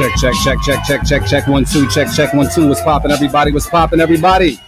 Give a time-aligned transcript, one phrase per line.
[0.00, 2.66] Check, check, check, check, check, check, check, one, two, check, check, one, two.
[2.66, 3.52] What's popping, everybody?
[3.52, 4.58] What's popping, everybody?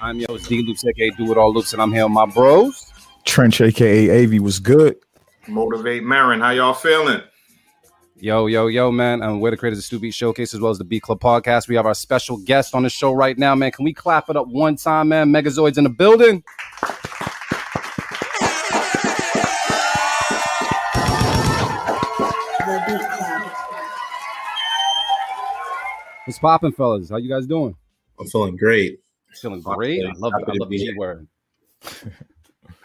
[0.00, 2.26] I'm yo, it's D Loops, aka Do It All Loops, and I'm here with my
[2.26, 2.92] bros.
[3.24, 4.96] Trench, aka AV, was good.
[5.46, 7.20] Motivate Marin, how y'all feeling?
[8.16, 9.22] Yo, yo, yo, man.
[9.22, 11.20] Um, and we're the creators of Stew Beat Showcase as well as the B Club
[11.20, 11.68] podcast.
[11.68, 13.70] We have our special guest on the show right now, man.
[13.70, 15.30] Can we clap it up one time, man?
[15.30, 16.42] Megazoyd's in the building.
[26.24, 27.10] What's popping, fellas?
[27.10, 27.76] How you guys doing?
[28.18, 29.00] I'm feeling great.
[29.42, 30.06] Feeling great.
[30.06, 30.48] I love, it.
[30.48, 31.28] I love the G word.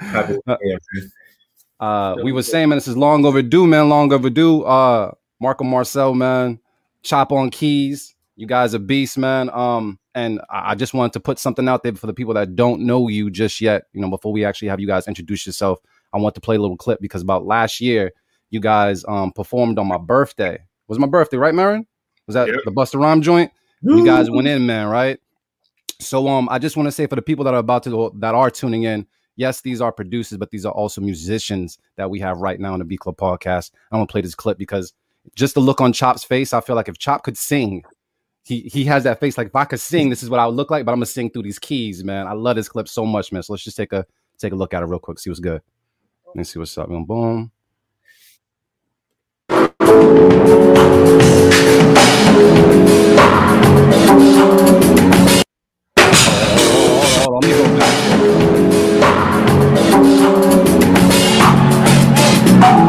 [1.80, 3.88] uh, we were saying, man, this is long overdue, man.
[3.88, 4.64] Long overdue.
[4.64, 6.60] Uh, Marco Marcel, man.
[7.04, 8.14] Chop on keys.
[8.36, 9.50] You guys are beasts, man.
[9.52, 12.82] Um, and I just wanted to put something out there for the people that don't
[12.82, 13.84] know you just yet.
[13.94, 15.80] You know, before we actually have you guys introduce yourself,
[16.12, 18.12] I want to play a little clip because about last year,
[18.50, 20.56] you guys um performed on my birthday.
[20.56, 21.86] It was my birthday, right, Marin?
[22.30, 23.52] Was that the Busta Rhyme joint?
[23.82, 25.20] You guys went in, man, right?
[26.00, 28.36] So um, I just want to say for the people that are about to that
[28.36, 32.38] are tuning in, yes, these are producers, but these are also musicians that we have
[32.38, 33.72] right now in the B Club podcast.
[33.92, 34.94] I'm gonna play this clip because
[35.34, 37.84] just the look on Chop's face, I feel like if Chop could sing,
[38.44, 39.36] he he has that face.
[39.36, 40.86] Like if I could sing, this is what I would look like.
[40.86, 42.28] But I'm gonna sing through these keys, man.
[42.28, 43.42] I love this clip so much, man.
[43.42, 44.06] So let's just take a
[44.38, 45.64] take a look at it real quick, see what's good.
[46.36, 46.90] Let's see what's up.
[46.90, 47.52] Boom.
[62.62, 62.89] Oh.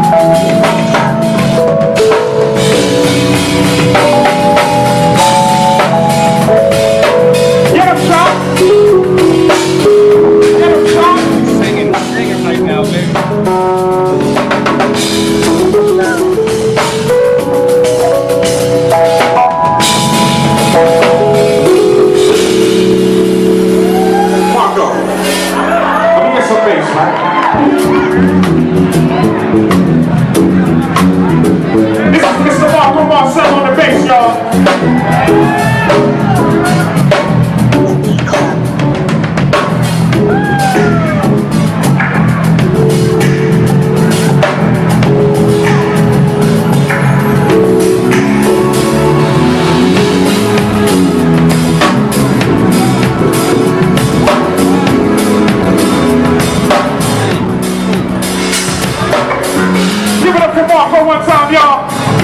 [61.51, 62.20] Yo,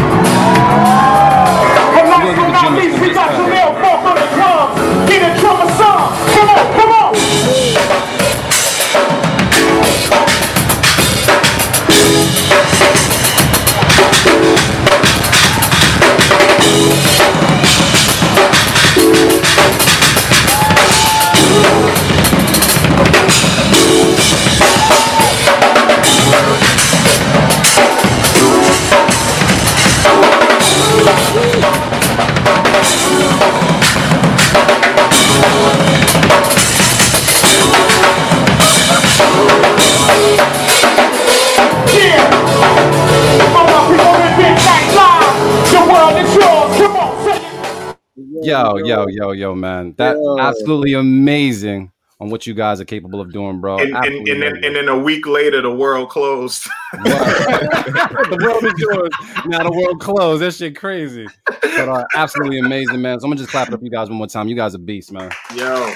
[48.87, 49.95] yo, yo, yo, man.
[49.97, 53.78] That absolutely amazing on what you guys are capable of doing, bro.
[53.78, 56.66] And, and, and, then, and then a week later, the world closed.
[56.93, 59.10] the world is yours.
[59.47, 60.43] Now the world closed.
[60.43, 61.27] That shit crazy.
[61.45, 63.21] But uh, absolutely amazing, man.
[63.21, 64.49] So I'm gonna just clap it up you guys one more time.
[64.49, 65.31] You guys are beasts, man.
[65.55, 65.93] Yo.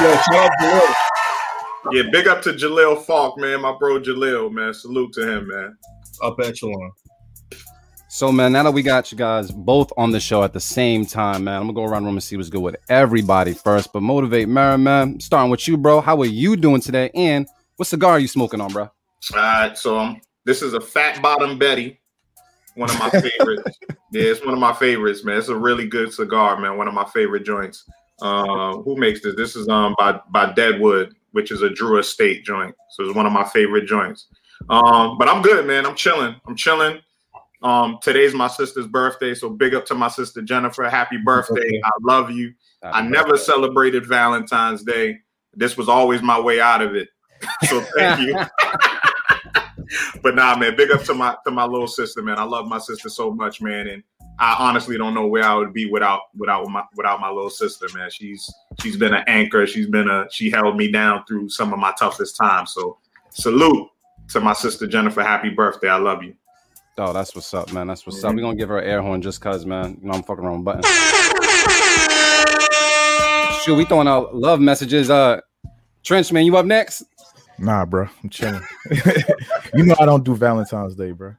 [0.00, 0.94] Yo, shout out Jalil.
[1.92, 3.60] Yeah, big up to Jalil Falk, man.
[3.60, 4.74] My bro Jalil, man.
[4.74, 5.76] Salute to him, man.
[6.20, 6.90] Up echelon.
[8.14, 11.04] So, man, now that we got you guys both on the show at the same
[11.04, 13.92] time, man, I'm gonna go around the room and see what's good with everybody first.
[13.92, 15.18] But motivate, Marin, man.
[15.18, 16.00] Starting with you, bro.
[16.00, 17.10] How are you doing today?
[17.16, 18.84] And what cigar are you smoking on, bro?
[18.84, 18.90] All
[19.32, 22.00] right, so um, this is a Fat Bottom Betty,
[22.76, 23.78] one of my favorites.
[24.12, 25.36] yeah, it's one of my favorites, man.
[25.36, 26.78] It's a really good cigar, man.
[26.78, 27.84] One of my favorite joints.
[28.22, 29.34] Uh, who makes this?
[29.34, 32.76] This is um by by Deadwood, which is a Drew Estate joint.
[32.90, 34.28] So it's one of my favorite joints.
[34.70, 35.84] Um, but I'm good, man.
[35.84, 36.36] I'm chilling.
[36.46, 37.00] I'm chilling.
[37.64, 40.84] Um, today's my sister's birthday, so big up to my sister Jennifer.
[40.84, 41.80] Happy birthday!
[41.82, 42.52] I love you.
[42.82, 45.16] I never celebrated Valentine's Day.
[45.54, 47.08] This was always my way out of it.
[47.64, 48.36] so thank you.
[50.22, 52.38] but nah, man, big up to my to my little sister, man.
[52.38, 54.02] I love my sister so much, man, and
[54.38, 57.86] I honestly don't know where I would be without without my without my little sister,
[57.94, 58.10] man.
[58.10, 58.52] She's
[58.82, 59.66] she's been an anchor.
[59.66, 62.74] She's been a she held me down through some of my toughest times.
[62.74, 62.98] So
[63.30, 63.88] salute
[64.28, 65.22] to my sister Jennifer.
[65.22, 65.88] Happy birthday.
[65.88, 66.34] I love you.
[66.96, 67.88] Oh, that's what's up, man.
[67.88, 68.28] That's what's mm-hmm.
[68.28, 68.34] up.
[68.36, 69.98] We're gonna give her an air horn just cause, man.
[70.00, 70.82] You know, I'm fucking wrong button.
[73.62, 75.10] Shoot, we throwing out love messages.
[75.10, 75.40] Uh
[76.04, 77.02] Trench, man, you up next?
[77.58, 78.06] Nah, bro.
[78.22, 78.62] I'm chilling.
[79.74, 81.34] you know I don't do Valentine's Day, bro.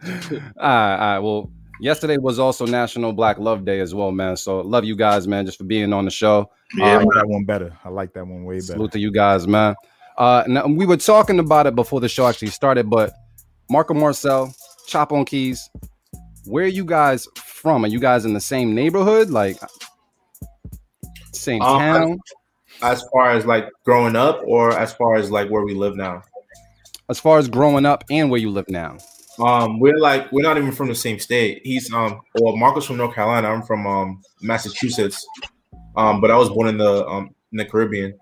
[0.04, 1.18] all right, all right.
[1.18, 4.36] Well, yesterday was also National Black Love Day as well, man.
[4.36, 6.50] So love you guys, man, just for being on the show.
[6.76, 7.76] Yeah, I like that one better.
[7.84, 8.74] I like that one way better.
[8.74, 9.74] Salute to you guys, man.
[10.18, 13.14] Uh, now, we were talking about it before the show actually started, but
[13.70, 14.54] Marco Marcel,
[14.88, 15.68] Chop on Keys,
[16.46, 17.84] where are you guys from?
[17.84, 19.58] Are you guys in the same neighborhood, like
[21.32, 22.18] same um, town?
[22.80, 26.22] As far as like growing up, or as far as like where we live now?
[27.10, 28.96] As far as growing up and where you live now.
[29.38, 31.60] Um, we're like we're not even from the same state.
[31.64, 33.48] He's um, well, Marcus from North Carolina.
[33.48, 35.26] I'm from um Massachusetts.
[35.96, 38.14] Um, but I was born in the um in the Caribbean.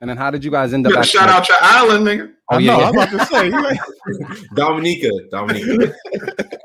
[0.00, 1.04] And then how did you guys end up?
[1.04, 2.33] shout out your island, nigga.
[2.50, 2.88] Oh yeah, yeah.
[2.88, 3.50] I'm about to say
[4.54, 5.94] Dominica, Dominica.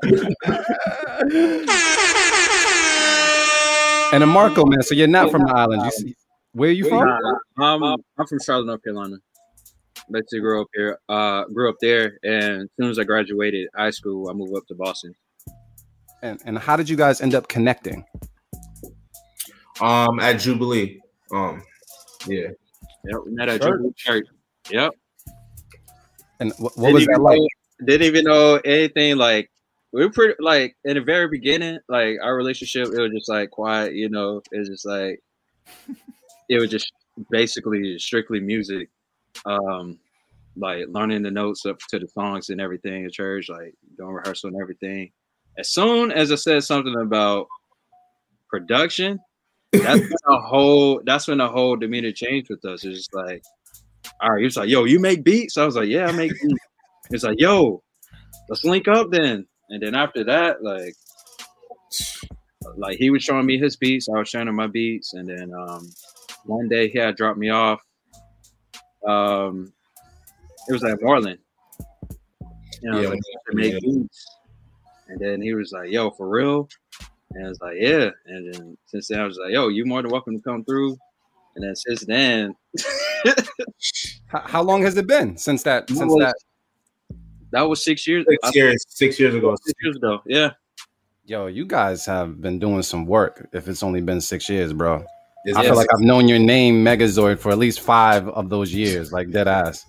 [4.12, 4.82] and a Marco, man.
[4.82, 5.82] So you're not from the island.
[5.84, 6.14] You see,
[6.52, 7.08] where are you from?
[7.58, 9.16] Um, I'm from Charlotte, North Carolina.
[10.10, 10.98] Basically, grew up here.
[11.08, 14.66] Uh, grew up there, and as soon as I graduated high school, I moved up
[14.68, 15.14] to Boston.
[16.22, 18.04] And and how did you guys end up connecting?
[19.80, 21.00] Um, at Jubilee.
[21.32, 21.62] Um,
[22.26, 22.48] yeah.
[23.04, 24.26] Yep, we met at Jubilee Church.
[24.70, 24.92] Yep.
[26.40, 27.38] And what, what was that like?
[27.38, 29.16] Know, didn't even know anything.
[29.16, 29.50] Like
[29.92, 33.50] we were pretty like in the very beginning, like our relationship, it was just like
[33.50, 33.94] quiet.
[33.94, 35.22] You know, it was just like
[36.48, 36.92] it was just
[37.30, 38.88] basically strictly music.
[39.46, 39.98] Um,
[40.56, 44.48] like learning the notes up to the songs and everything at church, like doing rehearsal
[44.48, 45.12] and everything.
[45.58, 47.46] As soon as I said something about
[48.48, 49.20] production,
[49.72, 52.84] that's when a whole that's when the whole demeanor changed with us.
[52.84, 53.42] It's just like,
[54.20, 55.56] all right, he was like, yo, you make beats?
[55.56, 56.64] I was like, yeah, I make beats.
[57.10, 57.82] He's like, yo,
[58.48, 59.46] let's link up then.
[59.68, 60.94] And then after that, like,
[62.76, 65.52] like he was showing me his beats, I was showing him my beats, and then
[65.54, 65.90] um,
[66.44, 67.80] one day he had dropped me off.
[69.06, 69.72] Um,
[70.68, 71.38] it was at Moreland.
[72.82, 73.20] You know, yeah, like,
[73.52, 73.78] make yeah.
[73.80, 74.26] beats.
[75.08, 76.68] And then he was like, "Yo, for real?"
[77.32, 78.10] And I was like, yeah.
[78.26, 80.96] And then since then, I was like, yo, you more than welcome to come through.
[81.56, 82.54] And then since then,
[84.26, 85.88] how, how, long has it been since that?
[85.88, 87.16] Since was, that,
[87.50, 88.24] that was six years.
[88.28, 88.84] Six years.
[88.88, 89.56] Six years ago.
[89.64, 90.22] Six years ago.
[90.26, 90.50] Yeah.
[91.24, 93.48] Yo, you guys have been doing some work.
[93.52, 95.04] If it's only been six years, bro.
[95.44, 98.74] It's, I feel like I've known your name, Megazoyd, for at least five of those
[98.74, 99.12] years.
[99.12, 99.86] Like dead ass.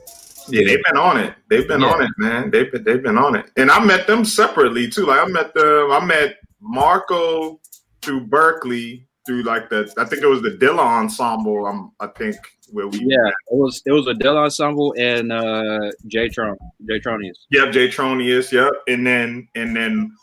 [0.50, 1.36] Yeah, they've been on it.
[1.50, 1.88] They've been yeah.
[1.88, 2.52] on it, man.
[2.52, 5.06] They've been, they've been on it, and I met them separately too.
[5.06, 5.92] Like I met them.
[5.92, 7.60] I met Marco
[8.02, 11.66] through Berklee through like the I think it was the Dilla ensemble.
[11.66, 12.36] Um, I think
[12.72, 17.00] where we yeah it was it was a Dilla ensemble and uh J Tron J
[17.00, 17.36] Tronius.
[17.52, 18.52] Yep, J Tronius.
[18.52, 20.16] Yep, and then and then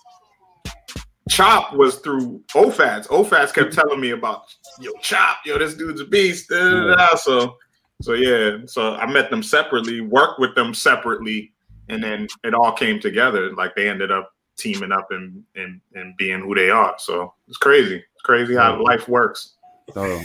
[1.28, 3.06] Chop was through OFATs.
[3.08, 4.42] OFATs kept telling me about
[4.80, 6.48] yo Chop, yo this dude's a beast.
[6.48, 7.16] Da, da, da.
[7.16, 7.56] So
[8.00, 11.52] so yeah, so I met them separately, worked with them separately,
[11.88, 13.52] and then it all came together.
[13.54, 16.94] Like they ended up teaming up and and and being who they are.
[16.98, 18.02] So it's crazy.
[18.24, 19.54] Crazy how life works.
[19.94, 20.20] So,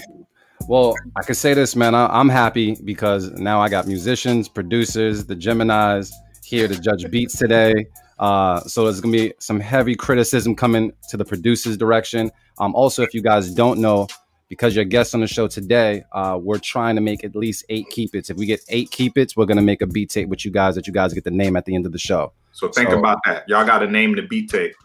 [0.68, 1.96] well, I can say this, man.
[1.96, 7.38] I, am happy because now I got musicians, producers, the Gemini's here to judge beats
[7.38, 7.88] today.
[8.20, 12.32] Uh, so there's gonna be some heavy criticism coming to the producers' direction.
[12.60, 14.08] Um, also, if you guys don't know,
[14.50, 17.90] because you're guests on the show today, uh, we're trying to make at least eight
[17.90, 18.30] keep its.
[18.30, 20.76] If we get eight keep its, we're gonna make a beat tape with you guys
[20.76, 22.32] that you guys get the name at the end of the show.
[22.54, 23.50] So think so, about that.
[23.50, 24.76] Y'all got to name the beat tape.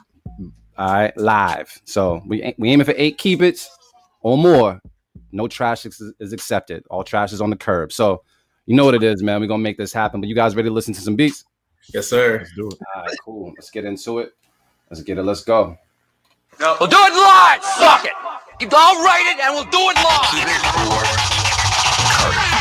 [0.79, 1.83] All right, live.
[1.85, 3.69] So we we aiming for eight keep its
[4.21, 4.81] or more.
[5.33, 6.85] No trash is, is, accepted.
[6.89, 7.93] All trash is on the curb.
[7.93, 8.23] So
[8.67, 9.41] you know what it is, man.
[9.41, 10.21] We're gonna make this happen.
[10.21, 11.45] But you guys ready to listen to some beats?
[11.93, 12.39] Yes, sir.
[12.39, 12.79] Let's do it.
[12.95, 13.53] All right, cool.
[13.57, 14.33] Let's get into it.
[14.89, 15.25] Let's get it.
[15.25, 15.77] Let's go.
[16.61, 16.77] No.
[16.79, 17.63] We'll do it live.
[17.63, 18.13] Fuck it.
[18.73, 19.97] I'll write it and we'll do it
[22.45, 22.55] live.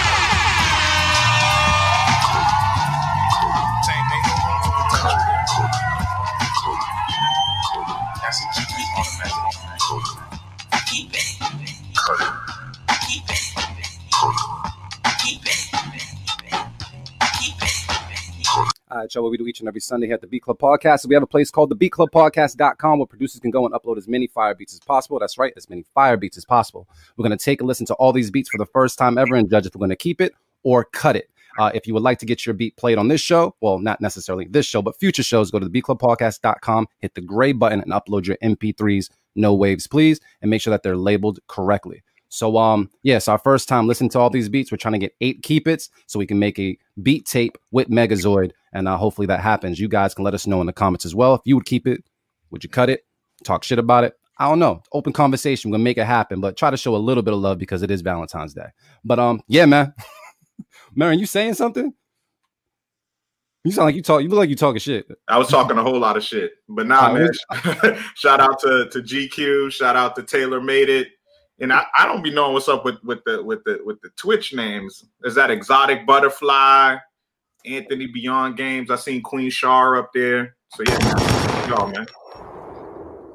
[12.10, 12.14] All
[19.00, 21.02] right, y'all, what we do each and every Sunday here at the Beat Club Podcast.
[21.02, 24.08] So we have a place called the beatclubpodcast.com where producers can go and upload as
[24.08, 25.20] many fire beats as possible.
[25.20, 26.88] That's right, as many fire beats as possible.
[27.18, 29.36] We're going to take a listen to all these beats for the first time ever
[29.36, 30.34] and judge if we're going to keep it
[30.64, 31.30] or cut it.
[31.58, 34.00] Uh, if you would like to get your beat played on this show, well, not
[34.00, 37.92] necessarily this show, but future shows, go to the beatclubpodcast.com, hit the gray button, and
[37.92, 42.04] upload your MP3s, no waves, please, and make sure that they're labeled correctly.
[42.30, 44.72] So, um, yes, our first time listening to all these beats.
[44.72, 47.88] We're trying to get eight keep its so we can make a beat tape with
[47.90, 49.80] Megazoyd, and uh, hopefully that happens.
[49.80, 51.36] You guys can let us know in the comments as well.
[51.36, 52.04] If you would keep it,
[52.52, 53.06] would you cut it?
[53.44, 54.14] Talk shit about it?
[54.40, 54.84] I don't know.
[54.92, 55.72] Open conversation.
[55.72, 57.82] We're gonna make it happen, but try to show a little bit of love because
[57.82, 58.68] it is Valentine's Day.
[59.04, 59.94] But um, yeah, man.
[60.96, 61.94] Marin, you saying something?
[63.68, 64.24] You sound like you talk.
[64.24, 65.10] You look like you talking shit.
[65.28, 68.00] I was talking a whole lot of shit, but nah, Oh, man.
[68.16, 69.74] shout out to to GQ.
[69.74, 71.10] Shout out to Taylor Made It.
[71.60, 74.10] And I, I don't be knowing what's up with with the with the with the
[74.16, 75.04] Twitch names.
[75.26, 76.96] Is that Exotic Butterfly,
[77.66, 78.90] Anthony Beyond Games?
[78.90, 80.56] I seen Queen Shar up there.
[80.74, 82.06] So yeah, y'all man.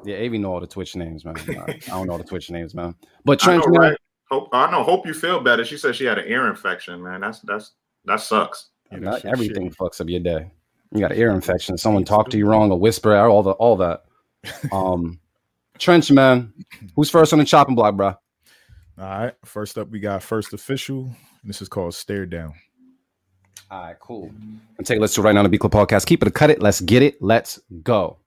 [0.03, 1.35] Yeah, Avi know all the Twitch names, man.
[1.47, 2.95] I don't know all the Twitch names, man.
[3.23, 3.97] But I know, right?
[4.31, 4.81] Hope I know.
[4.81, 5.63] Hope you feel better.
[5.63, 7.21] She said she had an ear infection, man.
[7.21, 7.73] That's that's
[8.05, 8.69] that sucks.
[8.93, 9.75] That not shit everything shitty.
[9.75, 10.51] fucks up your day.
[10.91, 11.77] You got an ear infection.
[11.77, 14.03] Someone talked to you wrong, a whisper, all the all that.
[14.71, 15.19] Um,
[15.79, 16.53] Trench, man,
[16.95, 18.07] who's first on the chopping block, bro?
[18.07, 18.17] All
[18.97, 19.33] right.
[19.43, 21.09] First up, we got first official.
[21.43, 22.53] This is called Stare Down.
[23.71, 24.31] All right, cool.
[24.77, 26.05] And take a listen to it right now on the B Club Podcast.
[26.05, 26.61] Keep it cut it.
[26.61, 27.21] Let's get it.
[27.21, 28.19] Let's go.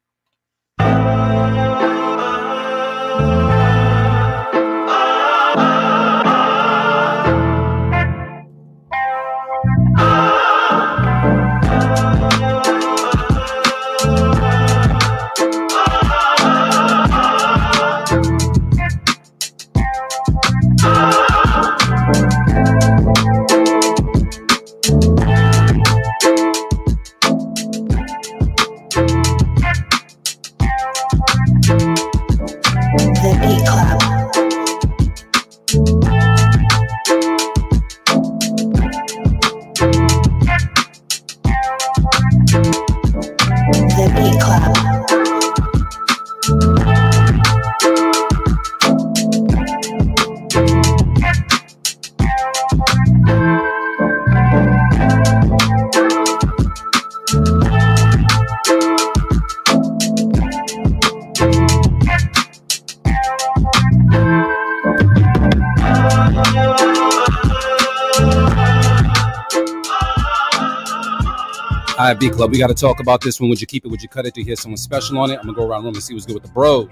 [72.06, 73.50] All right, B Club, we got to talk about this one.
[73.50, 73.88] Would you keep it?
[73.88, 74.34] Would you cut it?
[74.34, 75.40] Do you hear someone special on it?
[75.40, 76.88] I'm gonna go around the room and see what's good with the bros.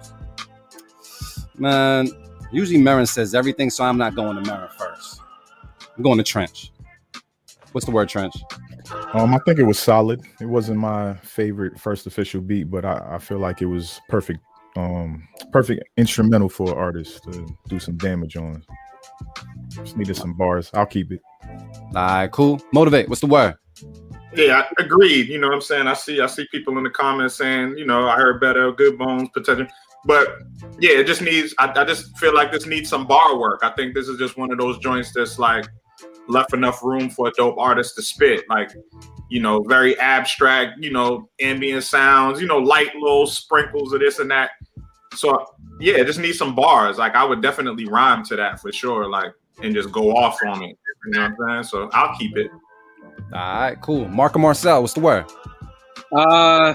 [1.56, 2.08] Man,
[2.50, 5.20] usually Marin says everything, so I'm not going to Marin first.
[5.96, 6.72] I'm going to Trench.
[7.70, 8.34] What's the word, Trench?
[9.12, 10.20] Um, I think it was solid.
[10.40, 14.40] It wasn't my favorite first official beat, but I, I feel like it was perfect.
[14.74, 18.64] Um, perfect instrumental for an artist to do some damage on.
[19.68, 20.72] Just needed some bars.
[20.74, 21.20] I'll keep it.
[21.44, 22.60] All right, cool.
[22.72, 23.08] Motivate.
[23.08, 23.54] What's the word?
[24.34, 25.28] Yeah, I agreed.
[25.28, 25.86] You know what I'm saying?
[25.86, 28.98] I see I see people in the comments saying, you know, I heard better, good
[28.98, 29.66] bones, potential.
[30.04, 30.28] But
[30.80, 33.60] yeah, it just needs I, I just feel like this needs some bar work.
[33.62, 35.66] I think this is just one of those joints that's like
[36.26, 38.44] left enough room for a dope artist to spit.
[38.48, 38.72] Like,
[39.28, 44.18] you know, very abstract, you know, ambient sounds, you know, light little sprinkles of this
[44.18, 44.50] and that.
[45.14, 45.46] So
[45.80, 46.98] yeah, it just needs some bars.
[46.98, 49.08] Like I would definitely rhyme to that for sure.
[49.08, 50.76] Like and just go off on it.
[51.06, 51.64] You know what I'm saying?
[51.64, 52.50] So I'll keep it.
[53.32, 54.08] All right, cool.
[54.08, 54.80] Marco Marcel.
[54.80, 55.24] What's the word?
[56.16, 56.74] Uh,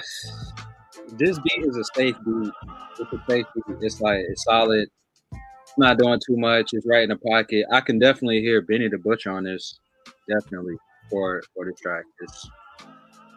[1.13, 2.51] this beat is a safe beat.
[3.00, 3.77] It's a safe beat.
[3.82, 4.88] It's like it's solid.
[5.32, 6.72] It's not doing too much.
[6.74, 7.65] It's right in the pocket.
[7.72, 9.79] I can definitely hear Benny the Butcher on this.
[10.27, 10.75] Definitely
[11.10, 12.03] for for this track.
[12.22, 12.50] It's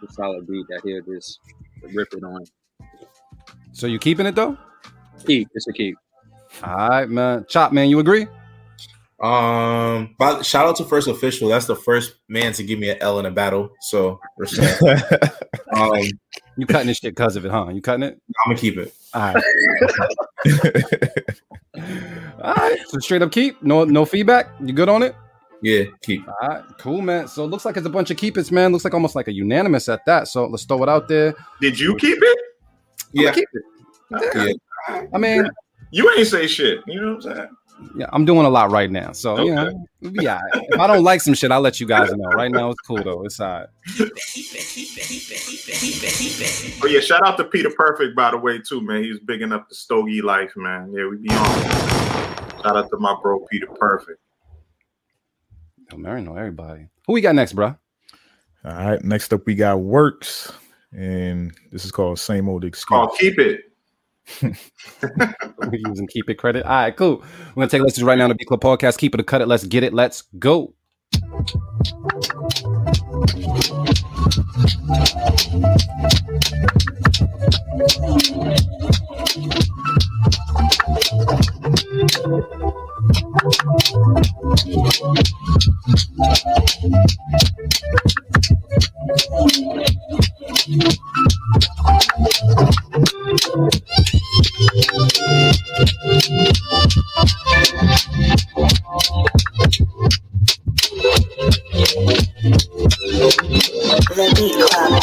[0.02, 1.38] a solid beat that he'll just
[1.94, 2.44] rip it on.
[3.72, 4.56] So you keeping it though?
[5.26, 5.48] Keep.
[5.54, 5.96] It's a keep.
[6.64, 7.46] All right, man.
[7.48, 7.88] Chop, man.
[7.88, 8.26] You agree?
[9.22, 11.48] Um, but shout out to First Official.
[11.48, 13.70] That's the first man to give me an L in a battle.
[13.80, 14.82] So respect.
[15.76, 15.96] um,
[16.56, 17.68] You cutting this shit because of it, huh?
[17.72, 18.20] You cutting it?
[18.44, 18.92] I'm gonna keep it.
[19.14, 19.44] All right.
[22.42, 22.78] All right.
[22.88, 23.62] So straight up keep.
[23.62, 24.48] No, no feedback.
[24.60, 25.14] You good on it?
[25.62, 26.26] Yeah, keep.
[26.26, 27.28] All right, cool, man.
[27.28, 28.72] So it looks like it's a bunch of keep its, man.
[28.72, 30.26] Looks like almost like a unanimous at that.
[30.26, 31.34] So let's throw it out there.
[31.60, 32.38] Did you keep it?
[33.12, 34.58] Yeah, keep it.
[34.90, 35.02] yeah.
[35.14, 35.48] I mean,
[35.92, 36.80] You ain't say shit.
[36.88, 37.48] You know what I'm saying?
[37.96, 39.12] Yeah, I'm doing a lot right now.
[39.12, 39.76] So you know, Okay.
[40.02, 40.64] it'll be all right.
[40.68, 42.30] If I don't like some shit, I'll let you guys know.
[42.30, 43.24] Right now, it's cool though.
[43.24, 43.68] It's all right.
[46.82, 49.04] Oh yeah, shout out to Peter Perfect by the way too, man.
[49.04, 50.92] He's bigging up the Stogie life, man.
[50.92, 51.60] Yeah, we be on.
[52.62, 54.20] Shout out to my bro Peter Perfect.
[55.90, 56.88] Yo, Mary know everybody.
[57.06, 57.74] Who we got next, bro?
[58.64, 59.02] All right.
[59.04, 60.52] Next up, we got Works,
[60.96, 62.98] and this is called Same Old Excuse.
[63.00, 63.60] Oh, keep it.
[64.42, 66.64] we using keep it credit.
[66.64, 67.22] All right, cool.
[67.54, 68.98] We're gonna take a listen right now to B Club Podcast.
[68.98, 69.48] Keep it or cut it.
[69.48, 69.92] Let's get it.
[69.92, 70.74] Let's go.
[104.14, 105.02] The Beat Club.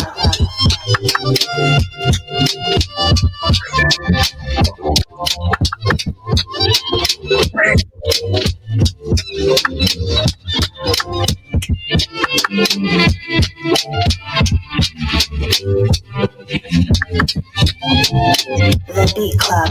[18.87, 19.69] The Beat Club.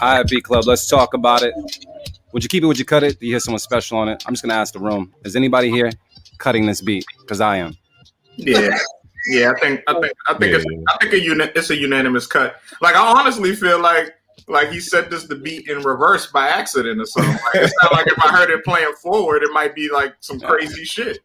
[0.00, 0.66] All right, B Club.
[0.66, 1.54] Let's talk about it.
[2.32, 2.66] Would you keep it?
[2.66, 3.20] Would you cut it?
[3.20, 4.22] Do you hear someone special on it?
[4.26, 5.12] I'm just gonna ask the room.
[5.24, 5.90] Is anybody here
[6.38, 7.04] cutting this beat?
[7.20, 7.76] Because I am.
[8.36, 8.76] Yeah.
[9.26, 10.66] Yeah, I think I think I think Yeah, it's.
[10.88, 12.56] I think a uni- it's a unanimous cut.
[12.80, 14.14] Like I honestly feel like
[14.48, 17.32] like he set this to beat in reverse by accident or something.
[17.32, 20.40] Like, it's not like if I heard it playing forward, it might be like some
[20.40, 21.18] crazy shit.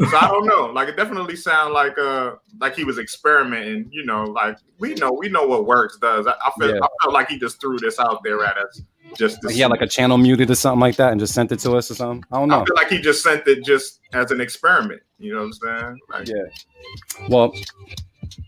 [0.00, 0.66] So I don't know.
[0.66, 3.88] Like it definitely sound like uh like he was experimenting.
[3.92, 6.26] You know, like we know we know what works does.
[6.26, 6.80] I, I feel Yeah.
[6.82, 8.82] I felt like he just threw this out there at us
[9.14, 11.34] just to Like he had like a channel muted or something like that and just
[11.34, 12.24] sent it to us or something.
[12.32, 12.62] I don't know.
[12.62, 15.02] I feel like he just sent it just as an experiment.
[15.18, 15.98] You know what I'm saying?
[16.10, 17.28] Like, Yeah.
[17.28, 17.52] Well,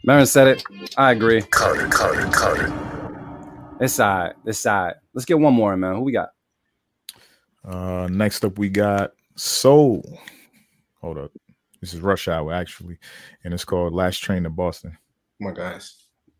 [0.04, 0.64] Marin said it.
[0.96, 1.42] I agree.
[1.42, 3.78] Cut it, cut it, cut it.
[3.78, 4.34] This side.
[4.44, 4.94] This side.
[5.12, 5.96] Let's get one more, man.
[5.96, 6.30] Who we got?
[7.64, 10.18] Uh, next up, we got Soul.
[11.00, 11.32] Hold up.
[11.82, 12.96] This is Rush Hour, actually,
[13.44, 14.96] and it's called Last Train to Boston.
[15.42, 15.96] Oh my guys.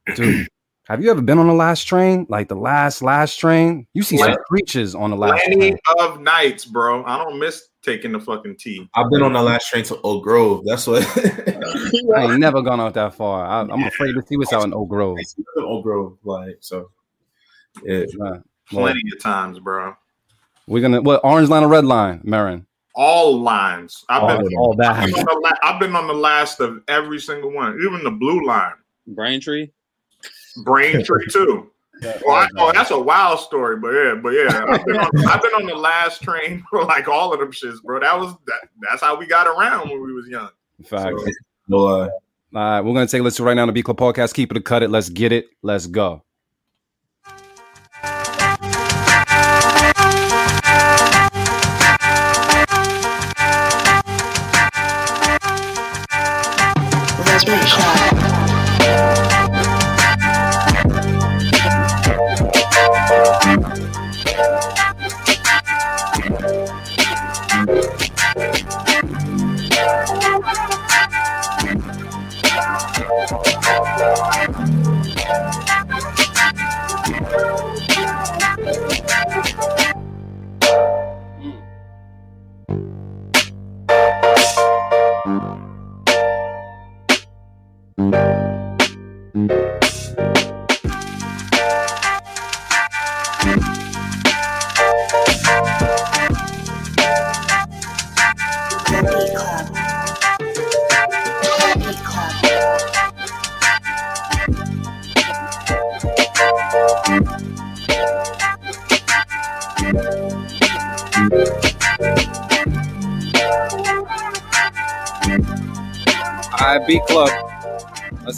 [0.17, 0.47] Dude,
[0.87, 2.27] have you ever been on the last train?
[2.31, 3.87] Like the last last train?
[3.93, 5.79] You see some Lan- creatures on the last Plenty train.
[5.99, 7.05] of nights, bro.
[7.05, 8.89] I don't miss taking the fucking T.
[8.95, 10.63] I've been on the last train to Oak Grove.
[10.65, 11.03] That's what.
[12.17, 13.45] I ain't never gone out that far.
[13.45, 15.17] I, I'm afraid to see what's out in Oak Grove.
[15.19, 16.89] I see the Oak Grove, like so.
[17.85, 18.31] Yeah, Nah.
[18.31, 19.95] Well, Plenty of times, bro.
[20.69, 22.67] we're gonna what orange line or red line, Marin?
[22.95, 24.05] All lines.
[24.09, 24.93] I've All, been, all that.
[24.93, 28.05] I've, been on the la- I've been on the last of every single one, even
[28.05, 28.75] the blue line.
[29.07, 29.71] Braintree.
[30.65, 31.71] Braintree too.
[32.27, 35.27] Well, I know uh, that's a wild story, but yeah, but yeah, I've been on,
[35.29, 38.01] I've been on the last train for like all of them shits, bro.
[38.01, 38.69] That was that.
[38.81, 40.51] That's how we got around when we was young.
[40.85, 41.19] Fact.
[41.19, 41.27] So,
[41.69, 41.91] no lie.
[41.93, 42.11] Uh, all
[42.53, 44.35] right, we're gonna take a listen right now to B Club Podcast.
[44.35, 44.91] Keep it or cut it.
[44.91, 45.47] Let's get it.
[45.63, 46.25] Let's go.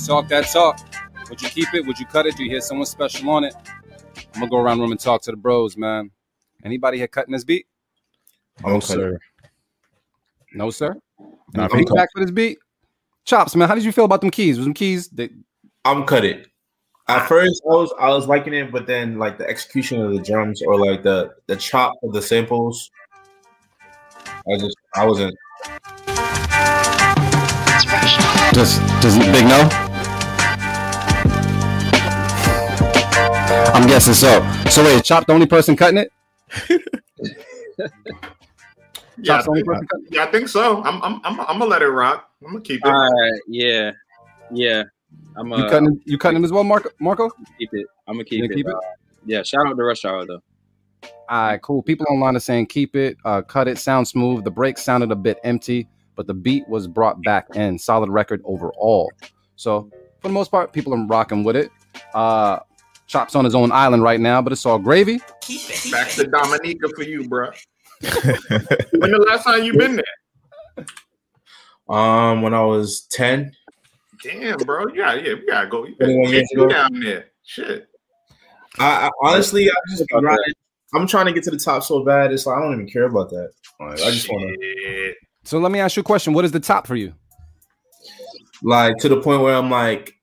[0.05, 0.81] Let's talk that talk.
[1.31, 1.87] Would you keep it?
[1.87, 2.37] Would you cut it?
[2.37, 3.55] Do you hear someone special on it?
[4.35, 6.11] I'm gonna go around the room and talk to the bros, man.
[6.63, 7.65] Anybody here cutting this beat?
[8.63, 8.87] I'm No, okay.
[8.87, 9.19] sir.
[10.53, 10.95] No, sir.
[11.55, 11.89] Not Any me.
[11.89, 12.59] feedback for this beat?
[13.25, 13.67] Chops, man.
[13.67, 14.59] How did you feel about them keys?
[14.59, 15.09] Was them keys?
[15.09, 15.31] They,
[15.87, 16.49] I'm cut it.
[17.09, 17.27] At ah.
[17.27, 20.61] first, I was I was liking it, but then like the execution of the drums
[20.61, 22.91] or like the the chop of the samples,
[24.53, 25.35] I just I wasn't.
[27.69, 28.53] It's fresh.
[28.53, 29.94] Just, just big no.
[33.73, 34.41] I'm guessing so.
[34.71, 36.13] So wait, Chop the only person cutting it?
[36.69, 37.87] Yeah,
[39.19, 40.07] I Chop's the only think, person cutting.
[40.11, 40.83] yeah, I think so.
[40.83, 42.31] I'm, I'm, I'm, I'm gonna let it rock.
[42.45, 42.89] I'm gonna keep it.
[42.89, 43.93] All right, yeah,
[44.53, 44.83] yeah.
[45.37, 45.93] I'm You uh, cutting?
[45.97, 46.91] it- You cutting him as well, Marco?
[47.01, 47.31] Marco?
[47.59, 47.87] keep it.
[48.07, 48.57] I'm gonna keep, gonna it.
[48.57, 48.75] keep it?
[48.75, 48.79] uh,
[49.25, 50.43] yeah, shout out to Rush Hour though.
[51.29, 51.83] All right, cool.
[51.83, 54.45] People online are saying keep it, uh, cut it, sound smooth.
[54.45, 57.79] The break sounded a bit empty, but the beat was brought back in.
[57.79, 59.11] Solid record overall.
[59.57, 61.71] So for the most part, people are rocking with it.
[62.13, 62.59] Uh,
[63.07, 65.19] Chop's on his own island right now, but it's all gravy.
[65.91, 67.51] Back to Dominica for you, bro.
[68.01, 70.87] when the last time you been there?
[71.89, 73.53] Um, when I was ten,
[74.23, 74.87] Damn, bro.
[74.95, 75.87] Yeah, yeah, we gotta go.
[75.87, 76.67] You 21 years ago.
[76.67, 77.27] down there.
[77.45, 77.89] Shit.
[78.79, 80.55] I, I honestly, I just be grinding.
[80.95, 82.33] I'm trying to get to the top so bad.
[82.33, 83.51] It's like I don't even care about that.
[83.81, 85.15] Like, I just want to
[85.45, 86.33] So let me ask you a question.
[86.33, 87.13] What is the top for you?
[88.63, 90.14] like to the point where I'm like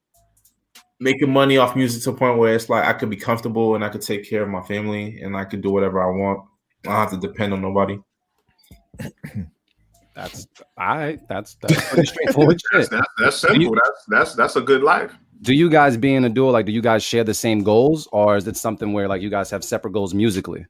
[1.01, 3.83] making money off music to a point where it's like I could be comfortable and
[3.83, 6.47] I could take care of my family and I could do whatever I want.
[6.85, 7.99] I don't have to depend on nobody.
[10.13, 10.45] That's
[10.77, 12.91] I That's that's pretty straightforward That's, shit.
[12.91, 13.73] that's, that's simple.
[13.73, 15.15] That's that's that's a good life.
[15.41, 18.35] Do you guys being a duo, like, do you guys share the same goals, or
[18.35, 20.65] is it something where like you guys have separate goals musically?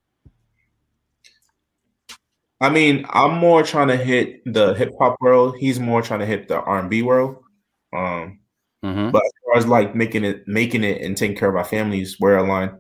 [2.62, 5.58] I mean, I'm more trying to hit the hip hop world.
[5.58, 7.44] He's more trying to hit the R and B world.
[7.92, 8.41] Um,
[8.84, 9.12] Mhm.
[9.12, 12.20] but as far as like making it, making it, and taking care of our families,
[12.20, 12.72] we're aligned.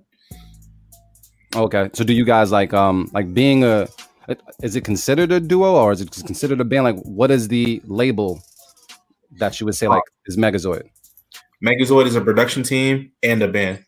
[1.55, 1.89] Okay.
[1.93, 3.87] So do you guys like um like being a
[4.63, 6.83] is it considered a duo or is it considered a band?
[6.85, 8.41] Like what is the label
[9.39, 10.83] that you would say like is Megazoyd
[11.63, 13.83] Megazoyd is a production team and a band.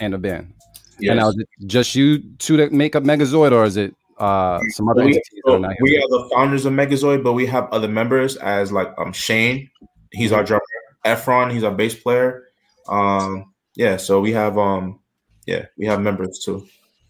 [0.00, 0.54] and a band?
[1.00, 1.10] Yes.
[1.10, 4.58] And now is it just you two that make up Megazoyd or is it uh
[4.70, 7.88] some other we, entities are we are the founders of Megazoyd, but we have other
[7.88, 9.68] members as like um Shane,
[10.12, 10.62] he's our drummer.
[11.16, 12.44] Efron, he's our bass player.
[12.88, 15.00] Um, yeah, so we have um,
[15.46, 16.66] yeah, we have members too.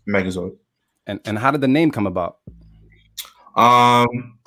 [0.08, 0.56] Megazoyd.
[1.06, 2.38] And and how did the name come about?
[3.56, 4.38] Um,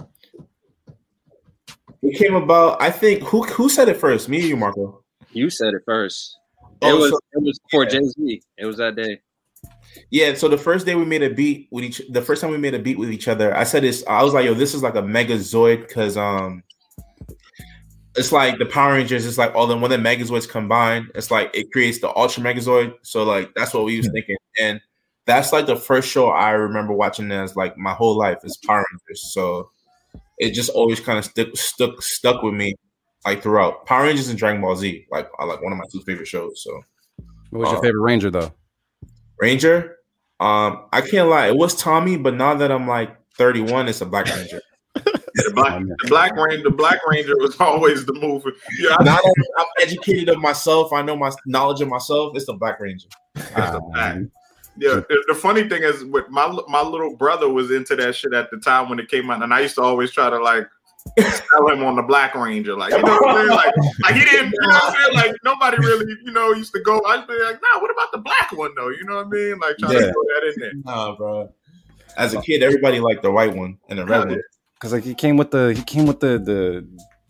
[2.02, 2.82] it came about.
[2.82, 4.30] I think who who said it first?
[4.30, 5.04] Me or you, Marco?
[5.32, 6.38] You said it first.
[6.82, 7.90] Oh, it was so- it was for yeah.
[7.90, 8.42] Jay Z.
[8.58, 9.22] It was that day.
[10.10, 12.58] Yeah, so the first day we made a beat with each the first time we
[12.58, 14.82] made a beat with each other, I said this, I was like, yo, this is
[14.82, 16.64] like a megazoid because um
[18.15, 21.52] it's like the Power Rangers, it's like all the when the megazoids combine, it's like
[21.54, 22.93] it creates the ultra megazoid.
[23.04, 24.36] So like that's what we was thinking.
[24.60, 24.82] And
[25.26, 28.84] that's like the first show I remember watching as like my whole life is Power
[28.91, 29.32] Rangers.
[29.34, 29.69] So
[30.39, 32.76] it just always kind of stuck stuck stuck with me
[33.26, 33.86] like throughout.
[33.86, 36.62] Power Rangers and Dragon Ball Z, like are like one of my two favorite shows.
[36.63, 36.84] So
[37.52, 38.52] What was your Uh, favorite Ranger though?
[39.39, 39.97] Ranger.
[40.39, 44.08] Um, I can't lie, it was Tommy, but now that I'm like 31, it's a
[44.08, 44.60] Black Ranger.
[45.46, 48.44] The black, the black ranger, the black ranger was always the move.
[48.80, 52.34] Yeah, I- now that I'm educated of myself, I know my knowledge of myself.
[52.36, 53.08] It's the Black Ranger.
[53.56, 53.80] Ah,
[54.78, 58.34] Yeah, the, the funny thing is, with my my little brother was into that shit
[58.34, 60.67] at the time when it came out, and I used to always try to like
[61.20, 64.24] sell him on the Black Ranger, like you know what I'm saying, like like he
[64.24, 67.02] didn't, you know what I'm saying, like nobody really, you know, used to go.
[67.06, 68.89] I'd be like, nah, what about the black one though?
[68.89, 69.60] You know what I mean?
[69.60, 70.12] Like trying to Yeah.
[70.12, 70.72] throw that in there.
[70.86, 71.54] Nah, bro.
[72.17, 74.41] As a kid, everybody liked the white one and the red one.
[74.82, 76.84] Because like he came with the he came with the the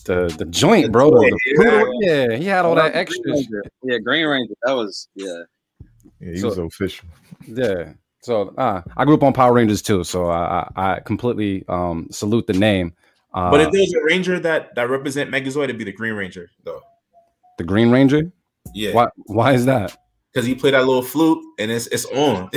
[0.05, 1.11] the, the joint, bro.
[1.11, 3.21] The, the- yeah, he had all that extra.
[3.23, 3.73] Green shit.
[3.83, 4.53] Yeah, Green Ranger.
[4.63, 5.43] That was yeah.
[6.21, 7.09] Yeah, he So- was official.
[7.45, 7.93] Yeah.
[8.23, 12.07] So uh, I grew up on Power Rangers too, so I I, I completely um,
[12.11, 12.93] salute the name.
[13.33, 16.49] Uh, But if there's a Ranger that that represent Megazoyd, it'd be the Green Ranger,
[16.63, 16.81] though.
[17.57, 18.31] the Green Ranger,
[18.73, 19.97] Yeah, why why is that?
[20.33, 22.49] because he played that little flute and it's it's on.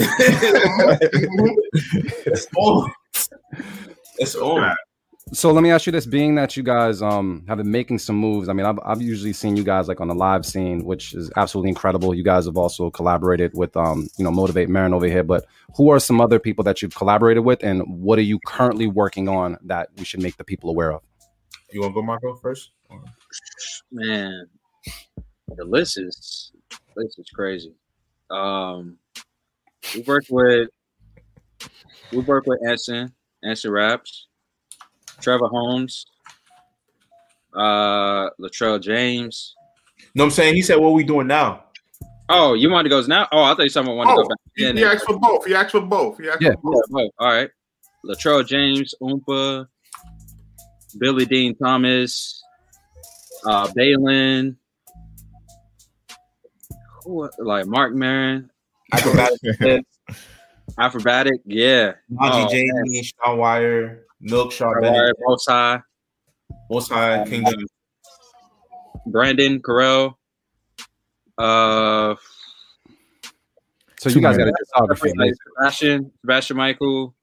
[2.26, 2.92] it's on.
[4.18, 4.74] It's on.
[5.32, 8.16] So let me ask you this: being that you guys um have been making some
[8.16, 11.14] moves, I mean, I've, I've usually seen you guys like on the live scene, which
[11.14, 12.14] is absolutely incredible.
[12.14, 15.46] You guys have also collaborated with um you know Motivate Marin over here, but
[15.76, 19.28] who are some other people that you've collaborated with, and what are you currently working
[19.28, 21.02] on that we should make the people aware of?
[21.72, 22.70] You want to go, Marco, first?
[23.90, 24.46] Man,
[25.48, 26.52] the list is
[26.96, 27.74] list is crazy.
[28.30, 28.98] Um,
[29.94, 30.68] we worked with
[32.12, 33.12] we worked with Anson,
[33.44, 34.26] Anson Raps,
[35.20, 36.06] Trevor Holmes,
[37.54, 39.54] uh, Latrell James.
[40.14, 41.64] No, I'm saying he said, "What we doing now?"
[42.28, 43.28] Oh, you want to go now?
[43.32, 44.38] Oh, I thought you someone wanted to Oh, go back.
[44.56, 45.44] he, in he asked for both.
[45.44, 46.18] He asked for both.
[46.18, 46.52] He asked Yeah.
[46.62, 46.82] for both.
[46.90, 47.50] Yeah, oh, all right.
[48.04, 49.66] Latrell James, Oompa,
[50.98, 52.42] Billy Dean Thomas,
[53.46, 54.56] uh, Balin,
[57.04, 58.50] who like Mark Marin,
[58.92, 59.38] Acrobatic,
[60.78, 61.92] Acrobatic, yeah.
[62.12, 65.80] Najee Oh, Jamie, Sean Wire, Milk, Shaw All Bennett, right, both side.
[66.70, 67.66] Most High Kingdom.
[69.06, 70.14] Brandon Carell.
[71.38, 72.14] Uh,
[74.00, 74.50] So you guys got many.
[74.50, 75.12] a discography.
[75.16, 77.14] like Sebastian, Sebastian Michael.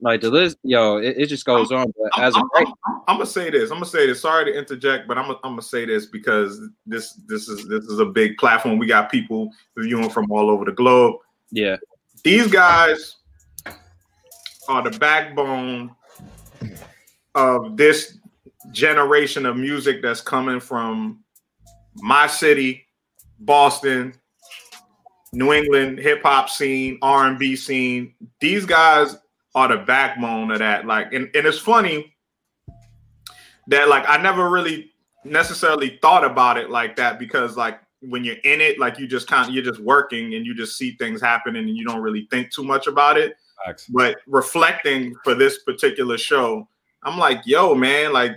[0.00, 1.86] Like the list, yo, it, it just goes on.
[1.98, 3.70] But I'm, as I'm- right, I'm- I'm gonna say this.
[3.70, 4.20] I'm gonna say this.
[4.20, 7.84] Sorry to interject, but I'm gonna, I'm gonna say this because this this is this
[7.84, 8.78] is a big platform.
[8.78, 11.16] We got people viewing from all over the globe.
[11.52, 11.76] yeah,
[12.24, 13.16] These guys
[14.66, 15.94] are the backbone
[17.34, 18.16] of this
[18.72, 21.22] generation of music that's coming from
[21.96, 22.86] my city,
[23.40, 24.14] Boston,
[25.34, 28.14] New England hip hop scene, R and B scene.
[28.40, 29.16] These guys
[29.54, 30.86] are the backbone of that.
[30.86, 32.14] Like, and, and it's funny
[33.66, 34.92] that like I never really
[35.24, 39.28] necessarily thought about it like that because like when you're in it, like you just
[39.28, 42.26] kind of you're just working and you just see things happening and you don't really
[42.30, 43.36] think too much about it.
[43.64, 43.86] Facts.
[43.88, 46.68] But reflecting for this particular show,
[47.02, 48.32] I'm like, yo, man, like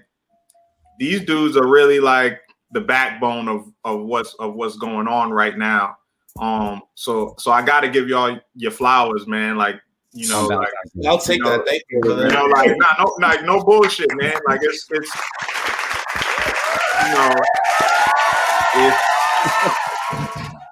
[0.99, 5.57] these dudes are really like the backbone of of what's of what's going on right
[5.57, 5.97] now.
[6.39, 9.57] Um, so so I got to give y'all your flowers, man.
[9.57, 9.75] Like
[10.13, 10.69] you know, On like
[11.05, 11.67] I'll take You know, that.
[11.67, 12.01] Thank you.
[12.03, 14.37] you know, like nah, no, like no bullshit, man.
[14.47, 15.11] Like it's it's
[17.05, 17.35] you know,
[18.75, 19.16] it's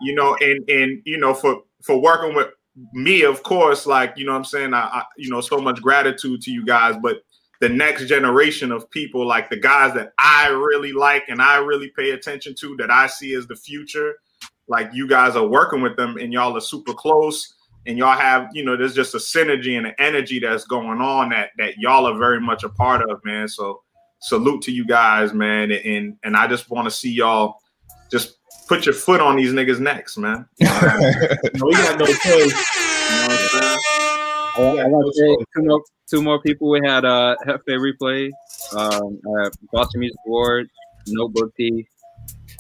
[0.02, 2.50] you know, and and you know, for for working with
[2.94, 6.42] me, of course, like you know, I'm saying, I, I you know, so much gratitude
[6.42, 7.18] to you guys, but
[7.62, 11.92] the next generation of people, like the guys that I really like and I really
[11.96, 14.16] pay attention to, that I see as the future,
[14.68, 17.56] like you guys are working with them and y'all are super close
[17.88, 21.30] and y'all have you know there's just a synergy and an energy that's going on
[21.30, 23.48] that that y'all are very much a part of man.
[23.48, 23.82] So
[24.26, 27.58] salute to you guys man and and i just want to see y'all
[28.10, 32.24] just put your foot on these niggas necks man No, we got no choice.
[32.26, 33.80] you know what I'm saying?
[34.58, 36.70] I I want to say two more, two more people.
[36.70, 38.32] We had uh Hefe Replay,
[38.72, 40.70] um, uh, Boston Music Award,
[41.08, 41.86] Notebook T,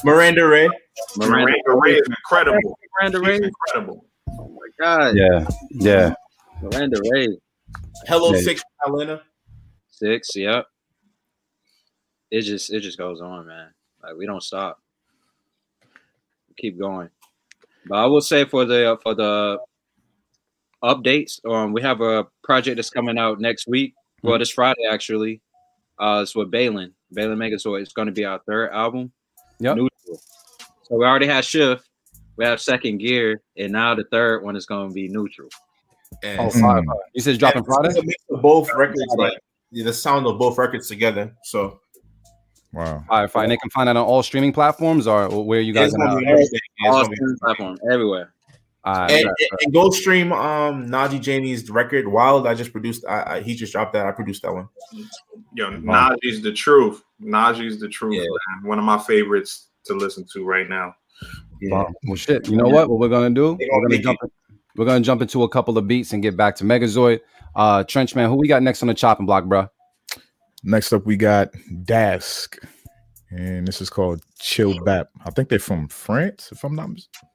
[0.04, 0.70] Miranda Ray.
[1.15, 3.48] Miranda, Miranda Ray is incredible Miranda She's Ray.
[3.48, 4.06] incredible
[4.38, 6.13] Oh my God, Yeah, yeah.
[6.62, 7.28] Miranda Ray.
[8.08, 8.41] Hello Yeah.
[8.41, 9.22] Six Atlanta.
[9.89, 10.65] Six, yep.
[12.30, 13.70] It just it just goes on, man.
[14.04, 14.80] Like we don't stop.
[16.58, 17.10] Keep going.
[17.88, 19.60] But I will say for the for the
[20.84, 23.94] updates, um, we have a project that's coming out next week.
[24.24, 25.41] Well, this Friday actually.
[25.98, 27.82] Uh, it's with Balin, Balin Megazoyd.
[27.82, 29.13] It's going to be our third album.
[29.60, 29.78] Yep.
[30.84, 31.88] So we already had Shift.
[32.36, 35.48] We have Second Gear, and now the third one is going to be Neutral.
[36.22, 36.96] And Oh, fire, fire.
[37.13, 37.98] You said dropping It's Friday?
[38.00, 39.38] a mix of both records, like
[39.72, 41.34] the sound of both records together.
[41.44, 41.80] So
[42.76, 43.04] Wow.
[43.10, 43.50] All right, fine.
[43.50, 46.20] They can find that on all streaming platforms or where you guys are gonna now.
[46.20, 46.60] be everything.
[46.84, 48.34] Yeah, it's All streaming platforms everywhere.
[48.84, 49.60] All right, and, bet, and, bet.
[49.64, 52.46] and go stream um Najee Janie's record Wild.
[52.46, 53.06] I just produced.
[53.08, 54.06] I, I he just dropped that.
[54.06, 54.68] I produced that one.
[55.56, 58.22] yo najee's the truth najee's the truth Yeah.
[58.22, 58.70] man.
[58.70, 60.94] one of my favorites to listen to right now
[61.64, 61.88] Wow.
[62.06, 62.48] Well, shit.
[62.50, 62.90] You know what?
[62.90, 63.54] What we're gonna do?
[63.54, 64.20] We're gonna gonna make jump.
[64.76, 67.22] We're gonna jump into a couple of beats and get back to Megazoyd.
[67.56, 69.70] Uh, Trenchman, who we got next on the chopping block, bro?
[70.67, 72.58] Next up, we got Dask,
[73.30, 75.10] and this is called Chill Bap.
[75.23, 77.30] I think they're from France, if I'm not mistaken.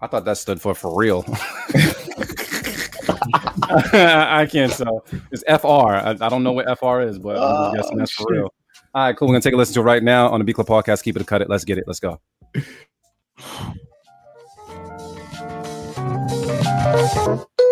[0.00, 1.24] I thought that stood for for real.
[3.68, 5.04] I can't tell.
[5.32, 5.66] It's FR.
[5.66, 8.54] I, I don't know what FR is, but I'm just guessing that's for real.
[8.94, 9.26] All right, cool.
[9.26, 11.02] We're gonna take a listen to it right now on the B Club podcast.
[11.02, 11.50] Keep it a cut it.
[11.50, 11.84] Let's get it.
[11.88, 12.20] Let's go.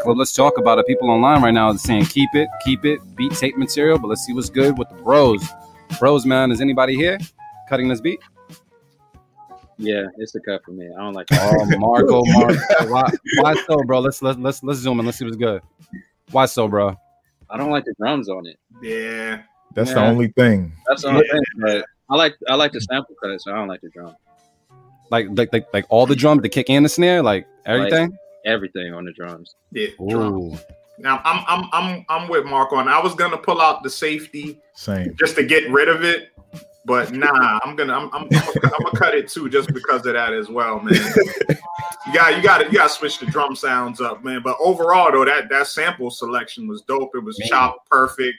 [0.00, 0.18] All right, B Club.
[0.18, 0.86] Let's talk about it.
[0.86, 3.98] People online right now are saying keep it, keep it, beat tape material.
[3.98, 5.46] But let's see what's good with the bros.
[5.98, 7.18] Bros, man, is anybody here
[7.68, 8.20] cutting this beat?
[9.76, 10.86] Yeah, it's the cut for me.
[10.86, 11.74] I don't like oh, it.
[11.74, 12.90] Oh, Marco, Marco.
[12.90, 14.00] Why, why so, bro?
[14.00, 15.06] Let's let's let's let's zoom in.
[15.06, 15.62] Let's see what's good.
[16.30, 16.96] Why so, bro?
[17.48, 18.58] I don't like the drums on it.
[18.82, 19.42] Yeah.
[19.74, 20.72] That's the only thing.
[20.88, 21.42] That's the only thing.
[21.58, 24.14] But I like I like the sample cut, so I don't like the drum.
[25.10, 28.16] Like like like like all the drums, the kick and the snare, like everything.
[28.44, 29.54] Everything on the drums.
[29.72, 29.88] Yeah.
[30.08, 30.58] drum.
[30.98, 32.88] Now I'm I'm I'm I'm with Mark on.
[32.88, 35.14] I was gonna pull out the safety Same.
[35.18, 36.30] just to get rid of it,
[36.84, 40.04] but nah, I'm gonna I'm I'm, I'm, gonna, I'm gonna cut it too just because
[40.04, 41.00] of that as well, man.
[42.06, 44.40] You got you got to you got to switch the drum sounds up, man.
[44.42, 47.14] But overall though, that that sample selection was dope.
[47.14, 48.38] It was chopped perfect.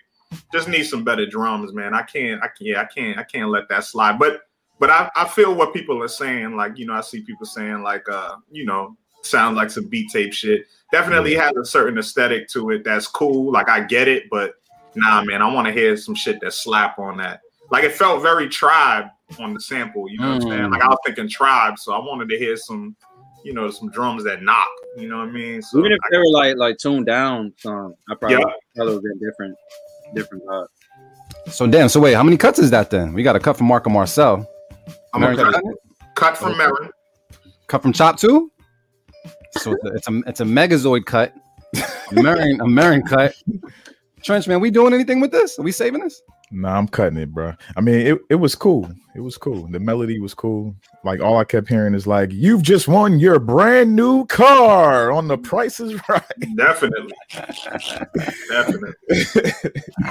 [0.51, 1.93] Just need some better drums, man.
[1.93, 4.17] I can't I can't yeah, I can't I can't let that slide.
[4.17, 4.41] But
[4.79, 6.55] but I, I feel what people are saying.
[6.55, 10.09] Like you know, I see people saying like uh you know sounds like some beat
[10.11, 10.65] tape shit.
[10.91, 13.51] Definitely has a certain aesthetic to it that's cool.
[13.51, 14.55] Like I get it, but
[14.95, 17.41] nah, man, I want to hear some shit that slap on that.
[17.69, 19.05] Like it felt very tribe
[19.39, 20.09] on the sample.
[20.09, 20.61] You know what I'm saying?
[20.63, 20.71] Mm.
[20.71, 22.95] Like I was thinking tribe, so I wanted to hear some,
[23.45, 24.67] you know, some drums that knock.
[24.97, 25.61] You know what I mean?
[25.61, 28.43] So Even if I- they were like like tuned down some, I probably Yeah.
[28.75, 29.57] probably would have been different,
[30.13, 30.67] different vibe.
[31.49, 31.87] So damn.
[31.87, 33.13] So wait, how many cuts is that then?
[33.13, 34.45] We got a cut from Marco Marcel.
[35.13, 35.73] I'm gonna Marin cut, cut,
[36.15, 36.89] cut from Marin.
[37.67, 38.50] cut from Chop too.
[39.53, 41.33] So it's a it's a, it's a Megazoyd cut.
[41.75, 43.33] A Marin a Marin cut.
[44.23, 45.57] Trench man, we doing anything with this?
[45.57, 46.21] Are we saving this?
[46.51, 47.53] Nah, I'm cutting it, bro.
[47.77, 48.91] I mean, it, it was cool.
[49.15, 49.67] It was cool.
[49.71, 50.75] The melody was cool.
[51.03, 55.27] Like all I kept hearing is like, "You've just won your brand new car on
[55.27, 56.23] the Price is Right."
[56.57, 57.13] Definitely.
[58.49, 58.93] Definitely.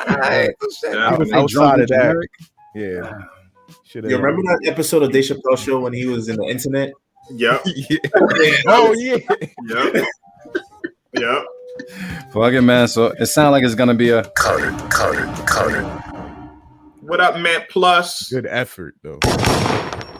[0.09, 0.50] Alright.
[0.83, 1.33] Definitely.
[1.35, 2.31] Outside of that, generic.
[2.74, 3.00] yeah.
[3.05, 3.29] Ah.
[3.85, 6.92] Should You remember that episode of Dave Chappelle show when he was in the internet?
[7.30, 7.62] Yep.
[7.66, 7.98] yeah.
[8.16, 8.28] Oh,
[8.66, 9.16] oh yeah.
[9.68, 10.04] Yep.
[11.14, 11.44] Yep.
[12.33, 12.88] Fuck it, man.
[12.88, 15.85] So it sounds like it's gonna be a Cut it, cut it, cut it.
[17.02, 18.28] What up, Mint Plus?
[18.30, 19.18] Good effort though.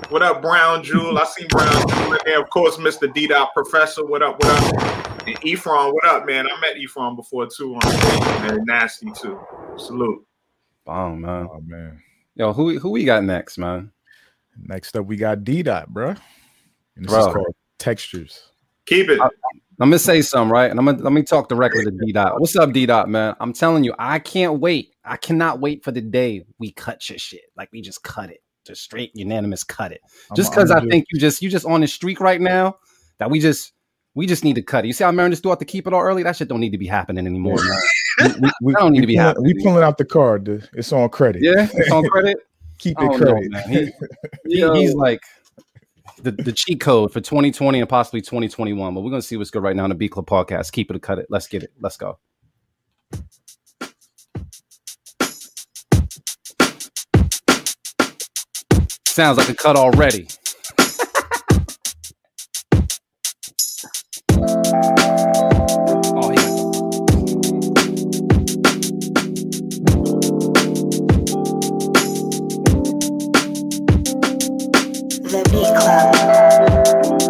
[0.09, 1.17] What up, Brown Jewel?
[1.19, 2.41] I seen Brown Jewel in there.
[2.43, 3.13] Of course, Mr.
[3.13, 4.05] D Dot Professor.
[4.05, 4.43] What up?
[4.43, 5.27] What up?
[5.29, 6.49] And Ephron, what up, man?
[6.49, 8.65] I met Ephron before too on stage, man.
[8.65, 9.39] Nasty too.
[9.77, 10.27] Salute.
[10.85, 11.49] bomb, man.
[11.53, 12.03] Oh man.
[12.35, 13.93] Yo, who who we got next, man?
[14.57, 16.17] Next up, we got D Dot, bro.
[17.01, 17.27] And this Bro.
[17.29, 18.43] is called Textures.
[18.87, 19.21] Keep it.
[19.21, 19.31] I'm
[19.89, 20.71] gonna say something, right?
[20.71, 22.39] And I'm gonna let me talk directly to D Dot.
[22.41, 23.35] What's up, D Dot, man?
[23.41, 24.95] I'm telling you, I can't wait.
[25.05, 27.43] I cannot wait for the day we cut your shit.
[27.57, 30.03] Like we just cut it, just straight unanimous cut it.
[30.37, 32.77] Just because I'm I just- think you just you just on the streak right now
[33.19, 33.73] that we just
[34.15, 34.89] we just need to cut it.
[34.89, 36.23] You see how Marin just threw out to keep it all early?
[36.23, 38.35] That shit don't need to be happening anymore, man.
[38.43, 39.55] we, we, That don't need to be pulling, happening.
[39.57, 40.45] We pulling out the card.
[40.45, 40.69] dude.
[40.75, 41.41] It's on credit.
[41.43, 42.37] Yeah, it's on credit.
[42.79, 43.51] Keep it don't know, credit.
[43.51, 43.69] man.
[43.71, 43.93] He-
[44.61, 45.21] He- he's like
[46.19, 48.95] the, the cheat code for 2020 and possibly 2021.
[48.95, 50.73] But we're gonna see what's good right now on the B Club podcast.
[50.73, 51.27] Keep it or cut it.
[51.29, 51.73] Let's get it.
[51.81, 52.19] Let's go.
[59.07, 60.29] Sounds like a cut already.
[75.31, 77.21] The Beat Club.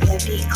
[0.00, 0.50] The Beat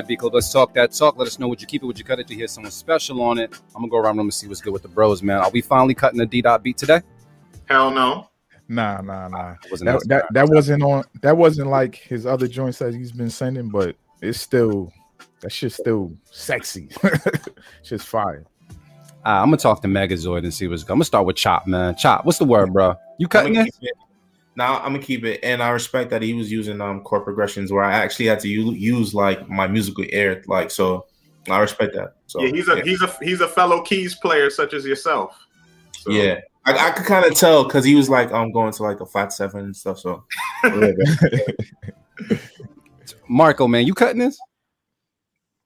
[0.00, 1.18] All right, B Club, let's talk that talk.
[1.18, 3.20] Let us know would you keep it, would you cut it to hear someone special
[3.20, 3.52] on it.
[3.76, 5.40] I'm gonna go around the room and see what's good with the bros, man.
[5.42, 7.02] Are we finally cutting the D dot beat today?
[7.66, 8.30] Hell no.
[8.66, 9.56] Nah, nah, nah.
[9.70, 11.04] Wasn't That, that- that that wasn't on.
[11.20, 14.90] That wasn't like his other joints that he's been sending, but it's still
[15.42, 16.88] that shit's still sexy.
[17.82, 18.46] Shit's fire.
[19.26, 20.92] Ah, I'm gonna talk to Megazoyd and see what's good.
[20.94, 21.94] I'm gonna start with Chop, man.
[21.94, 22.94] Chop, what's the word, bro?
[23.18, 23.74] You I'm cutting it?
[24.54, 24.58] Keep it.
[24.58, 27.72] Now I'm gonna keep it, and I respect that he was using um chord progressions
[27.72, 31.06] where I actually had to u- use like my musical ear, like so.
[31.48, 32.16] I respect that.
[32.26, 35.46] So yeah, he's a he's a he's a fellow keys player such as yourself.
[35.96, 36.40] So, yeah.
[36.66, 39.06] I, I could kind of tell because he was like um going to like a
[39.06, 39.98] flat seven and stuff.
[39.98, 40.24] So
[43.28, 44.38] Marco, man, you cutting this?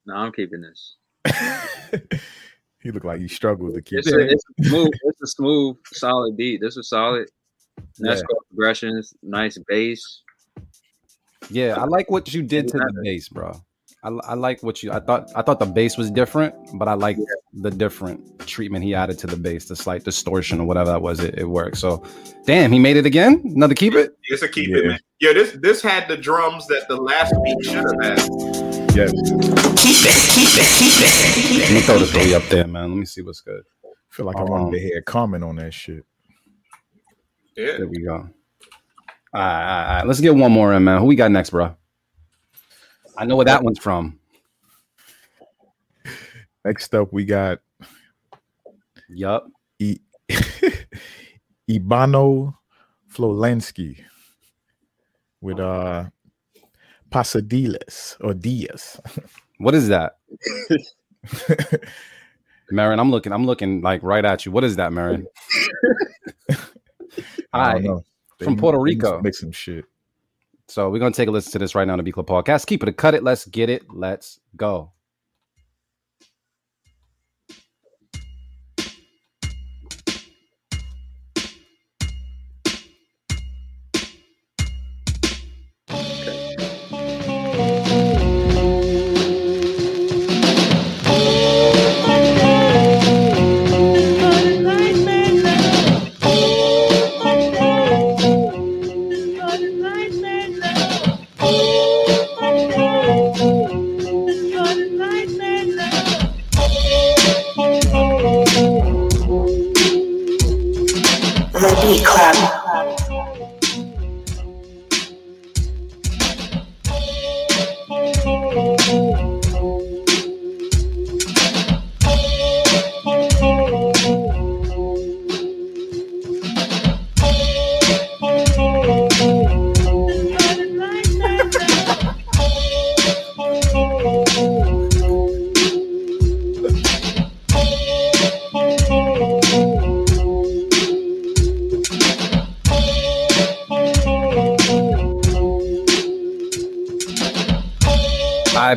[0.07, 0.97] No, I'm keeping this.
[2.81, 4.01] he looked like he struggled to keep.
[4.01, 6.61] It's a, it's a smooth, it's a smooth, solid beat.
[6.61, 7.29] This was solid.
[8.01, 8.25] Nice Yeah.
[8.51, 10.23] progressions, nice bass.
[11.51, 13.61] Yeah, I like what you did to the bass, bro.
[14.03, 14.93] I, I like what you.
[14.93, 17.17] I thought I thought the bass was different, but I like
[17.55, 21.21] the different treatment he added to the bass, the slight distortion or whatever that was.
[21.21, 21.79] It, it worked.
[21.79, 22.03] So,
[22.45, 23.41] damn, he made it again.
[23.45, 24.15] Another keep it.
[24.25, 24.77] It's a keep Yeah.
[24.77, 24.99] it, man.
[25.21, 28.19] Yeah, this this had the drums that the last beat should have had.
[28.95, 29.11] Yes.
[29.81, 31.35] Keep it, keep it, keep it.
[31.35, 32.91] Keep Let me throw this really up there, man.
[32.91, 33.63] Let me see what's good.
[33.85, 36.05] I feel like I wanted Um, to hear a comment on that shit.
[37.57, 37.77] Yeah.
[37.79, 38.15] There we go.
[38.15, 38.31] All right,
[39.33, 40.07] all right, all right.
[40.07, 41.01] Let's get one more in, man.
[41.01, 41.75] Who we got next, bro?
[43.17, 44.19] I know where that one's from.
[46.65, 47.61] Next up, we got
[49.09, 49.47] Yup.
[49.81, 50.01] I-
[51.71, 52.55] Ibano
[53.13, 54.03] Flolensky
[55.41, 56.05] with uh
[57.11, 59.01] Pasadiles or Diaz.
[59.59, 60.17] What is that?
[62.73, 63.33] Marin, I'm looking.
[63.33, 64.51] I'm looking like right at you.
[64.51, 65.27] What is that, Marin?
[67.55, 67.87] I Hi.
[68.43, 69.21] From Puerto Rico.
[69.23, 69.85] Make some shit.
[70.67, 72.67] So we're gonna take a listen to this right now on the B Club Podcast.
[72.67, 73.23] Keep it a cut it.
[73.23, 73.85] Let's get it.
[73.93, 74.93] Let's go.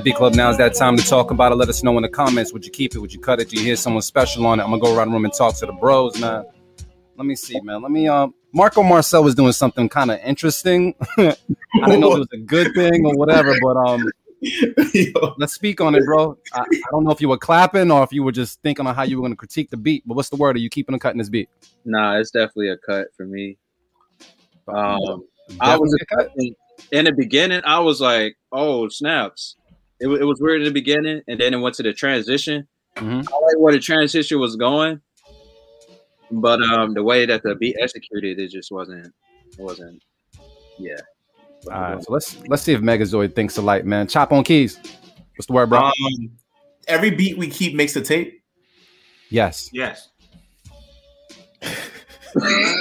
[0.08, 0.36] All right, B Club.
[0.36, 1.55] Now is that time to talk about it.
[1.55, 2.53] Let us know in the comments.
[2.53, 2.99] Would you keep it?
[2.99, 3.49] Would you cut it?
[3.49, 4.64] Do you hear someone special on it?
[4.64, 6.45] I'm gonna go around the room and talk to the bros, man.
[7.18, 7.82] Let me see, man.
[7.82, 8.08] Let me.
[8.08, 10.95] Um, Marco Marcel was doing something kind of interesting.
[11.18, 11.36] I
[11.86, 14.10] didn't know if it was a good thing or whatever, but um,
[15.38, 16.38] let's speak on it, bro.
[16.53, 18.95] I, I don't know if you were clapping or if you were just thinking on
[18.95, 20.03] how you were gonna critique the beat.
[20.05, 20.55] But what's the word?
[20.55, 21.49] Are you keeping or cutting this beat?
[21.84, 23.58] Nah, it's definitely a cut for me.
[24.70, 25.26] Um,
[25.60, 26.32] I was a cut.
[26.91, 27.62] in the beginning.
[27.66, 29.58] I was like, "Oh snaps!"
[29.99, 32.67] It, it was weird in the beginning, and then it went to the transition.
[32.95, 33.19] Mhm.
[33.31, 35.01] I like where the transition was going,
[36.31, 39.07] but um, the way that the beat executed, it just wasn't.
[39.07, 40.01] It wasn't.
[40.79, 40.95] Yeah.
[41.71, 44.07] All right, so let's let's see if Megazoyd thinks alike, man.
[44.07, 44.77] Chop on keys.
[45.35, 45.79] What's the word, bro?
[45.79, 45.93] Um,
[46.87, 48.41] every beat we keep makes the tape.
[49.29, 49.69] yes.
[49.73, 50.09] Yes.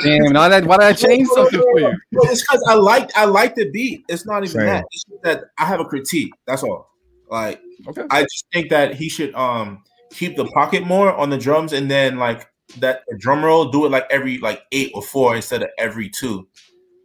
[0.04, 0.32] Damn.
[0.32, 1.92] Now that why did I change something for you?
[2.12, 4.04] Well, it's because I like I like the beat.
[4.08, 4.66] It's not even Same.
[4.66, 4.84] that.
[4.90, 6.32] It's just that I have a critique.
[6.46, 6.90] That's all.
[7.31, 8.05] Like Okay.
[8.11, 11.91] I just think that he should um keep the pocket more on the drums and
[11.91, 12.49] then like
[12.79, 16.09] that the drum roll do it like every like eight or four instead of every
[16.09, 16.49] two.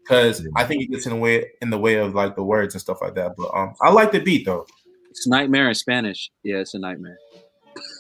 [0.08, 2.74] Cause I think it gets in the way in the way of like the words
[2.74, 3.34] and stuff like that.
[3.38, 4.66] But um I like the beat though.
[5.10, 6.32] It's nightmare in Spanish.
[6.44, 7.18] Yeah, it's a nightmare.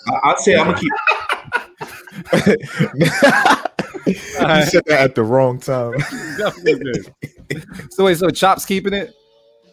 [0.07, 0.91] I, I'd say I'm gonna keep
[4.07, 5.93] you said that at the wrong time.
[6.37, 6.91] Definitely
[7.49, 7.93] did.
[7.93, 9.13] So wait, so Chop's keeping it.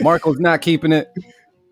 [0.02, 1.08] Marco's not keeping it.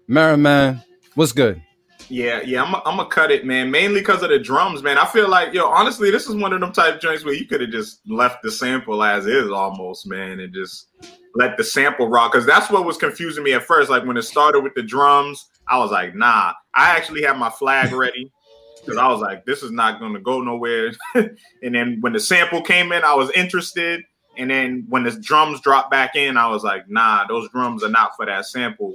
[0.08, 0.82] Merriman,
[1.14, 1.62] what's good?
[2.08, 3.70] Yeah, yeah, I'm I'm gonna cut it, man.
[3.70, 4.98] Mainly because of the drums, man.
[4.98, 7.60] I feel like, yo, honestly, this is one of them type joints where you could
[7.60, 10.88] have just left the sample as is, almost, man, and just
[11.34, 12.32] let the sample rock.
[12.32, 13.90] Because that's what was confusing me at first.
[13.90, 16.52] Like when it started with the drums, I was like, nah.
[16.74, 18.30] I actually had my flag ready
[18.80, 20.92] because I was like, this is not gonna go nowhere.
[21.14, 24.04] and then when the sample came in, I was interested.
[24.38, 27.88] And then when the drums dropped back in, I was like, nah, those drums are
[27.88, 28.94] not for that sample.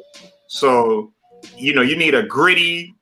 [0.53, 1.13] So,
[1.55, 2.93] you know, you need a gritty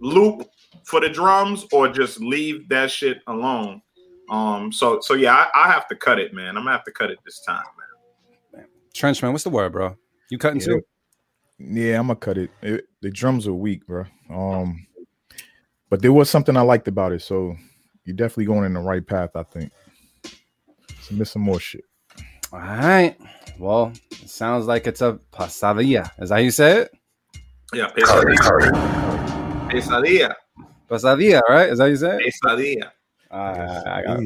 [0.00, 0.50] loop
[0.82, 3.80] for the drums or just leave that shit alone.
[4.28, 6.48] Um, so so yeah, I, I have to cut it, man.
[6.56, 7.62] I'm gonna have to cut it this time,
[8.56, 8.66] man.
[8.92, 9.96] Trenchman, what's the word, bro?
[10.30, 10.66] You cutting Yeah.
[10.66, 10.82] too?
[11.60, 12.50] Yeah, I'm gonna cut it.
[12.60, 12.88] it.
[13.02, 14.06] The drums are weak, bro.
[14.28, 14.84] Um,
[15.90, 17.54] but there was something I liked about it, so
[18.04, 19.36] you're definitely going in the right path.
[19.36, 19.70] I think.
[21.02, 21.84] So miss some more shit.
[22.52, 23.16] All right.
[23.60, 26.10] Well, it sounds like it's a pasadilla.
[26.18, 26.92] Is that how you say it?
[27.74, 29.68] Yeah, Carter, pesadilla.
[29.68, 30.34] Pesadilla.
[30.88, 31.68] Pasadilla, right?
[31.68, 32.34] Is that how you say it?
[32.42, 32.90] Pesadilla.
[33.30, 34.20] All right, I got,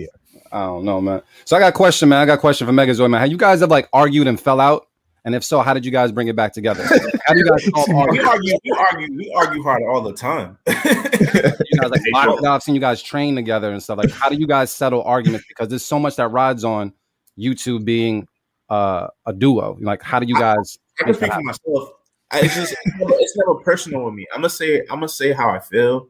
[0.52, 1.20] I don't know, man.
[1.44, 2.20] So I got a question, man.
[2.20, 3.20] I got a question for Megazoyd, man.
[3.20, 4.86] Have you guys ever like argued and fell out?
[5.24, 6.84] And if so, how did you guys bring it back together?
[7.26, 10.58] How do you guys solve we argue, we argue, we argue hard all the time.
[10.66, 13.98] You guys like boxed I've seen you guys train together and stuff.
[13.98, 15.46] Like, how do you guys settle arguments?
[15.48, 16.92] Because there's so much that rides on
[17.36, 18.28] you two being
[18.74, 19.76] uh, a duo.
[19.80, 20.78] Like, how do you guys?
[21.00, 21.46] I can make that speak for happen?
[21.46, 21.90] myself.
[22.30, 24.26] I, it's just it's never, it's never personal with me.
[24.32, 26.08] I'm gonna say I'm gonna say how I feel,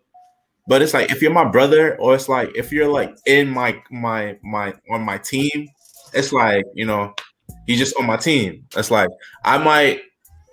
[0.67, 3.83] but it's like if you're my brother, or it's like if you're like in my
[3.91, 5.69] my my on my team,
[6.15, 7.15] it's like you know
[7.67, 8.67] he's just on my team.
[8.77, 9.11] It's like
[9.45, 10.01] I might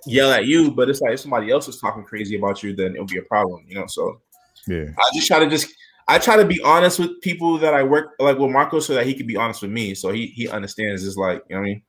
[0.06, 2.94] yell at you, but it's like if somebody else is talking crazy about you, then
[2.96, 3.64] it'll be a problem.
[3.68, 4.20] You know, so
[4.68, 4.88] Yeah.
[4.98, 5.68] I just try to just
[6.08, 9.06] I try to be honest with people that I work like with Marco, so that
[9.06, 11.06] he can be honest with me, so he he understands.
[11.06, 11.82] It's like you know what I mean.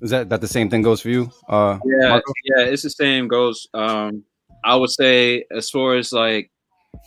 [0.00, 1.30] Is that that the same thing goes for you?
[1.48, 2.32] Uh, Yeah, Marco?
[2.44, 3.66] yeah, it's the same goes.
[3.74, 4.24] Um,
[4.64, 6.50] I would say as far as like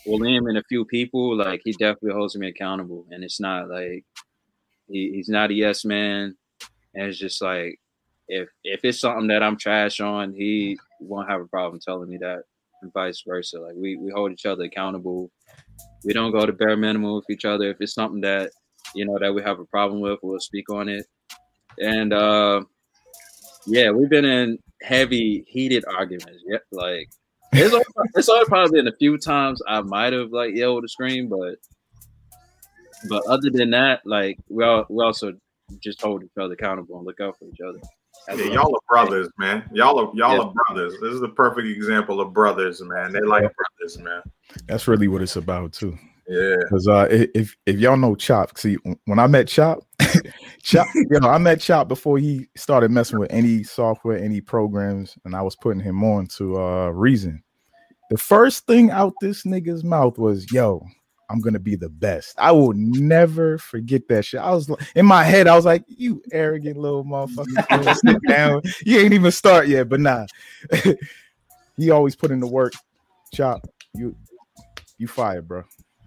[0.05, 4.05] William and a few people, like he definitely holds me accountable, and it's not like
[4.87, 6.35] he, he's not a yes man,
[6.93, 7.79] and it's just like
[8.27, 12.17] if if it's something that I'm trash on, he won't have a problem telling me
[12.17, 12.43] that,
[12.81, 13.59] and vice versa.
[13.59, 15.31] Like we we hold each other accountable.
[16.05, 17.69] We don't go to bare minimum with each other.
[17.69, 18.51] If it's something that
[18.93, 21.05] you know that we have a problem with, we'll speak on it.
[21.79, 22.63] And uh,
[23.65, 26.43] yeah, we've been in heavy, heated arguments.
[26.45, 27.09] Yeah, like
[27.53, 27.85] it's only,
[28.15, 31.55] it's only probably been a few times I might have like yelled or screamed, but
[33.09, 35.33] but other than that, like we all we also
[35.81, 37.79] just hold each other accountable and look out for each other.
[38.29, 39.69] As Yeah, y'all are brothers, man.
[39.73, 40.43] Y'all are y'all Yeah.
[40.43, 40.93] are brothers.
[41.01, 43.11] This is the perfect example of brothers, man.
[43.11, 44.21] They like brothers, man.
[44.67, 45.97] That's really what it's about too.
[46.27, 46.55] Yeah.
[46.61, 49.79] Because uh, if if y'all know Chop, see when I met Chop,
[50.63, 55.17] Chop, you know, I met Chop before he started messing with any software, any programs,
[55.25, 57.43] and I was putting him on to uh Reason.
[58.09, 60.85] The first thing out this nigga's mouth was, "Yo,
[61.29, 64.39] I'm gonna be the best." I will never forget that shit.
[64.39, 68.61] I was like- in my head, I was like, "You arrogant little motherfucker, sit down.
[68.85, 70.25] You ain't even start yet." But nah,
[71.77, 72.73] he always put in the work.
[73.33, 74.15] Chop, you
[74.97, 75.63] you fired, bro.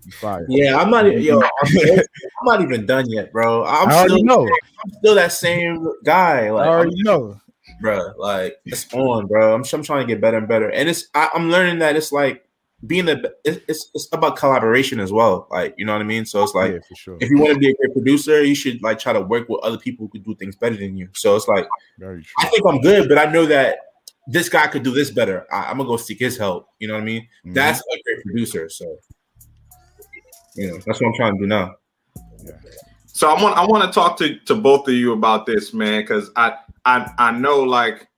[0.07, 0.47] You fired.
[0.49, 1.21] Yeah, I'm not.
[1.21, 3.65] Yo, I'm, I'm not even done yet, bro.
[3.65, 4.45] I'm I already still, know.
[4.85, 6.47] I'm still that same guy.
[6.47, 7.41] I Like, already know.
[7.81, 8.13] bro.
[8.17, 9.55] Like, it's on, bro.
[9.55, 11.09] I'm, I'm trying to get better and better, and it's.
[11.13, 12.45] I, I'm learning that it's like
[12.87, 13.35] being the.
[13.45, 15.49] It's, it's about collaboration as well.
[15.51, 16.25] Like, you know what I mean.
[16.25, 17.17] So it's like, yeah, sure.
[17.19, 19.61] if you want to be a great producer, you should like try to work with
[19.65, 21.09] other people who could do things better than you.
[21.15, 21.67] So it's like,
[22.01, 23.79] I think I'm good, but I know that
[24.29, 25.47] this guy could do this better.
[25.53, 26.69] I, I'm gonna go seek his help.
[26.79, 27.29] You know what I mean?
[27.45, 27.55] Mhm.
[27.55, 28.69] That's a great producer.
[28.69, 28.99] So,
[30.57, 31.75] you know, that's what I'm trying to do now.
[33.07, 36.03] So I want I want to talk to to both of you about this, man,
[36.03, 38.09] because I I I know like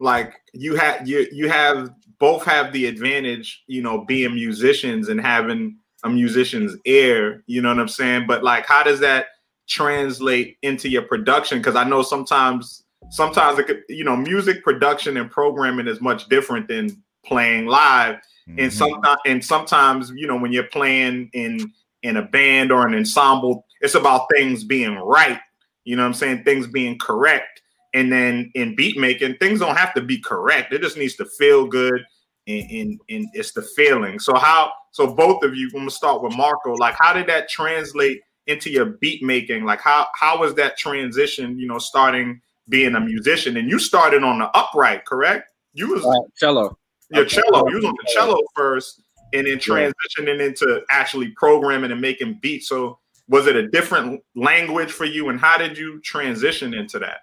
[0.00, 5.20] like you have you you have both have the advantage, you know, being musicians and
[5.20, 7.42] having a musician's ear.
[7.46, 8.26] You know what I'm saying?
[8.26, 9.26] But like, how does that
[9.68, 11.58] translate into your production?
[11.58, 16.28] Because I know sometimes sometimes it could, you know, music production and programming is much
[16.28, 18.16] different than playing live
[18.46, 18.72] and Mhm.
[18.72, 21.72] sometimes and sometimes you know when you're playing in
[22.02, 25.38] in a band or an ensemble it's about things being right
[25.84, 27.60] you know what i'm saying things being correct.
[27.94, 31.26] And then in beat making things don't have to be correct it just needs to
[31.38, 32.02] feel good
[32.48, 34.18] and, and, and it's the feeling.
[34.18, 37.48] So how so both of you i'm gonna start with marco like how did that
[37.48, 39.64] translate into your beat making?
[39.64, 43.56] Like how how was that transition you know starting being a musician?
[43.56, 45.52] And you started on the upright correct?
[45.74, 46.76] You was Uh, cello.
[47.14, 47.68] Your cello.
[47.68, 49.02] You was on the cello first,
[49.32, 52.68] and then transitioning into actually programming and making beats.
[52.68, 52.98] So,
[53.28, 57.20] was it a different language for you, and how did you transition into that?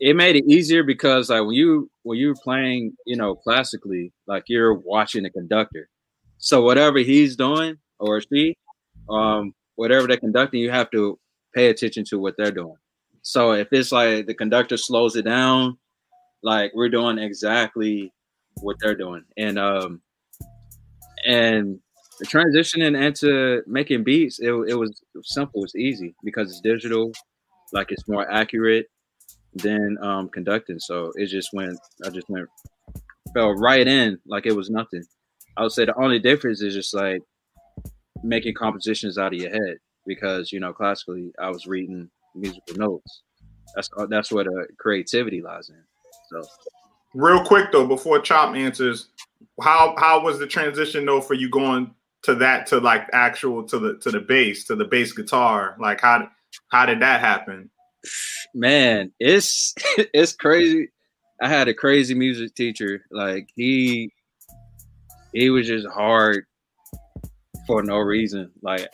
[0.00, 4.44] it made it easier because like when you when you're playing, you know, classically, like
[4.46, 5.88] you're watching the conductor.
[6.38, 8.56] So whatever he's doing or she,
[9.10, 11.18] um, whatever they're conducting, you have to
[11.54, 12.76] pay attention to what they're doing.
[13.22, 15.78] So if it's like the conductor slows it down,
[16.42, 18.12] like we're doing exactly
[18.62, 19.24] what they're doing.
[19.36, 20.02] And um
[21.26, 21.78] and
[22.24, 27.12] transitioning into making beats, it, it was simple, it's easy because it's digital,
[27.72, 28.86] like it's more accurate
[29.54, 30.78] than um conducting.
[30.78, 32.48] So it just went I just went
[33.34, 35.04] fell right in like it was nothing.
[35.56, 37.22] I would say the only difference is just like
[38.22, 43.22] making compositions out of your head because you know classically I was reading musical notes.
[43.74, 45.82] That's uh, that's where the creativity lies in.
[46.30, 46.48] So
[47.14, 49.08] Real quick though, before Chop answers,
[49.60, 53.78] how how was the transition though for you going to that to like actual to
[53.78, 55.76] the to the bass to the bass guitar?
[55.80, 56.28] Like how
[56.70, 57.70] how did that happen?
[58.54, 59.74] man, it's
[60.14, 60.88] it's crazy.
[61.40, 63.04] I had a crazy music teacher.
[63.10, 64.12] Like he
[65.32, 66.44] he was just hard
[67.66, 68.50] for no reason.
[68.62, 68.88] Like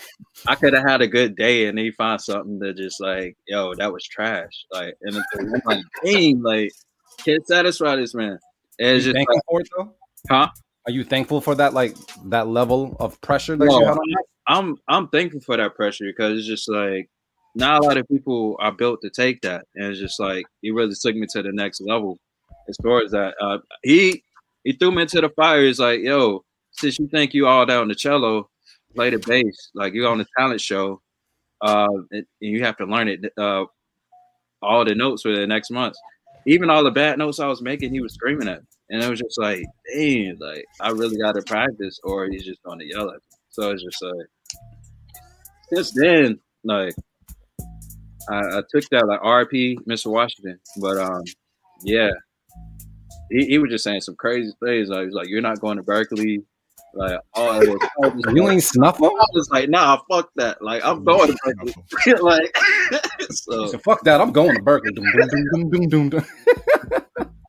[0.46, 3.74] I could have had a good day and he find something that just like, yo,
[3.74, 4.52] that was trash.
[4.72, 6.72] Like and I'm like, dang, like
[7.18, 8.38] can't satisfy this man.
[8.78, 9.94] And it's You just thankful like, for it though?
[10.30, 10.48] huh?
[10.86, 11.96] Are you thankful for that like
[12.26, 14.16] that level of pressure that No, you had on you?
[14.46, 17.08] I'm I'm thankful for that pressure because it's just like
[17.54, 20.70] not a lot of people are built to take that, and it's just like he
[20.70, 22.18] really took me to the next level
[22.68, 23.34] as far as that.
[23.40, 24.22] Uh, he
[24.64, 25.62] he threw me into the fire.
[25.64, 28.50] He's like, "Yo, since you think you all down the cello,
[28.94, 29.70] play the bass.
[29.74, 31.00] Like you're on the talent show,
[31.62, 33.32] uh, and, and you have to learn it.
[33.38, 33.64] Uh,
[34.60, 35.94] all the notes for the next month.
[36.46, 38.66] Even all the bad notes I was making, he was screaming at, me.
[38.90, 39.64] and it was just like,
[39.94, 43.20] dang, like I really got to practice, or he's just to yell at me.
[43.50, 44.60] So it's just like
[45.72, 46.94] since then, like
[48.28, 50.06] I, I took that like RP Mr.
[50.10, 51.22] Washington, but um,
[51.82, 52.10] yeah,
[53.30, 54.88] he, he was just saying some crazy things.
[54.88, 56.44] Like he's like, you're not going to Berklee.
[56.94, 57.76] Like, oh,
[58.32, 59.06] You ain't snuff him?
[59.06, 60.62] I was like, nah, fuck that.
[60.62, 62.20] Like, I'm going to Berklee.
[62.22, 62.56] like,
[63.30, 64.20] so So fuck that.
[64.20, 64.94] I'm going to Berklee.
[64.94, 66.24] Doom, doom, doom,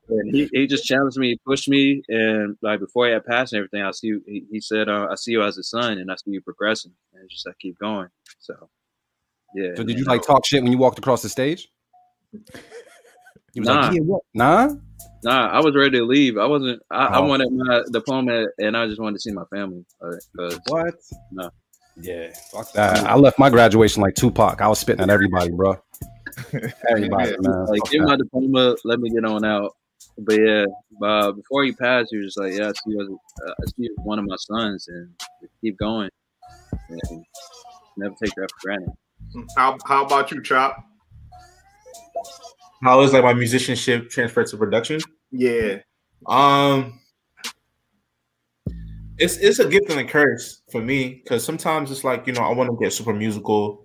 [0.07, 3.59] and he, he just challenged me, pushed me, and like before he had passed and
[3.59, 6.11] everything, I see you, he, he said, uh, I see you as a son, and
[6.11, 8.09] I see you progressing, and it's just like keep going.
[8.39, 8.69] So,
[9.55, 9.75] yeah.
[9.75, 11.69] So did you like talk shit when you walked across the stage?
[13.55, 13.81] He was Nah.
[13.87, 14.21] like, yeah, what?
[14.35, 14.73] Nah.
[15.23, 16.37] Nah, I was ready to leave.
[16.37, 16.83] I wasn't.
[16.91, 17.25] I, I Oh.
[17.25, 19.83] wanted my diploma, and I just wanted to see my family.
[19.99, 20.93] Like, 'cause- What?
[21.31, 21.49] No.
[21.99, 23.05] Yeah, fuck that.
[23.05, 24.61] I left my graduation like Tupac.
[24.61, 25.77] I was spitting at everybody, bro.
[26.91, 27.65] Everybody, man.
[27.67, 28.07] Like, Fuck give that.
[28.07, 28.75] my diploma.
[28.83, 29.71] Let me get on out.
[30.17, 30.65] But yeah,
[31.01, 33.07] uh, before he passed, he was just like, "Yeah, I see you as,
[33.47, 35.09] uh, I see you as one of my sons, and
[35.61, 36.09] keep going,
[36.89, 37.25] and
[37.97, 38.89] never take that for granted."
[39.55, 40.83] How how about you, Chop?
[42.85, 45.01] How is like my musicianship transferred to production?
[45.31, 45.79] Yeah.
[46.27, 46.99] Um,
[49.17, 52.43] it's it's a gift and a curse for me because sometimes it's like you know
[52.43, 53.83] I want to get super musical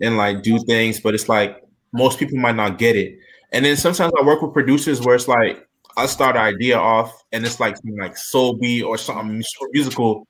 [0.00, 1.62] and like do things, but it's like
[1.92, 3.18] most people might not get it.
[3.52, 7.22] And then sometimes I work with producers where it's like I start an idea off
[7.32, 10.26] and it's like something like soul beat or something super musical,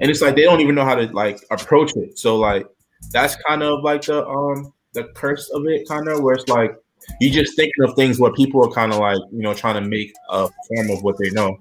[0.00, 2.18] and it's like they don't even know how to like approach it.
[2.18, 2.66] So like
[3.12, 6.72] that's kind of like the um the curse of it, kind of where it's like
[7.20, 9.88] you just thinking of things where people are kind of like you know trying to
[9.88, 11.58] make a form of what they know.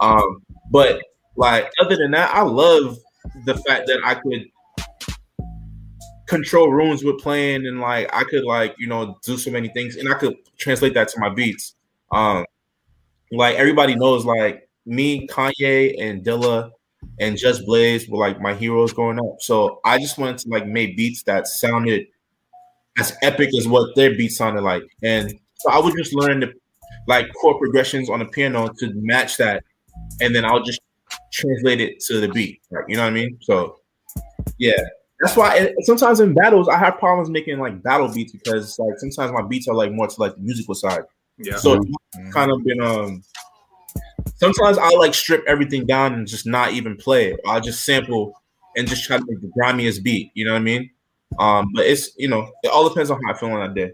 [0.00, 1.02] Um, but
[1.36, 2.98] like other than that, I love
[3.44, 4.48] the fact that I could
[6.26, 9.96] control rooms with playing and like I could like you know do so many things
[9.96, 11.74] and I could translate that to my beats.
[12.12, 12.44] Um,
[13.32, 16.70] like everybody knows like me, Kanye, and Dilla
[17.20, 19.40] and Just Blaze were like my heroes growing up.
[19.40, 22.06] So I just wanted to like make beats that sounded
[22.98, 24.82] as epic as what their beats sounded like.
[25.02, 26.52] And so I would just learn the
[27.06, 29.64] like chord progressions on the piano to match that,
[30.20, 30.80] and then I'll just
[31.32, 32.60] translate it to the beat.
[32.70, 33.38] Like, you know what I mean?
[33.40, 33.78] So
[34.58, 34.80] yeah.
[35.20, 39.32] That's why sometimes in battles I have problems making like battle beats because like sometimes
[39.32, 41.02] my beats are like more to like the musical side.
[41.38, 41.56] Yeah.
[41.56, 43.22] So it's kind of been um
[44.36, 47.40] sometimes I'll like strip everything down and just not even play it.
[47.46, 48.32] I'll just sample
[48.76, 50.30] and just try to make the grimiest beat.
[50.34, 50.90] You know what I mean?
[51.38, 53.92] Um, but it's you know, it all depends on how I feel on that day.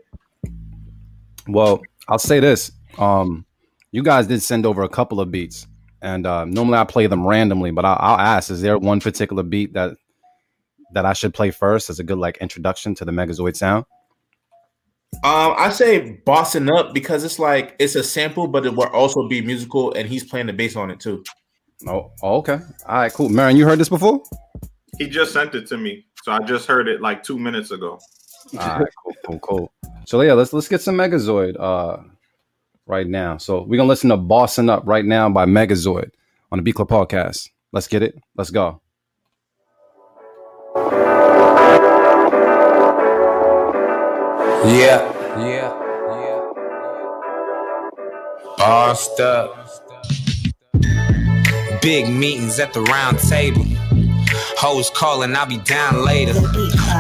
[1.47, 2.73] Well, I'll say this.
[2.99, 3.45] Um,
[3.93, 5.67] you guys did send over a couple of beats,
[6.03, 9.43] and uh, normally I play them randomly, but I'll, I'll ask: Is there one particular
[9.43, 9.97] beat that
[10.93, 13.85] that I should play first as a good like introduction to the Megazoyd sound?
[15.23, 19.29] Um, I say bossing up because it's like it's a sample, but it will also
[19.29, 21.23] be musical, and he's playing the bass on it too.
[21.87, 22.59] Oh, oh, okay.
[22.87, 23.29] All right, cool.
[23.29, 24.23] Marin, you heard this before?
[24.99, 28.01] He just sent it to me, so I just heard it like two minutes ago.
[28.59, 29.73] All right, cool, cool, cool.
[30.07, 31.99] So yeah, let's let's get some Megazoyd uh
[32.87, 33.37] right now.
[33.37, 36.13] So we're gonna listen to "Bossing Up" right now by Megazoyd
[36.51, 37.51] on the B Club podcast.
[37.73, 38.19] Let's get it.
[38.37, 38.81] Let's go.
[44.65, 45.05] Yeah,
[45.39, 45.73] yeah,
[46.09, 46.41] yeah.
[48.57, 49.69] Bossed up.
[51.83, 53.67] Big meetings at the round table.
[54.65, 56.33] Hoes calling, I'll be down later.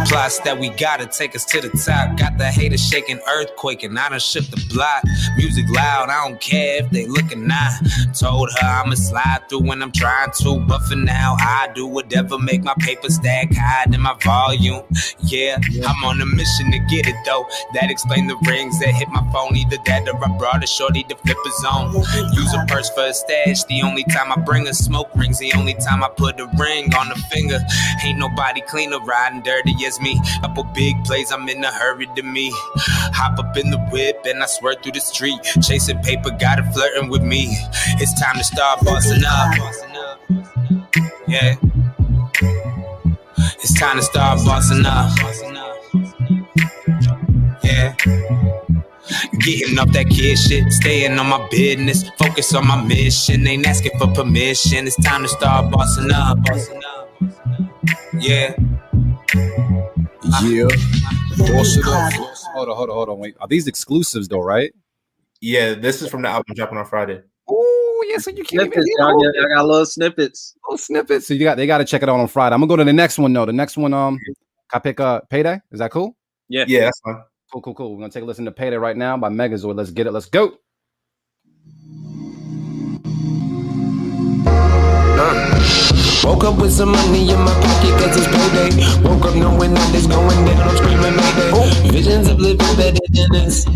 [0.07, 2.19] Plus that we gotta take us to the top.
[2.19, 5.03] Got the haters shaking, earthquake, and I done shook the block.
[5.39, 7.71] Music loud, I don't care if they looking now.
[8.13, 12.39] Told her I'ma slide through when I'm trying to, but for now I do whatever
[12.39, 13.49] make my paper stack
[13.91, 14.83] in my volume.
[15.21, 15.57] Yeah,
[15.87, 17.47] I'm on a mission to get it though.
[17.73, 19.57] That explain the rings that hit my phone.
[19.57, 21.95] Either that or I brought a shorty to flip his on.
[22.35, 23.65] Use a purse for a stash.
[23.65, 25.39] The only time I bring a smoke rings.
[25.39, 27.54] The only time I put a ring on the finger.
[28.05, 30.21] Ain't nobody cleaner riding dirty as me.
[30.41, 32.51] Couple big plays, I'm in a hurry to me.
[33.15, 35.39] Hop up in the whip and I swerve through the street.
[35.63, 37.49] Chasing paper, got it flirting with me.
[38.01, 39.55] It's time to start bossing up.
[41.27, 41.57] Yeah.
[43.39, 45.11] It's time to start bossing up.
[47.63, 47.95] Yeah.
[49.41, 53.47] Getting off that kid shit, staying on my business, focus on my mission.
[53.47, 54.87] Ain't asking for permission.
[54.87, 56.43] It's time to start bossing up.
[56.45, 56.94] Bossing up.
[58.19, 58.55] Yeah.
[60.43, 60.69] Yeah.
[61.37, 62.13] The Boss Beat it up.
[62.55, 63.19] Hold on, hold on, hold on.
[63.19, 63.37] Wait.
[63.41, 64.73] Are these exclusives though, right?
[65.41, 67.23] Yeah, this is from the album dropping on Friday.
[67.49, 70.55] Oh, yeah, so you can't even Snippets, hear y'all the I got a little snippets.
[70.67, 71.27] little snippets.
[71.27, 72.55] So you got they gotta check it out on Friday.
[72.55, 73.45] I'm gonna go to the next one though.
[73.45, 74.35] The next one, um, can
[74.73, 75.61] I pick uh payday?
[75.71, 76.17] Is that cool?
[76.49, 76.65] Yeah.
[76.67, 77.23] Yeah, that's fine.
[77.53, 77.93] Cool, cool, cool.
[77.93, 79.77] We're gonna take a listen to Payday right now by Megazoyd.
[79.77, 80.13] Let's get it.
[80.13, 80.57] Let's go.
[86.25, 88.73] Woke up with some money in my pocket cause it's payday.
[89.07, 91.93] Woke up knowing that it's going down, I'm screaming mayday.
[91.93, 93.67] Visions of living better than this.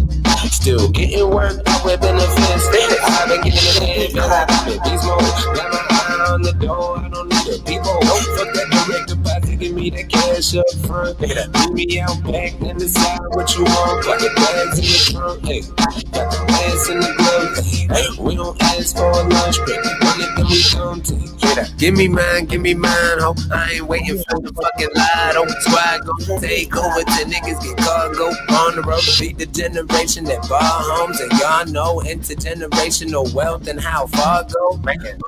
[0.50, 2.66] Still getting work out with benefits.
[3.04, 5.20] I've been getting it in, feel like I'm in beast mode.
[5.54, 8.00] Got my eye on the door, I don't need the people.
[8.00, 9.07] Fuck that direct
[9.58, 11.20] give me that cash up front.
[11.20, 14.04] Meet me out back and decide what you want.
[14.04, 15.60] Got the bags in the trunk, hey.
[16.12, 17.72] Got the pants in the gloves.
[17.72, 19.80] Hey, we don't ask for a lunch break.
[19.80, 21.28] It, then we come to
[21.78, 23.34] Give me mine, give me mine, ho.
[23.52, 25.46] I ain't waiting for the fucking lotto.
[25.60, 30.24] Squad gon' take over till niggas get cargo on the road to beat the generation
[30.24, 31.20] that bought homes.
[31.20, 34.80] And y'all know intergenerational wealth and how far go.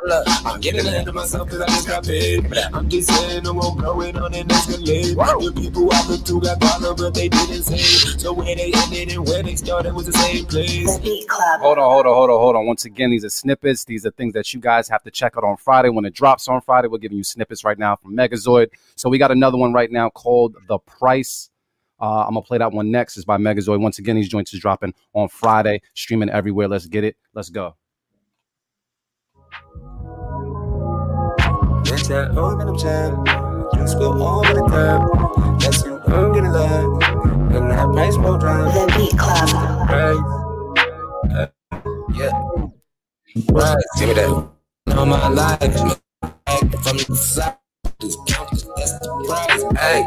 [0.05, 2.47] Look, I'm getting ahead of myself cause I just got paid.
[2.73, 5.15] I'm just saying I'm gonna grow it on and escalate.
[5.17, 7.79] The people I look to got bottom, but they didn't say.
[8.19, 10.97] So where they ended and where they started was the same place.
[10.97, 11.61] The Beat Club.
[11.61, 12.67] Hold on, hold on, hold on, hold on.
[12.67, 13.85] Once again, these are snippets.
[13.85, 15.89] These are things that you guys have to check out on Friday.
[15.89, 18.69] When it drops on Friday, we're giving you snippets right now from Megazoyd.
[18.97, 21.51] So we got another one right now called The Price.
[22.01, 23.17] Uh, I'm gonna play that one next.
[23.17, 23.81] It's by Megazoyd.
[23.81, 26.67] Once again, these joints is dropping on Friday, streaming everywhere.
[26.67, 27.17] Let's get it.
[27.35, 27.77] Let's go.
[31.83, 33.50] Bitch, that old in jam.
[33.81, 35.59] You spill all of the time.
[35.59, 37.03] That's you don't get a lot.
[37.55, 38.75] And that price will drive.
[38.75, 39.49] The Beat Club.
[39.89, 40.21] Right.
[41.33, 41.47] Uh,
[42.13, 42.31] yeah.
[43.51, 43.85] Right.
[43.99, 44.49] Give me that.
[44.99, 45.77] All my life.
[46.83, 47.57] From the side.
[48.01, 49.63] Just count that's the price.
[49.77, 50.03] Hey,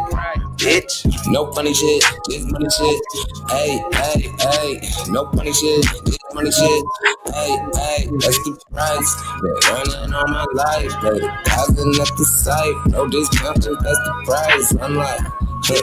[0.58, 1.06] bitch.
[1.32, 2.04] No funny shit.
[2.28, 3.02] This money shit.
[3.50, 4.82] Hey, hey, hey.
[5.10, 5.86] No funny shit.
[6.06, 6.84] This money shit.
[7.30, 8.10] Hey, hey.
[8.18, 9.10] That's the price.
[9.42, 10.92] Been running all my life.
[11.02, 12.76] Baby, thousand at the site.
[12.88, 14.76] No discount, just that's the price.
[14.82, 15.82] I'm like, huh,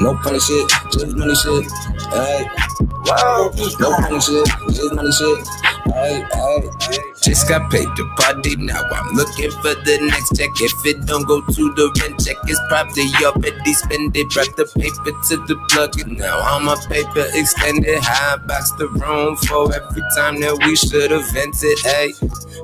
[0.00, 0.68] no funny shit.
[0.92, 1.64] Just money shit.
[2.10, 2.46] Hey.
[3.04, 3.50] Wow.
[3.80, 4.46] No funny shit.
[4.68, 5.48] Just money shit.
[5.92, 6.98] Hey, hey, hey.
[7.22, 8.56] Just got paid the party.
[8.56, 10.50] Now I'm looking for the next check.
[10.60, 14.28] If it don't go to the rent check, it's probably already spent it.
[14.30, 17.98] Brought the paper to the plug, and now all my paper extended.
[18.00, 21.78] High box the room for every time that we should have vented.
[21.82, 22.12] Hey,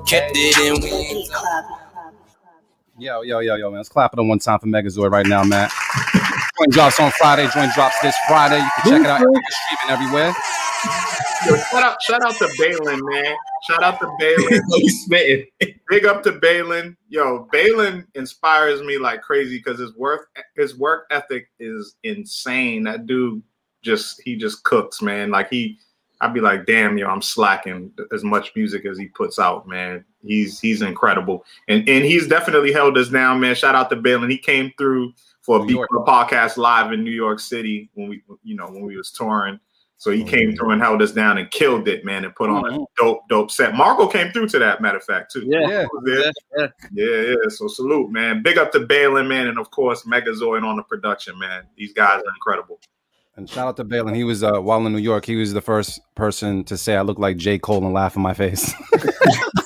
[0.07, 0.83] kept it in.
[0.83, 1.31] We ain't Beat
[2.99, 3.79] Yo, yo, yo, yo, man.
[3.79, 5.69] Let's clap it on one time for Megazoyd right now, man.
[6.59, 7.49] Joint drops on Friday.
[7.53, 8.59] Joint drops this Friday.
[8.59, 10.35] You can check it out everywhere, streaming everywhere.
[11.47, 13.37] Yo, shout out, shout out to Balin, man.
[13.69, 14.63] Shout out to Balin.
[14.75, 15.47] He's spitting.
[15.89, 16.97] Big up to Balin.
[17.09, 22.85] Yo, Balin inspires me like crazy because his work his work ethic is insane.
[22.85, 23.43] That dude
[23.83, 25.31] just he just cooks, man.
[25.31, 25.79] Like he
[26.21, 30.05] I'd be like, damn, yo, I'm slacking as much music as he puts out, man.
[30.25, 31.45] He's he's incredible.
[31.69, 33.55] And and he's definitely held us down, man.
[33.55, 34.31] Shout out to Balin.
[34.31, 35.13] He came through
[35.47, 35.91] for a New Beat York.
[36.07, 39.59] Podcast live in New York City when we you know when we was touring.
[39.99, 40.57] So he came Mm-hmm.
[40.57, 43.51] through and held us down and killed it, man, and put on a dope, dope
[43.51, 43.75] set.
[43.75, 45.47] Marco came through to that, matter of fact, too.
[45.49, 45.61] Yeah.
[45.67, 45.81] Yeah.
[45.85, 46.17] He was there.
[46.19, 46.69] Yeah, yeah.
[46.93, 47.49] Yeah, yeah.
[47.49, 48.43] So salute, man.
[48.43, 51.63] Big up to Balin, man, and of course Megazoyd on the production, man.
[51.79, 52.79] These guys are incredible.
[53.37, 54.15] And shout out to Balin.
[54.15, 55.25] He was uh, while in New York.
[55.25, 58.23] He was the first person to say I look like J Cole and laugh in
[58.23, 58.75] my face.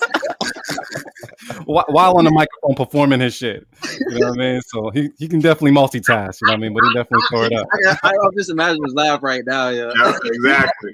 [1.73, 3.67] Wh- while on the microphone performing his shit,
[4.01, 4.61] you know what I mean.
[4.63, 6.73] So he, he can definitely multitask, you know what I mean.
[6.75, 7.67] But he definitely tore it up.
[8.03, 9.91] I, I, I just imagine his laugh right now, yeah.
[9.95, 10.93] Yeah, exactly.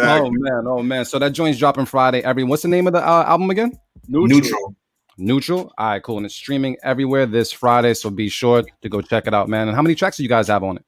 [0.00, 1.04] Oh man, oh man.
[1.04, 2.22] So that joint's dropping Friday.
[2.24, 3.72] Every what's the name of the uh, album again?
[4.08, 4.74] Neutral.
[5.18, 5.72] Neutral.
[5.78, 6.16] All right, cool.
[6.16, 7.94] And it's streaming everywhere this Friday.
[7.94, 9.68] So be sure to go check it out, man.
[9.68, 10.84] And how many tracks do you guys have on it?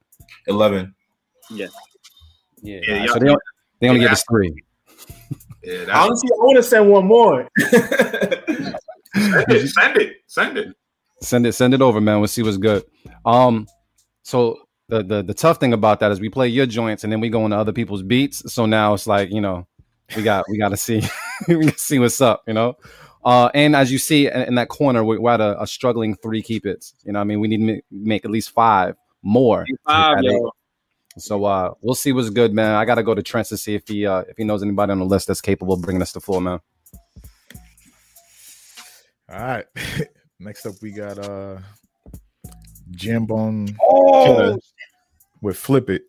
[0.46, 0.94] 11.
[1.50, 1.66] Yeah.
[2.62, 3.42] Yeah, all right, y'all- so they, don't-
[3.80, 4.06] they only Yeah.
[4.06, 4.54] give us three.
[5.64, 7.48] Yeah, that's, Honestly, I want to send one more.
[7.58, 8.76] send
[9.14, 10.76] it, send it, send it.
[11.20, 12.18] Send it, send it over, man.
[12.18, 12.84] We'll see what's good.
[13.24, 13.66] Um,
[14.22, 14.58] so
[14.88, 17.30] the the the tough thing about that is we play your joints and then we
[17.30, 18.52] go into other people's beats.
[18.52, 19.66] So now it's like you know,
[20.16, 21.02] we got we got to see
[21.48, 22.76] we gotta see what's up, you know.
[23.24, 26.14] Uh, and as you see in, in that corner, we- we're at a, a struggling
[26.16, 26.94] three keep its.
[27.04, 29.64] You know, what I mean, we need to make, make at least five more.
[29.86, 30.50] Five, yo.
[31.18, 32.74] So uh, we'll see what's good, man.
[32.74, 34.92] I got to go to Trent to see if he uh, if he knows anybody
[34.92, 36.60] on the list that's capable of bringing us to floor, man.
[39.30, 39.64] All right.
[40.40, 41.58] Next up, we got uh
[42.92, 44.58] Jambone Oh,
[45.40, 46.02] with Flip It.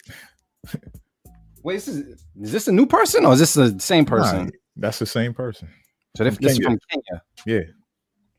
[1.63, 1.97] wait, is this,
[2.41, 4.45] is this a new person or is this the same person?
[4.45, 5.69] Nah, that's the same person.
[6.17, 6.67] so this, from this Kenya.
[6.67, 7.23] from Kenya.
[7.45, 7.71] Yeah.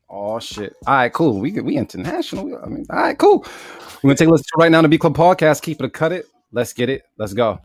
[0.09, 0.75] Oh shit!
[0.87, 1.41] All right, cool.
[1.41, 2.61] We we international.
[2.63, 3.45] I mean, all right, cool.
[4.03, 5.63] We're gonna take a listen to right now the B Club podcast.
[5.63, 6.27] Keep it cut it.
[6.57, 7.03] Let's get it.
[7.19, 7.61] Let's go.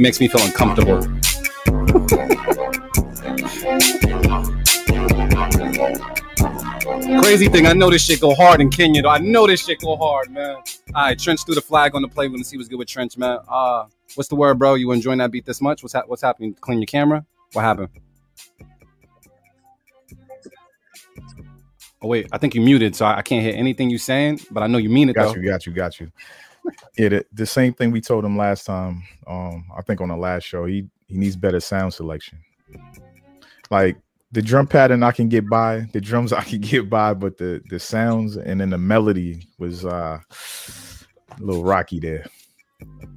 [0.00, 1.00] Makes me feel uncomfortable.
[7.22, 9.02] Crazy thing, I know this shit go hard in Kenya.
[9.02, 10.56] Though I know this shit go hard, man.
[10.56, 10.62] All
[10.94, 12.28] right, Trench threw the flag on the play.
[12.28, 13.38] Gonna see what's good with Trench, man.
[13.48, 14.74] Uh, what's the word, bro?
[14.74, 15.82] You enjoying that beat this much?
[15.82, 16.54] What's hap- what's happening?
[16.60, 17.24] Clean your camera.
[17.52, 17.88] What happened?
[22.02, 24.40] Oh wait, I think you muted, so I I can't hear anything you saying.
[24.50, 25.40] But I know you mean it Got though.
[25.40, 26.10] you, got you, got you.
[26.96, 29.02] Yeah, the, the same thing we told him last time.
[29.26, 32.38] Um, I think on the last show, he he needs better sound selection.
[33.70, 33.96] Like
[34.32, 35.86] the drum pattern, I can get by.
[35.92, 39.84] The drums, I can get by, but the the sounds and then the melody was
[39.84, 40.20] uh
[41.30, 42.26] a little rocky there.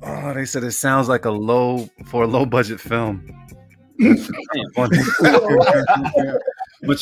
[0.01, 3.25] Oh, they said it sounds like a low for a low budget film.
[3.99, 4.95] but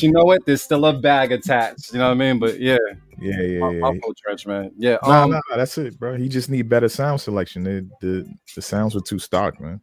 [0.02, 0.44] you know what?
[0.46, 1.94] There's still a bag attached.
[1.94, 2.40] You know what I mean?
[2.40, 2.78] But yeah,
[3.20, 3.86] Yeah, yeah, I'll, yeah.
[3.86, 4.72] I'll trench, man.
[4.78, 4.98] Yeah.
[5.04, 6.16] Nah, Um, nah, that's it, bro.
[6.16, 7.64] He just need better sound selection.
[7.64, 9.82] The the, the sounds were too stock, man.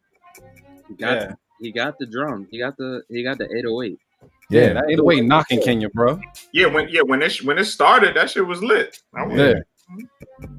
[0.88, 1.32] He got, Yeah.
[1.60, 2.46] he got the drum.
[2.50, 3.98] He got the he got the 808.
[4.50, 6.20] yeah, that ain't the way knocking Kenya, bro.
[6.52, 9.00] Yeah, when yeah when it when it started, that shit was lit.
[9.14, 9.54] I was- Yeah.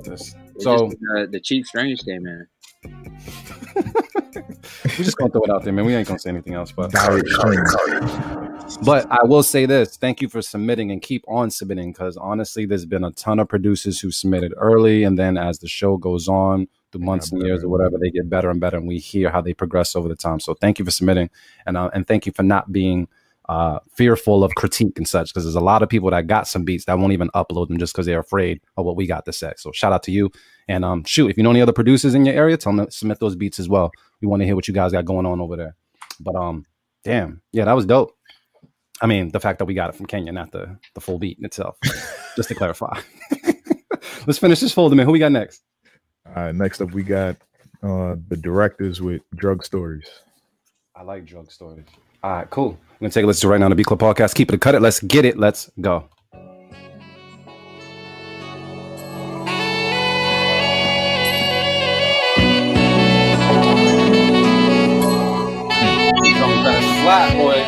[0.04, 2.46] That's- It So just, uh, the cheap strange came in.
[3.76, 5.86] We're just gonna throw it out there, man.
[5.86, 6.92] We ain't gonna say anything else, but
[8.84, 12.66] But I will say this: thank you for submitting and keep on submitting because honestly,
[12.66, 16.28] there's been a ton of producers who submitted early, and then as the show goes
[16.28, 19.30] on, the months and years or whatever, they get better and better, and we hear
[19.30, 20.40] how they progress over the time.
[20.40, 21.30] So thank you for submitting,
[21.66, 23.08] and uh, and thank you for not being
[23.50, 26.64] uh, fearful of critique and such because there's a lot of people that got some
[26.64, 29.34] beats that won't even upload them just because they're afraid of what we got to
[29.34, 29.54] say.
[29.58, 30.32] So shout out to you.
[30.68, 32.92] And um, shoot, if you know any other producers in your area, tell them to
[32.92, 33.92] submit those beats as well.
[34.22, 35.76] We want to hear what you guys got going on over there.
[36.20, 36.66] But um,
[37.04, 38.16] damn, yeah, that was dope.
[39.02, 41.38] I mean, the fact that we got it from Kenya, not the the full beat
[41.38, 41.78] in itself.
[42.36, 43.00] just to clarify.
[44.28, 45.06] Let's finish this folder, man.
[45.06, 45.62] Who we got next?
[46.28, 47.36] All right, next up we got
[47.84, 50.10] uh the directors with drug stories.
[50.96, 51.86] I like drug stories.
[52.26, 52.72] All right, cool.
[52.72, 54.34] I'm gonna take a listen to right now on the B Club podcast.
[54.34, 54.82] Keep it, cut it.
[54.82, 55.38] Let's get it.
[55.38, 56.10] Let's go.
[67.04, 67.62] Flat boy.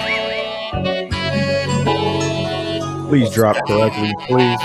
[3.10, 4.60] Please drop correctly, please.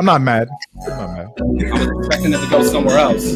[0.00, 0.48] I'm not mad.
[0.86, 1.26] I'm not mad.
[1.38, 3.34] I was expecting it to go somewhere else.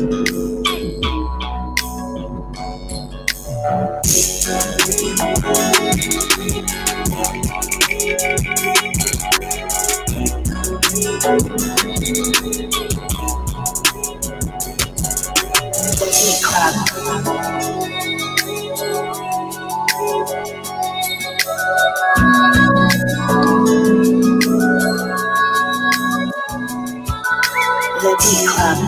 [15.86, 18.03] The Beat Club.
[28.18, 28.78] Club.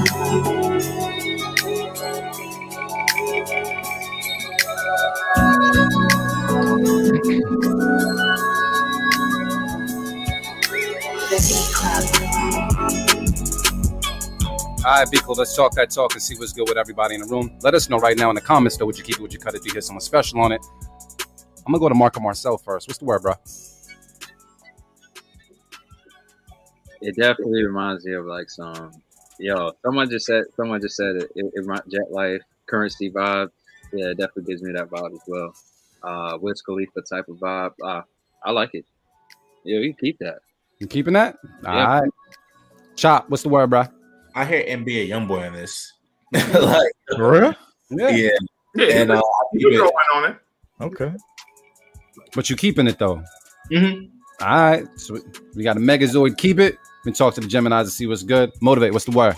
[11.31, 12.05] The Beat Club.
[14.85, 17.23] All right, B Club, let's talk that talk and see what's good with everybody in
[17.23, 17.59] the room.
[17.63, 19.39] Let us know right now in the comments, though, would you keep it, would you
[19.41, 20.61] cut it, do you hear someone special on it?
[21.67, 22.89] I'm gonna go to Marco Marcel first.
[22.89, 23.35] What's the word, bro?
[27.01, 28.93] It definitely reminds me of like some
[29.39, 29.73] yo.
[29.85, 31.31] Someone just said someone just said it.
[31.35, 33.49] It, it Jet Life currency vibe.
[33.93, 35.55] Yeah, it definitely gives me that vibe as well.
[36.03, 37.73] Uh, Wiz Khalifa type of vibe.
[37.83, 38.03] Uh,
[38.45, 38.85] I like it.
[39.65, 40.39] Yeah, you keep that.
[40.79, 41.37] You keeping that?
[41.67, 42.01] All Yeah.
[42.01, 42.11] right.
[42.97, 43.85] Chop, what's the word, bro?
[44.35, 45.93] I hear NBA YoungBoy in this.
[46.33, 47.55] like, For real?
[47.91, 48.31] yeah.
[48.75, 49.23] Yeah, And uh,
[49.55, 50.37] you keep throw on it.
[50.81, 51.13] Okay.
[52.35, 53.23] But you keeping it though.
[53.73, 54.11] Mhm.
[54.43, 54.87] All right.
[55.01, 55.19] So
[55.55, 56.37] we got a Megazoyd.
[56.37, 56.77] Keep it.
[57.07, 58.53] We talk to the Geminis to see what's good.
[58.61, 58.93] Motivate.
[58.93, 59.37] What's the word?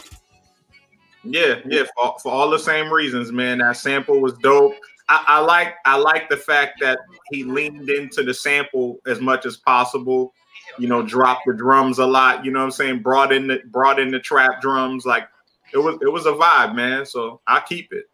[1.22, 3.58] Yeah, yeah, for, for all the same reasons, man.
[3.58, 4.72] That sample was dope.
[5.10, 6.98] I, I like I like the fact that
[7.30, 10.32] he leaned into the sample as much as possible.
[10.78, 12.42] You know, dropped the drums a lot.
[12.42, 13.02] You know what I'm saying?
[13.02, 15.04] Brought in the brought in the trap drums.
[15.04, 15.28] Like
[15.74, 17.04] it was it was a vibe, man.
[17.04, 18.08] So I keep it.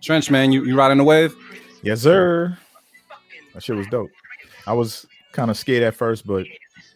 [0.00, 1.36] Trench man, you, you riding the wave?
[1.82, 2.56] Yes, sir.
[3.52, 4.08] That shit was dope.
[4.66, 6.46] I was kind of scared at first, but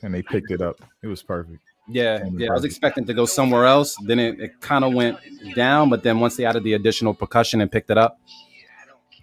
[0.04, 0.76] and they picked it up.
[1.02, 1.58] It was perfect.
[1.88, 2.50] Yeah, Sounded yeah.
[2.50, 3.96] I was expecting to go somewhere else.
[4.04, 5.18] Then it, it kind of went
[5.54, 8.20] down, but then once they added the additional percussion and picked it up,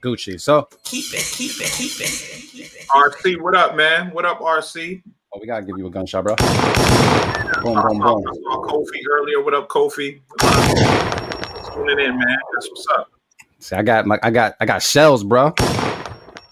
[0.01, 0.41] Gucci.
[0.41, 2.51] So keep it, keep it, keep it.
[2.51, 2.87] Keep it.
[2.89, 4.09] RC, what up, man?
[4.11, 5.01] What up, RC?
[5.33, 6.35] oh, we gotta give you a gunshot, bro.
[6.35, 8.23] Boom, I boom, boom.
[8.27, 9.41] I saw Kofi earlier.
[9.43, 10.19] What up, Kofi?
[11.73, 12.37] Tuning in, man.
[12.53, 13.11] That's what's up.
[13.59, 15.53] See, I got my, I got, I got shells, bro.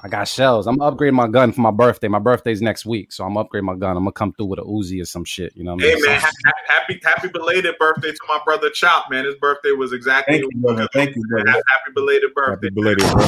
[0.02, 0.66] I got shells.
[0.66, 2.08] I'm upgrading my gun for my birthday.
[2.08, 3.98] My birthday's next week, so I'm upgrading my gun.
[3.98, 5.52] I'm gonna come through with a Uzi or some shit.
[5.58, 6.06] You know what I Hey mean?
[6.06, 9.26] man, ha- ha- happy happy belated birthday to my brother Chop, man.
[9.26, 10.88] His birthday was exactly Thank you, brother.
[10.94, 11.50] Thank you, brother.
[11.50, 12.68] happy belated birthday.
[12.68, 13.26] Happy belated, bro.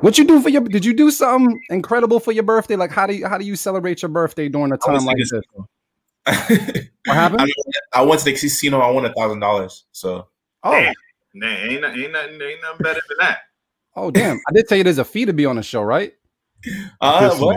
[0.00, 0.62] What you do for your?
[0.62, 2.74] Did you do something incredible for your birthday?
[2.74, 5.06] Like how do you how do you celebrate your birthday during a I was time
[5.06, 5.32] like this?
[7.04, 7.42] What happened?
[7.94, 8.80] I, I went to the casino.
[8.80, 9.84] I won a thousand dollars.
[9.92, 10.26] So
[10.64, 10.92] Oh, Damn.
[11.34, 13.38] Nah, ain't, no- ain't nothing ain't nothing better than that.
[14.04, 14.40] Oh, damn!
[14.48, 16.14] I did tell you there's a fee to be on the show, right?
[17.00, 17.56] uh, well,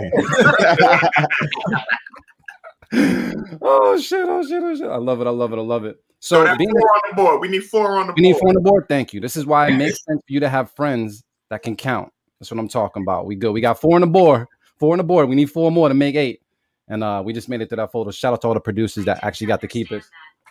[3.61, 4.25] oh shit!
[4.27, 4.61] Oh shit!
[4.63, 4.87] Oh shit!
[4.87, 5.27] I love it!
[5.27, 5.57] I love it!
[5.57, 5.97] I love it.
[6.19, 7.41] So So that's being four on the board.
[7.41, 8.41] We need four on the You need board.
[8.41, 8.85] four on the board.
[8.87, 9.19] Thank you.
[9.19, 12.11] This is why it makes sense for you to have friends that can count.
[12.39, 13.25] That's what I'm talking about.
[13.25, 13.51] We good.
[13.53, 14.47] We got four on the board.
[14.79, 15.29] Four on the board.
[15.29, 16.41] We need four more to make eight.
[16.87, 18.11] And uh, we just made it to that folder.
[18.11, 20.03] Shout out to all the producers that actually got to keep it.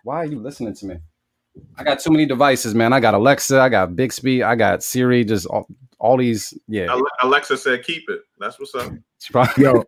[0.03, 0.97] Why are you listening to me?
[1.77, 2.93] I got too many devices, man.
[2.93, 5.67] I got Alexa, I got Bixby, I got Siri, just all,
[5.99, 6.55] all these.
[6.69, 6.97] Yeah.
[7.23, 8.21] Alexa said keep it.
[8.39, 8.93] That's what's up.
[9.31, 9.85] Probably- Yo,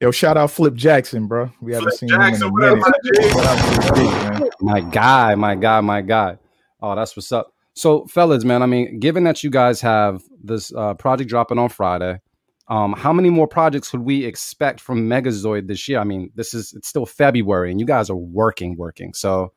[0.00, 1.50] yo, shout out Flip Jackson, bro.
[1.60, 2.80] We haven't Flip seen Jackson, him in a minute.
[2.80, 3.28] my G?
[3.30, 4.50] Shout out to the big, man.
[4.60, 6.38] my guy, my guy, my guy.
[6.80, 7.52] Oh, that's what's up.
[7.74, 11.68] So, fellas, man, I mean, given that you guys have this uh, project dropping on
[11.68, 12.20] Friday,
[12.68, 15.98] um, how many more projects could we expect from Megazoyd this year?
[15.98, 19.12] I mean, this is it's still February, and you guys are working, working.
[19.14, 19.52] So,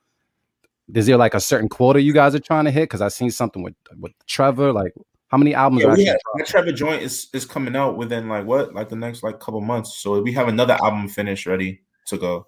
[0.94, 2.84] is there like a certain quota you guys are trying to hit?
[2.84, 4.74] Because I've seen something with with Trevor.
[4.74, 4.94] Like,
[5.30, 5.84] how many albums?
[5.84, 8.74] yeah, are we actually have, that Trevor joint is is coming out within like what,
[8.74, 9.96] like the next like couple months.
[9.96, 12.48] So we have another album finished ready to go.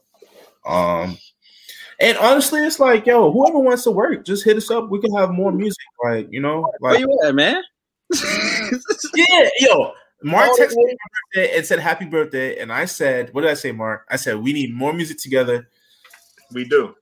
[0.65, 1.17] Um,
[1.99, 4.89] and honestly, it's like yo, whoever wants to work, just hit us up.
[4.89, 7.61] We can have more music, like you know, Where like you at, man?
[9.15, 9.93] yeah, yo.
[10.23, 10.97] Mark Oh, texted me
[11.33, 14.07] birthday and said happy birthday, and I said, what did I say, Mark?
[14.09, 15.67] I said we need more music together.
[16.51, 16.95] We do.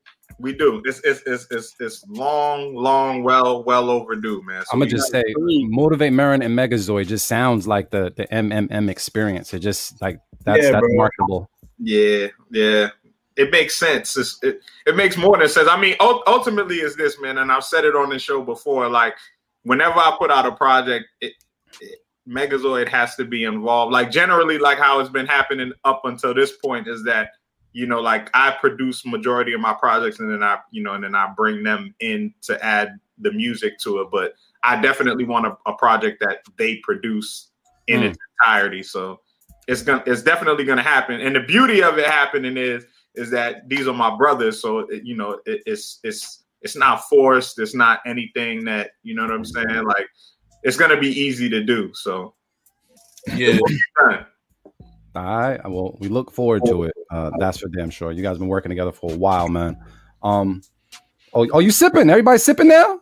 [0.44, 0.82] We do.
[0.84, 4.64] It's it's it's it's, it's long, long, well, well overdue, man.
[4.64, 8.90] So I'm gonna just say, motivate Marin and Megazoyd just sounds like the the MMM
[8.90, 9.54] experience.
[9.54, 10.96] It just like that's Yeah, that's bro.
[10.98, 11.50] marketable.
[11.80, 12.90] Yeah, yeah.
[13.38, 14.18] It makes sense.
[14.18, 15.70] It's, it, it makes more than sense.
[15.70, 18.90] I mean, ul- ultimately, is this man, and I've said it on the show before.
[18.90, 19.16] Like,
[19.64, 21.32] whenever I put out a project, it,
[21.80, 23.94] it, Megazoyd has to be involved.
[23.94, 27.30] Like, generally, like how it's been happening up until this point is that
[27.74, 31.04] you know, like I produce majority of my projects, and then I, you know, and
[31.04, 34.08] then I bring them in to add the music to it.
[34.12, 37.50] But I definitely want a, a project that they produce
[37.88, 38.10] in Mm.
[38.12, 38.84] its entirety.
[38.84, 39.20] So
[39.68, 43.68] it's gonna it's definitely gonna happen and the beauty of it happening is is that
[43.70, 47.74] these are my brothers so it, you know it, it's it's it's not forced it's
[47.74, 50.08] not anything that you know what i'm saying like
[50.64, 52.34] it's gonna be easy to do so
[53.36, 53.58] Yeah,
[54.10, 54.26] done.
[55.16, 55.62] All right.
[55.70, 56.94] Well, we look forward to it.
[57.12, 58.12] Uh, that's for damn sure.
[58.12, 59.78] You guys been working together for a while, man.
[60.24, 60.62] Um,
[61.34, 62.10] oh, oh, you sipping?
[62.10, 63.00] Everybody sipping now?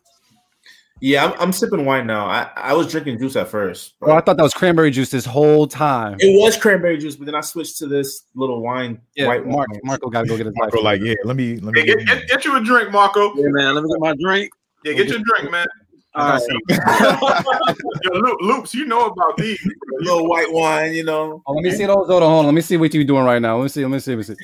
[0.99, 1.25] yeah.
[1.25, 2.25] I'm, I'm sipping wine now.
[2.25, 3.93] I, I was drinking juice at first.
[4.01, 6.17] Oh, I thought that was cranberry juice this whole time.
[6.19, 8.99] It was cranberry juice, but then I switched to this little wine.
[9.15, 9.79] Yeah, white Mark, wine.
[9.83, 10.55] Marco got to go get his.
[10.57, 13.33] Marco, like, yeah, let me let me Hey, get, get, get you a drink marco
[13.35, 13.75] Yeah, man.
[13.75, 14.51] Let me get my drink.
[14.83, 15.80] yeah get your drink man All
[16.15, 16.41] right.
[18.03, 19.59] Yo, Loop, loops you know about these
[19.99, 21.41] little white wine, you know.
[21.45, 22.07] Oh, let me see those.
[22.07, 22.45] Hold on, hold on.
[22.45, 23.57] Let me see what you're doing right now.
[23.57, 23.81] Let me see.
[23.83, 24.11] Let me see.
[24.11, 24.35] Let me see.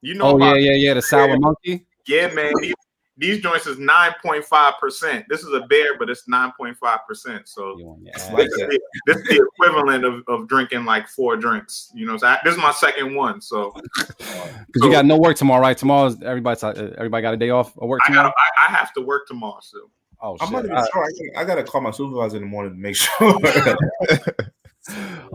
[0.00, 0.94] you know Oh about yeah, yeah, yeah.
[0.94, 1.86] The sour monkey.
[2.06, 2.74] yeah man these,
[3.16, 6.76] these joints is 9.5 percent this is a bear but it's 9.5
[7.06, 8.30] percent so You This.
[8.30, 11.90] Like is, the, this is the equivalent of, of drinking like four drinks.
[11.94, 13.40] You know, so I, this is my second one.
[13.40, 13.74] So
[14.06, 15.76] Because you got no work tomorrow, right?
[15.76, 18.28] Tomorrow's everybody's uh, everybody got a day off of work I, tomorrow.
[18.28, 19.58] got, I, I have to work tomorrow.
[19.60, 19.90] So
[20.20, 20.70] Oh I'm not shit.
[20.72, 21.04] even sure.
[21.04, 23.38] I gotta, I gotta call my supervisor in the morning to make sure.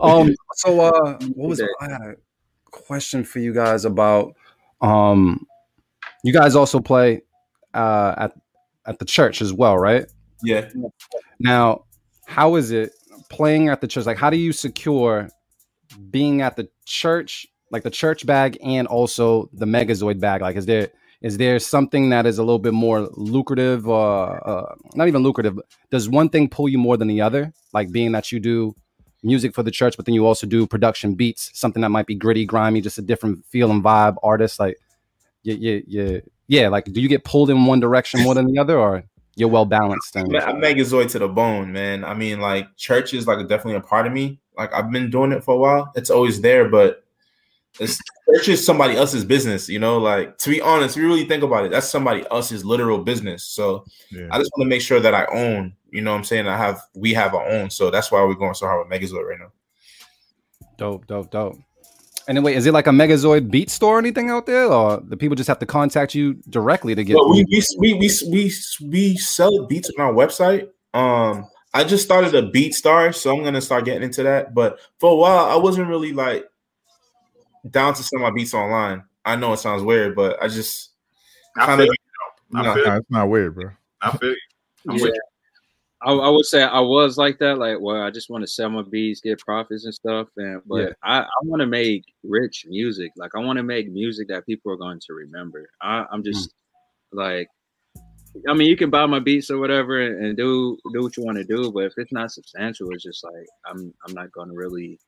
[0.00, 0.34] um.
[0.56, 2.16] So, uh, what was I had a
[2.70, 4.34] question for you guys about?
[4.80, 5.46] Um,
[6.22, 7.22] you guys also play
[7.72, 8.32] uh, at
[8.86, 10.06] at the church as well, right?
[10.42, 10.68] Yeah.
[11.38, 11.84] Now,
[12.26, 12.92] how is it
[13.30, 14.06] playing at the church?
[14.06, 15.28] Like, how do you secure
[16.10, 20.42] being at the church, like the church bag, and also the Megazoyd bag?
[20.42, 20.90] Like, is there
[21.24, 25.56] is there something that is a little bit more lucrative, uh, uh not even lucrative?
[25.56, 27.50] But does one thing pull you more than the other?
[27.72, 28.76] Like, being that you do
[29.22, 32.14] music for the church, but then you also do production beats, something that might be
[32.14, 34.60] gritty, grimy, just a different feel and vibe artist.
[34.60, 34.76] Like,
[35.42, 36.68] yeah, yeah, yeah, yeah.
[36.68, 39.04] Like, do you get pulled in one direction more than the other, or
[39.34, 40.14] you're well balanced?
[40.16, 42.04] And I'm Megazoyd to the bone, man.
[42.04, 44.40] I mean, like church is like definitely a part of me.
[44.58, 45.90] Like I've been doing it for a while.
[45.96, 47.03] It's always there, but
[47.80, 48.00] it's
[48.48, 49.98] is somebody else's business, you know.
[49.98, 53.44] Like to be honest, you really think about it, that's somebody else's literal business.
[53.44, 54.28] So Yeah.
[54.30, 55.74] I just want to make sure that I own.
[55.90, 56.48] You know what I'm saying?
[56.48, 57.70] I have we have our own.
[57.70, 59.52] So that's why we're going so hard with Megazoyd right now.
[60.76, 61.56] Dope, dope, dope.
[62.26, 65.02] And then wait, is it like a Megazoyd beat store or anything out there, or
[65.06, 67.16] the people just have to contact you directly to get?
[67.16, 68.52] Well, we, we, we we we
[68.82, 70.68] we sell beats on our website.
[70.94, 74.54] Um, I just started a beat star, so I'm gonna start getting into that.
[74.54, 76.46] But for a while, I wasn't really like
[77.70, 79.04] down to sell my beats online.
[79.24, 80.90] I know it sounds weird, but I just
[81.56, 81.96] I kind feel of
[82.52, 82.58] you.
[82.58, 83.70] I No, feel Nah, it's not weird, bro.
[84.02, 84.36] I feel you.
[84.88, 85.02] I'm Yeah.
[85.02, 85.20] with you.
[86.02, 88.68] I, I would say I was like that, like well, I just want to sell
[88.68, 90.92] my beats, get profits and stuff, and but Yeah.
[91.02, 93.12] I, I want to make rich music.
[93.16, 95.70] Like I want to make music that people are going to remember.
[95.80, 96.52] I, I'm just mm.
[97.12, 97.48] like,
[98.46, 101.24] I mean, you can buy my beats or whatever and, and do do what you
[101.24, 104.48] want to do, but if it's not substantial, it's just like I'm I'm not going
[104.48, 104.98] to really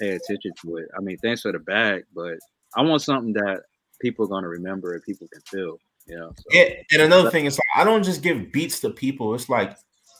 [0.00, 0.88] pay attention to it.
[0.96, 2.38] I mean, thanks for the bag, but
[2.76, 3.62] I want something that
[4.00, 5.78] people are going to remember and people can feel.
[6.06, 8.90] You know, so, And, and another thing is, like, I don't just give beats to
[8.90, 9.34] people.
[9.34, 9.76] It's like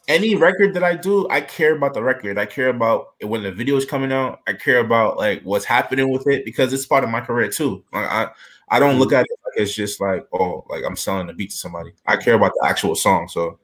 [0.09, 2.39] any record that I do, I care about the record.
[2.39, 4.41] I care about when the video is coming out.
[4.47, 7.85] I care about like what's happening with it because it's part of my career too.
[7.93, 8.29] Like, I
[8.71, 9.01] I don't mm-hmm.
[9.01, 11.93] look at it like it's just like oh, like I'm selling a beat to somebody.
[12.07, 13.29] I care about the actual song.
[13.29, 13.59] So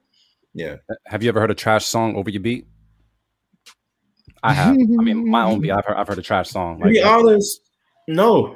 [0.53, 2.67] yeah, Have you ever heard a trash song over your beat?
[4.45, 4.75] I have.
[4.75, 5.71] I mean, my own beat.
[5.73, 6.81] I've heard, I've heard a trash song.
[6.81, 7.63] to be honest,
[8.07, 8.55] no.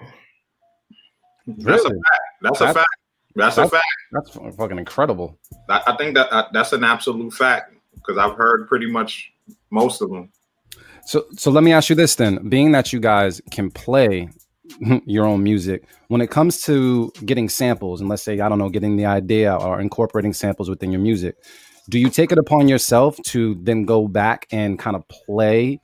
[1.47, 1.99] That's a fact.
[2.43, 2.87] That's a fact.
[3.35, 3.85] That's a fact.
[4.13, 5.39] That's fucking incredible.
[5.69, 9.33] I, I think that uh, that's an absolute fact because I've heard pretty much
[9.71, 10.31] most of them.
[11.07, 14.29] So, so let me ask you this then: being that you guys can play
[15.07, 18.69] your own music, when it comes to getting samples, and let's say I don't know,
[18.69, 21.37] getting the idea or incorporating samples within your music,
[21.89, 25.81] do you take it upon yourself to then go back and kind of play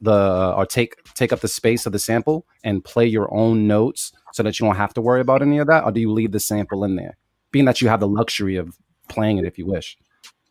[0.00, 4.12] the or take take up the space of the sample and play your own notes
[4.32, 6.32] so that you don't have to worry about any of that, or do you leave
[6.32, 7.16] the sample in there?
[7.50, 8.76] Being that you have the luxury of
[9.08, 9.96] playing it if you wish.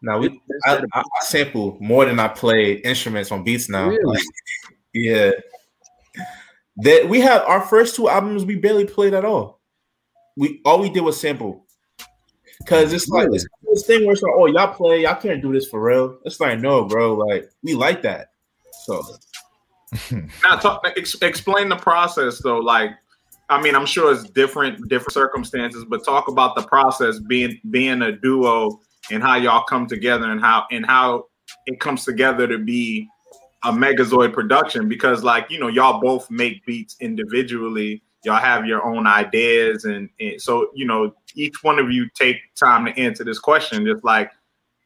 [0.01, 3.89] Now we I, I, I sample more than I play instruments on beats now.
[3.89, 4.03] Really?
[4.03, 4.23] Like,
[4.93, 5.31] yeah.
[6.77, 9.61] That we have our first two albums we barely played at all.
[10.35, 11.66] We all we did was sample.
[12.65, 15.53] Cause it's like it's this thing where it's like, oh, y'all play, y'all can't do
[15.53, 16.17] this for real.
[16.25, 18.31] It's like, no, bro, like we like that.
[18.85, 19.03] So
[20.43, 22.59] Now, talk, ex, explain the process though.
[22.59, 22.91] Like,
[23.49, 28.01] I mean, I'm sure it's different, different circumstances, but talk about the process being being
[28.01, 28.79] a duo
[29.11, 31.25] and how y'all come together and how and how
[31.65, 33.07] it comes together to be
[33.63, 34.89] a Megazoyd production.
[34.89, 38.03] Because, like, you know, y'all both make beats individually.
[38.23, 42.37] Y'all have your own ideas, and, and so you know, each one of you take
[42.55, 43.85] time to answer this question.
[43.85, 44.31] Just like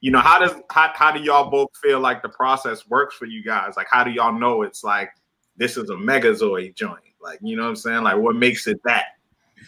[0.02, 3.26] you know how does how, how do y'all both feel like the process works for
[3.26, 5.12] you guys like how do y'all know it's like
[5.58, 8.82] this is a Megazoyd joint like you know what i'm saying like what makes it
[8.84, 9.06] that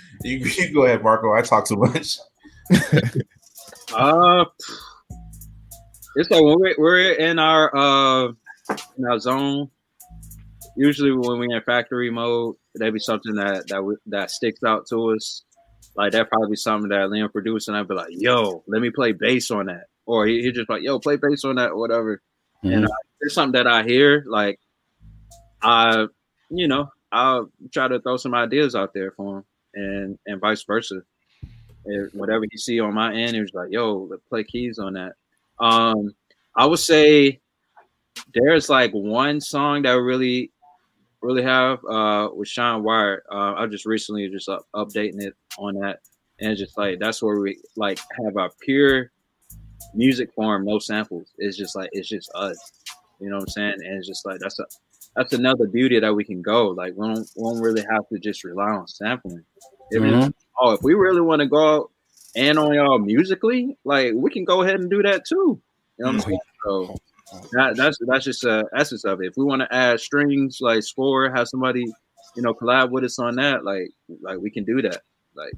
[0.24, 1.34] you, you go ahead, Marco.
[1.34, 2.18] I talk too much.
[3.94, 4.46] Uh,
[6.16, 8.32] it's like when we're, we're in our uh
[8.98, 9.70] in our zone.
[10.76, 15.12] Usually, when we're in factory mode, there be something that that that sticks out to
[15.12, 15.44] us.
[15.96, 18.90] Like that probably be something that Liam produced, and I'd be like, "Yo, let me
[18.90, 21.78] play bass on that," or he, he just like, "Yo, play bass on that," or
[21.78, 22.22] whatever.
[22.64, 22.90] And uh,
[23.20, 24.58] there's something that I hear, like
[25.62, 26.08] I,
[26.50, 30.64] you know, I'll try to throw some ideas out there for him, and and vice
[30.64, 31.02] versa.
[31.86, 34.94] If whatever you see on my end, it was like, yo, let's play keys on
[34.94, 35.14] that.
[35.60, 36.16] Um,
[36.56, 37.42] I would say
[38.34, 40.52] there's like one song that really,
[41.24, 43.24] really have uh with Sean Wire.
[43.32, 46.00] Uh, I just recently just up, updating it on that,
[46.40, 49.12] and it's just like that's where we like have our pure
[49.94, 51.28] music form, no samples.
[51.38, 52.58] It's just like it's just us.
[53.20, 53.74] You know what I'm saying?
[53.84, 54.66] And it's just like that's a
[55.16, 56.70] that's another beauty that we can go.
[56.70, 59.44] Like we don't, we don't really have to just rely on sampling.
[59.94, 61.92] Even if- oh, if we really want to go out
[62.36, 65.62] and on y'all musically, like we can go ahead and do that too.
[65.98, 66.40] You know what I'm saying?
[66.66, 66.96] So
[67.54, 69.28] that, that's that's just uh essence of it.
[69.28, 71.86] If we want to add strings, like score, have somebody
[72.36, 73.90] you know, collab with us on that, like
[74.22, 75.02] like we can do that.
[75.36, 75.54] Like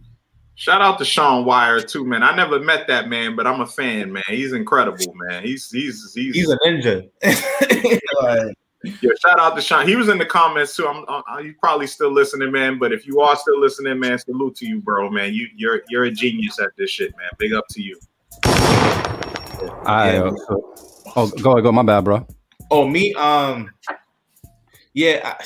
[0.57, 2.23] Shout out to Sean Wire too, man.
[2.23, 4.23] I never met that man, but I'm a fan, man.
[4.29, 5.43] He's incredible, man.
[5.43, 7.09] He's he's he's He's a ninja.
[8.21, 8.55] Like,
[9.01, 9.09] yeah.
[9.19, 9.85] Shout out to Sean.
[9.87, 10.87] He was in the comments too.
[10.87, 12.77] I'm, i he's probably still listening, man.
[12.79, 15.33] But if you are still listening, man, salute to you, bro, man.
[15.33, 17.29] You you're you're a genius at this shit, man.
[17.37, 17.99] Big up to you.
[19.85, 20.31] I, uh,
[21.15, 21.71] oh, go ahead, go.
[21.71, 22.25] My bad, bro.
[22.71, 23.13] oh, me.
[23.15, 23.69] Um,
[24.93, 25.35] yeah.
[25.39, 25.43] I,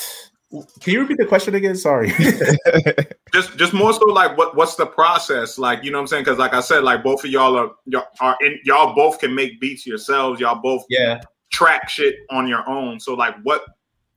[0.80, 1.76] can you repeat the question again?
[1.76, 2.12] Sorry.
[3.32, 5.84] Just just more so like what what's the process like?
[5.84, 6.24] You know what I'm saying?
[6.24, 9.36] Because like I said, like both of y'all are y'all are in, y'all both can
[9.36, 10.40] make beats yourselves.
[10.40, 11.22] Y'all both yeah.
[11.52, 13.00] track shit on your own.
[13.00, 13.64] So like what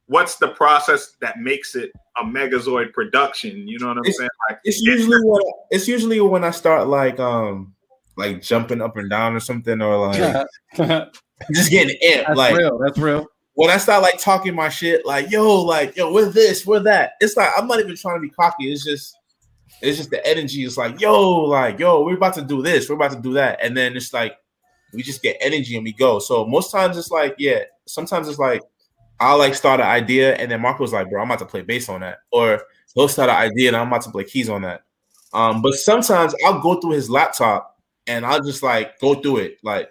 [0.07, 3.69] what's the process that makes it a Megazoyd production?
[3.69, 4.31] You know what I'm It's- saying?
[4.49, 7.75] Like It's usually when it's usually when I start like um
[8.17, 10.47] like jumping up and down or something or like
[11.53, 12.27] just getting amped.
[12.27, 12.79] That's like real.
[12.79, 13.27] That's real.
[13.55, 17.13] when I start like talking my shit, like yo, like yo, we're this, we're that.
[17.21, 18.73] It's like I'm not even trying to be cocky.
[18.73, 19.17] It's just,
[19.81, 20.65] it's just the energy.
[20.65, 23.59] It's like yo, like yo, we're about to do this, we're about to do that,
[23.63, 24.37] and then it's like
[24.93, 26.19] we just get energy and we go.
[26.19, 28.63] So most times it's like yeah, sometimes it's like
[29.21, 31.89] I'll like start an idea and then Marco's like, bro, I'm about to play bass
[31.89, 32.63] on that, or
[32.95, 34.83] he'll start an idea and I'm about to play keys on that.
[35.33, 39.59] Um, but sometimes I'll go through his laptop and I'll just like go through it.
[39.63, 39.91] Like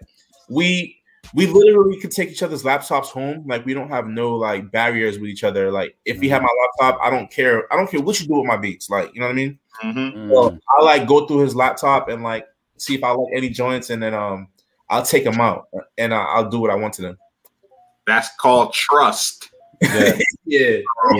[0.50, 1.01] we
[1.34, 3.44] we literally could take each other's laptops home.
[3.48, 5.72] Like we don't have no like barriers with each other.
[5.72, 6.50] Like if you have my
[6.80, 7.72] laptop, I don't care.
[7.72, 8.90] I don't care what you do with my beats.
[8.90, 9.60] Like you know what I mean.
[9.84, 10.30] mhm.
[10.30, 12.48] So I like go through his laptop and like
[12.78, 14.48] see if I like any joints, and then um
[14.90, 15.68] I'll take them out
[15.98, 17.18] and I- I'll do what I want to them.
[18.06, 19.50] that's called trust.
[19.82, 20.12] Yeah.
[20.46, 20.80] Yeah.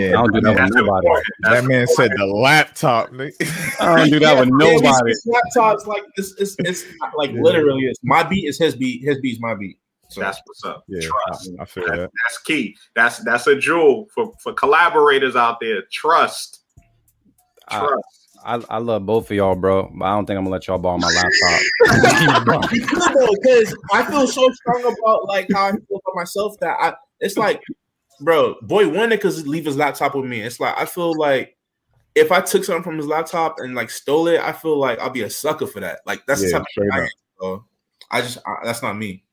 [0.10, 1.08] I don't do that with nobody.
[1.08, 3.10] That That's man said the laptop.
[3.12, 3.80] nigga.
[3.80, 5.12] I don't do that with Yeah, it's- nobody.
[5.12, 6.84] It's, laptops like it's it's, it's
[7.16, 9.80] like literally it's my beat is his beat, his beat's my beat.
[10.12, 10.84] So that's what's up.
[10.88, 11.52] Yeah, Trust.
[11.58, 12.12] I, I feel That- that.
[12.24, 12.76] that's key.
[12.96, 15.84] That's that's a jewel for for collaborators out there.
[15.92, 16.60] Trust.
[17.70, 18.28] Trust.
[18.44, 19.90] I, I love both of y'all, bro.
[19.96, 22.72] But I don't think I'm gonna let y'all borrow my laptop.
[22.72, 27.38] because I feel so strong about like how I feel about myself that I it's
[27.38, 27.62] like,
[28.20, 30.42] bro, boy Wonder could leave his laptop with me.
[30.42, 31.56] It's like I feel like
[32.16, 35.10] if I took something from his laptop and like stole it, I feel like I'll
[35.10, 36.00] be a sucker for that.
[36.06, 37.04] Like that's the type of guy I up.
[37.04, 37.10] am,
[37.40, 37.66] so
[38.10, 39.24] I just I, that's not me.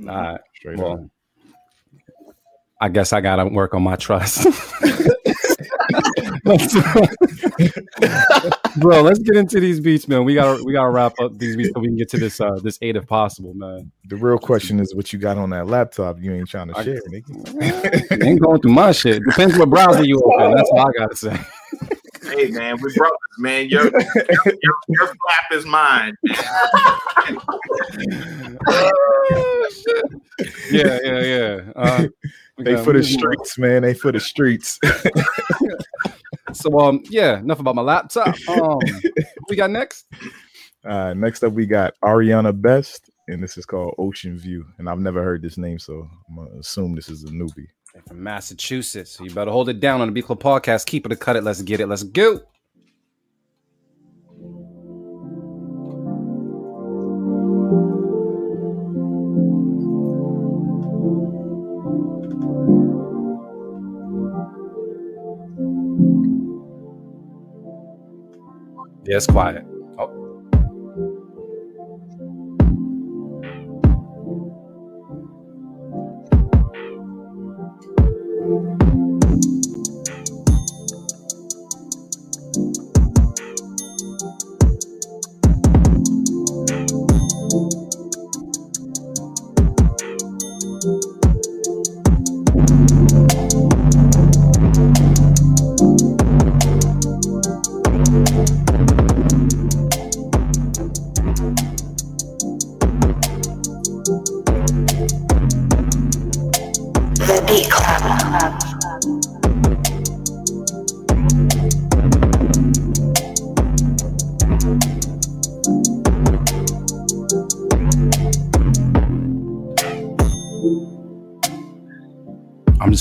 [0.00, 0.40] All right.
[0.56, 0.84] Straight up.
[0.84, 1.10] Well,
[2.80, 4.44] I guess I gotta work on my trust.
[8.76, 10.24] Bro, let's get into these beats, man.
[10.24, 12.58] We gotta we gotta wrap up these beats so we can get to this uh
[12.62, 13.90] this eight if possible, man.
[14.08, 16.20] The real question is what you got on that laptop.
[16.20, 18.22] You ain't trying to I- share, nigga.
[18.24, 19.22] ain't going through my shit.
[19.24, 20.54] Depends what browser you open.
[20.54, 21.36] That's all I gotta say.
[22.28, 23.68] Hey man, we brothers, man.
[23.68, 24.02] Your your,
[24.62, 26.16] your, your flap is mine.
[30.70, 31.60] Yeah, yeah, yeah.
[31.74, 32.06] Uh,
[32.58, 33.18] They gotta for the move on.
[33.18, 33.82] streets, man.
[33.82, 34.78] They for the streets.
[36.54, 38.34] So um yeah, enough about my laptop.
[38.48, 38.78] Um
[39.50, 40.06] we got next?
[40.82, 44.64] Uh, next up, we got Ariana Best, and this is called Ocean View.
[44.78, 47.66] And I've never heard this name, so I'm gonna assume this is a newbie.
[48.06, 49.12] From Massachusetts.
[49.12, 50.86] So you better hold it down on the B Club podcast.
[50.86, 51.42] Keep it cut it.
[51.44, 51.86] Let's get it.
[51.86, 52.40] Let's go.
[69.10, 69.64] It's quiet.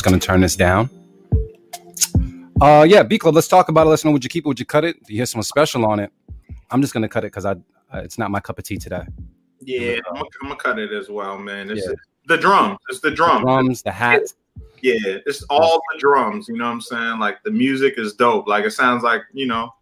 [0.07, 0.89] Just gonna turn this down.
[2.61, 3.89] Uh yeah, B Club, let's talk about it.
[3.89, 5.03] Let's know would you keep it, would you cut it?
[5.03, 6.13] Do you hear someone special on it?
[6.71, 9.01] I'm just gonna cut it because I uh, it's not my cup of tea today.
[9.59, 11.69] Yeah, I'm gonna, cut it as well, man.
[11.69, 11.93] It's Yeah.
[12.25, 12.77] the drums.
[12.87, 13.41] It's the drums.
[13.41, 14.35] Drums, the hats.
[14.81, 16.47] Yeah, it's all the drums.
[16.47, 17.19] You know what I'm saying?
[17.19, 18.47] Like the music is dope.
[18.47, 19.73] Like it sounds like you know,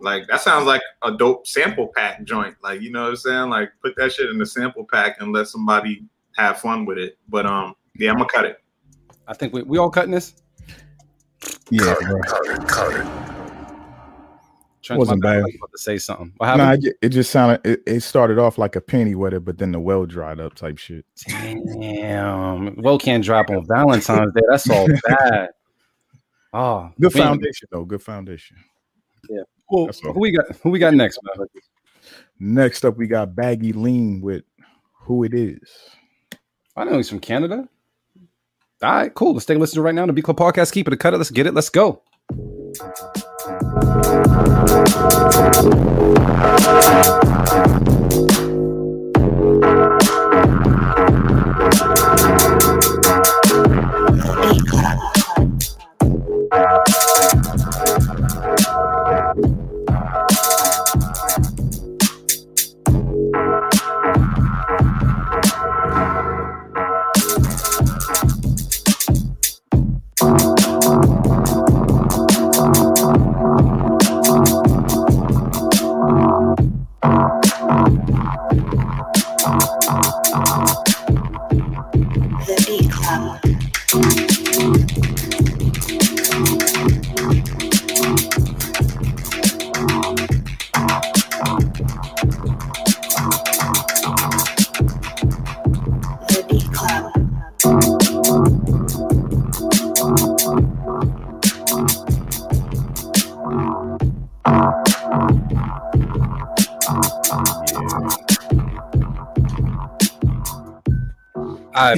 [0.00, 2.56] like that sounds like a dope sample pack joint.
[2.60, 3.50] Like you know what I'm saying?
[3.50, 6.02] Like put that shit in the sample pack and let somebody
[6.36, 7.18] have fun with it.
[7.28, 8.58] But um, yeah, I'm gonna cut it.
[9.26, 10.34] I think we, we all cutting this.
[11.70, 12.20] Yeah, Carter, bro.
[12.22, 13.20] Carter, Carter.
[14.82, 15.38] Trent, Wasn't bad.
[15.38, 16.32] I was about to say something.
[16.36, 16.84] What Nah, happened?
[16.86, 17.60] it, it just sounded.
[17.64, 20.76] It, it started off like a panty wetter, but then the well dried up type
[20.76, 21.06] shit.
[21.26, 22.76] Damn.
[22.76, 24.42] Well, can't drop on Valentine's Day.
[24.50, 25.48] That's all bad.
[26.52, 27.84] Oh, Good we- foundation though.
[27.84, 28.58] Good foundation.
[29.70, 30.44] Well, who we got?
[30.62, 31.46] Who we got next, man?
[32.38, 34.44] Next up, we got Baggy Lean with
[35.00, 35.58] "Who It Is."
[36.76, 37.66] I know he's from Canada.
[38.84, 39.32] All right, cool.
[39.32, 40.04] Let's take a listen to right now.
[40.04, 40.72] The B Club Podcast.
[40.72, 41.16] Keep it a cut it.
[41.16, 41.54] Let's get it.
[41.54, 42.02] Let's go.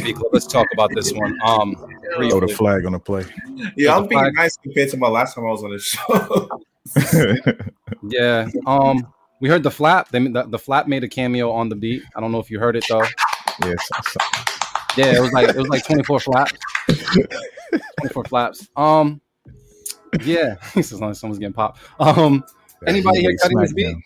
[0.05, 1.37] Right, B Let's talk about this one.
[1.45, 1.75] Um,
[2.15, 3.25] Throw the flag on the play.
[3.77, 7.63] Yeah, I'm being flag- nice compared to my last time I was on the show.
[8.09, 8.49] Yeah.
[8.67, 9.07] Um,
[9.41, 10.09] we heard the flap.
[10.11, 12.03] They, the, the flap made a cameo on the beat.
[12.15, 13.05] I don't know if you heard it though.
[13.65, 13.89] yes.
[14.97, 16.53] Yeah, it was like it was like 24 flaps.
[18.01, 18.69] 24 flaps.
[18.77, 19.21] Um,
[20.25, 20.57] yeah.
[20.75, 21.81] this is like someone's getting popped.
[22.01, 22.45] Um,
[22.87, 23.97] anybody here cutting this beat?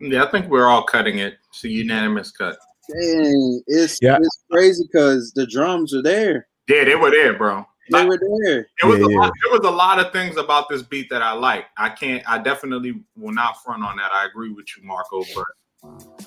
[0.00, 1.34] Yeah, I think we're all cutting it.
[1.50, 2.56] It's a unanimous cut.
[2.88, 4.18] Dang, it's Yeah.
[4.20, 6.46] it's crazy because the drums are there.
[6.68, 7.64] Yeah, they were there, bro.
[7.90, 8.66] They were there.
[8.82, 9.18] It was Yeah, a yeah.
[9.18, 11.66] lot, there was a lot of things about this beat that I like.
[11.78, 12.28] I can't.
[12.28, 14.10] I definitely will not front on that.
[14.12, 15.24] I agree with you, Marco.
[15.34, 16.26] But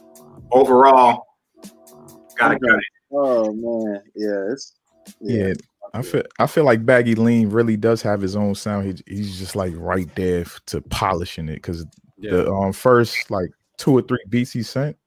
[0.52, 1.26] overall,
[2.38, 2.86] gotta cut it.
[3.12, 4.76] Oh man, yeah, it's
[5.20, 5.54] Yeah,
[5.94, 8.86] I feel I feel like Baggy Lean really does have his own sound.
[8.86, 11.86] He, he's just like right there to polishing it because
[12.18, 12.32] Yeah.
[12.32, 14.98] the um first like two or three beats he sent,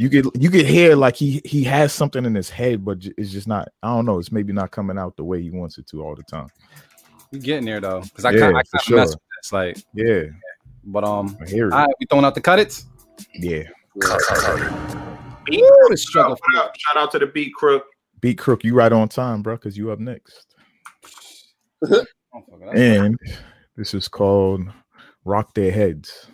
[0.00, 3.30] you could you could hear like he he has something in his head, but it's
[3.30, 3.68] just not.
[3.82, 4.18] I don't know.
[4.18, 6.46] It's maybe not coming out the way he wants it to all the time.
[7.30, 8.96] You're getting there though, because I Yeah, kind I for of sure.
[8.96, 9.52] mess with this.
[9.52, 10.22] Like, Yeah,
[10.84, 11.74] but um, I hear it.
[11.74, 12.82] all right, we throwing out the cut it.
[13.34, 13.64] yeah,
[15.44, 16.38] Beat Ooh, Crook, the struggle.
[16.54, 16.72] what up?
[16.78, 17.84] Shout out to the beat crook.
[18.22, 19.56] beat Crook, you right on time, bro.
[19.56, 20.54] Because you up next.
[21.86, 22.00] Fuck,
[22.58, 23.18] that's- And
[23.76, 24.62] this is called
[25.26, 26.26] Rock Their Heads.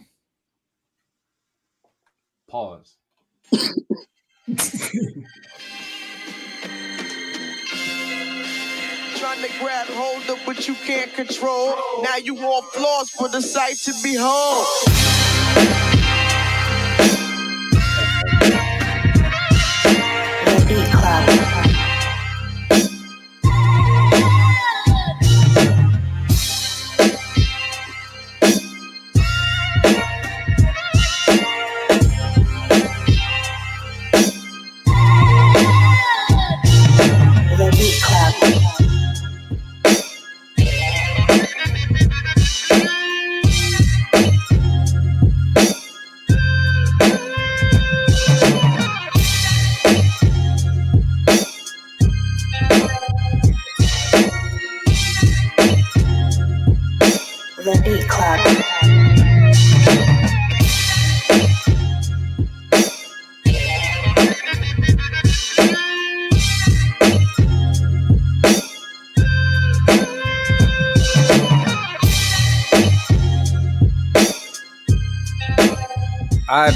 [2.49, 2.96] Pause.
[9.17, 11.75] Trying to grab hold of what you can't control.
[12.03, 14.67] Now you want flaws for the sight to behold.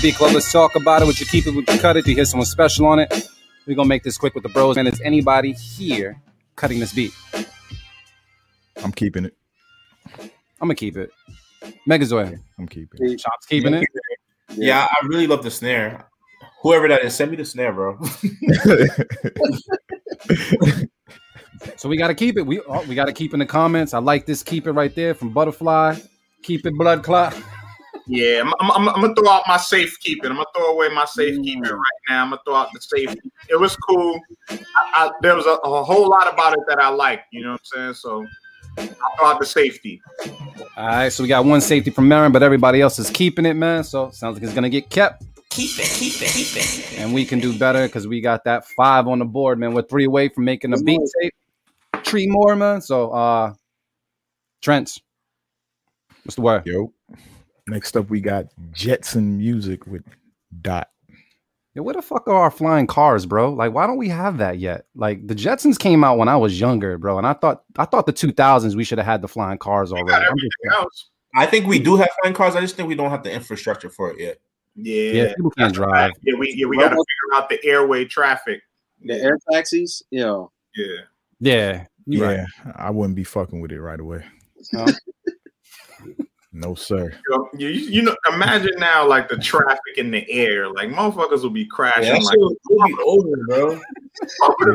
[0.03, 1.05] B Club, let's talk about it.
[1.05, 1.55] Would you keep it?
[1.55, 2.05] Would you cut it?
[2.05, 3.29] Do you hear someone special on it?
[3.67, 4.79] We're gonna make this quick with the bros.
[4.79, 6.21] And is anybody here
[6.57, 7.13] cutting this beat?
[8.83, 9.35] I'm keeping it.
[10.19, 11.11] I'm gonna keep it.
[11.89, 13.19] Megazoyd, I'm keeping it.
[13.19, 13.87] Chops keeping it.
[14.55, 16.07] Yeah, I really love the snare.
[16.63, 17.99] Whoever that is, send me the snare, bro.
[21.77, 22.43] So we gotta keep it.
[22.43, 23.93] We oh, we gotta keep in the comments.
[23.93, 24.43] I like this.
[24.43, 25.99] Keep it right there from Butterfly.
[26.43, 27.37] Keep it blood clot.
[28.13, 30.33] Yeah, I'm, I'm, I'm, I'm gonna throw out my safekeeping.
[30.33, 32.25] I'm gonna throw away my safekeeping right now.
[32.25, 33.15] I'm gonna throw out the safe.
[33.49, 34.19] It was cool.
[34.51, 37.27] I, I, there was a, a whole lot about it that I liked.
[37.31, 37.95] You know what I'm saying?
[37.95, 38.27] So
[38.79, 38.89] I
[39.21, 40.03] thought the safety.
[40.77, 43.55] All right, so we got one safety from Marin, but everybody else is keeping it,
[43.55, 43.85] man.
[43.85, 45.23] So sounds like it's gonna get kept.
[45.51, 46.99] Keep it, keep it, keep it.
[46.99, 49.73] and we can do better because we got that five on the board, man.
[49.73, 51.35] We're three away from making a beat tape.
[52.05, 52.81] Three more, man.
[52.81, 53.55] So, uh,
[54.63, 54.99] Trent,
[56.25, 56.67] what's the word?
[56.67, 56.93] Yo.
[57.71, 60.03] Next up, we got Jetson Music with
[60.61, 60.89] Dot.
[61.75, 63.53] Yo, where the fuck are our flying cars, bro?
[63.53, 64.87] Like, why don't we have that yet?
[64.97, 68.07] Like, the Jetsons came out when I was younger, bro, and I thought I thought
[68.07, 70.27] the two thousands we should have had the flying cars already.
[70.27, 72.57] I'm just- I think we do have flying cars.
[72.57, 74.39] I just think we don't have the infrastructure for it yet.
[74.75, 76.11] Yeah, yeah, people can't drive.
[76.23, 76.35] yeah.
[76.37, 78.63] We yeah we got to figure out the airway traffic.
[79.05, 80.51] The air taxis, you know.
[80.77, 80.97] Yeah,
[81.39, 82.47] Yeah, Yeah, right.
[82.75, 84.25] I wouldn't be fucking with it right away.
[84.73, 84.87] No.
[86.53, 87.13] No, sir.
[87.13, 91.43] you know, you, you know, imagine now like the traffic in the air, like motherfuckers
[91.43, 93.81] will be crashing Yeah, that like will will be over, bro.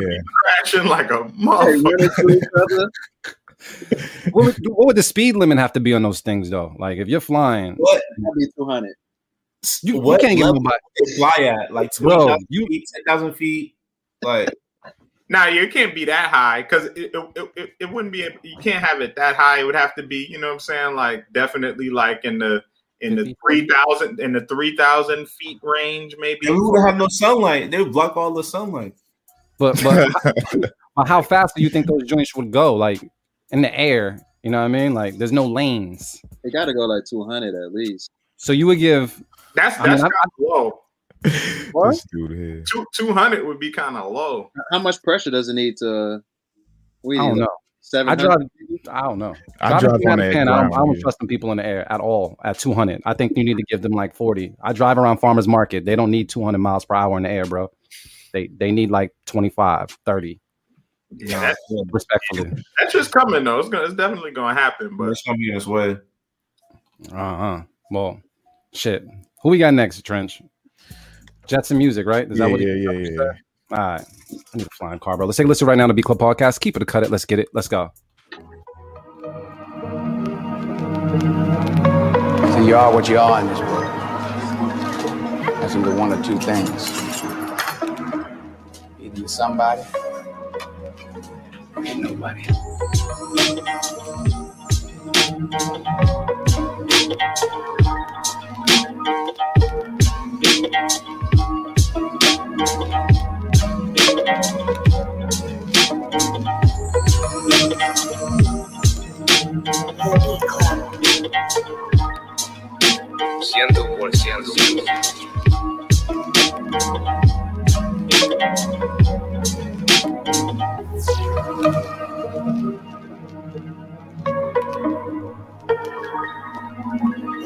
[0.00, 0.18] Yeah.
[0.44, 1.84] crashing like a Hey, motherfucker.
[1.84, 2.42] running to each
[2.72, 2.90] other.
[4.32, 6.74] What would, what would the speed limit have to be on those things, though?
[6.78, 8.02] Like, if you're flying, What?
[8.18, 8.94] That'd be two hundred.
[9.82, 11.16] you, you What can't get level nobody.
[11.16, 11.72] fly at?
[11.72, 13.74] Like Bro, 20,000 you- feet, 10,000 feet?
[14.22, 14.50] Like,
[15.28, 18.28] Nah, you can't be that high because it, it, it, it wouldn't be.
[18.42, 19.60] You can't have it that high.
[19.60, 22.62] It would have to be, you know, what I'm saying, like definitely like in the
[23.00, 26.46] in the three thousand in the three thousand feet range, maybe.
[26.46, 27.70] and we would have no sunlight.
[27.70, 28.94] They would block all the sunlight.
[29.58, 30.08] But but,
[30.96, 32.74] but how fast do you think those joints would go?
[32.76, 33.00] Like
[33.50, 34.94] in the air, you know what I mean?
[34.94, 36.20] Like there's no lanes.
[36.44, 38.10] They got to go like two hundred at least.
[38.36, 39.22] So you would give
[39.56, 40.82] That's I mean, that's I- low.
[41.72, 42.02] What?
[42.12, 42.64] Dude here.
[42.70, 44.50] Two two hundred would be kind of low.
[44.70, 46.22] How much pressure does it need to?
[47.02, 47.48] We I don't know.
[47.80, 48.38] Seven I drive.
[48.90, 49.34] I don't know.
[49.60, 51.64] I drive on 300 that pan, I don't, I don't trust them people in the
[51.64, 53.00] air at all at 200.
[53.04, 54.56] I think you need to give them like 40.
[54.60, 55.84] I drive around farmers market.
[55.84, 57.70] They don't need 200 miles per hour in the air, bro.
[58.32, 60.40] They they need like 25, 30.
[61.10, 61.60] Yeah, that's,
[61.92, 62.64] Respectfully.
[62.78, 63.60] that's just coming though.
[63.60, 64.96] It's gonna, it's definitely gonna happen.
[64.96, 65.98] But But it's gonna be this way.
[67.12, 67.62] Uh huh.
[67.90, 68.20] Well,
[68.72, 69.06] shit.
[69.42, 70.42] Who we got next, Trench?
[71.46, 72.30] Jetson Music, right?
[72.30, 72.60] Is Yeah, that what?
[72.60, 73.32] yeah, yeah, yeah, yeah.
[73.72, 74.00] All right.
[74.02, 75.26] I need a flying car, bro.
[75.26, 76.60] Let's take a listen right now to B Club Podcast.
[76.60, 77.10] Keep it or cut it.
[77.10, 77.48] Let's get it.
[77.52, 77.90] Let's go.
[82.52, 83.84] So you are what you are in this world.
[85.60, 86.90] That's into one or two things.
[89.00, 89.82] Either you're somebody
[91.76, 92.42] or you're nobody.
[100.40, 100.72] The Beat
[113.42, 114.52] Ciento por ciento.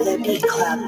[0.02, 0.80] The Club.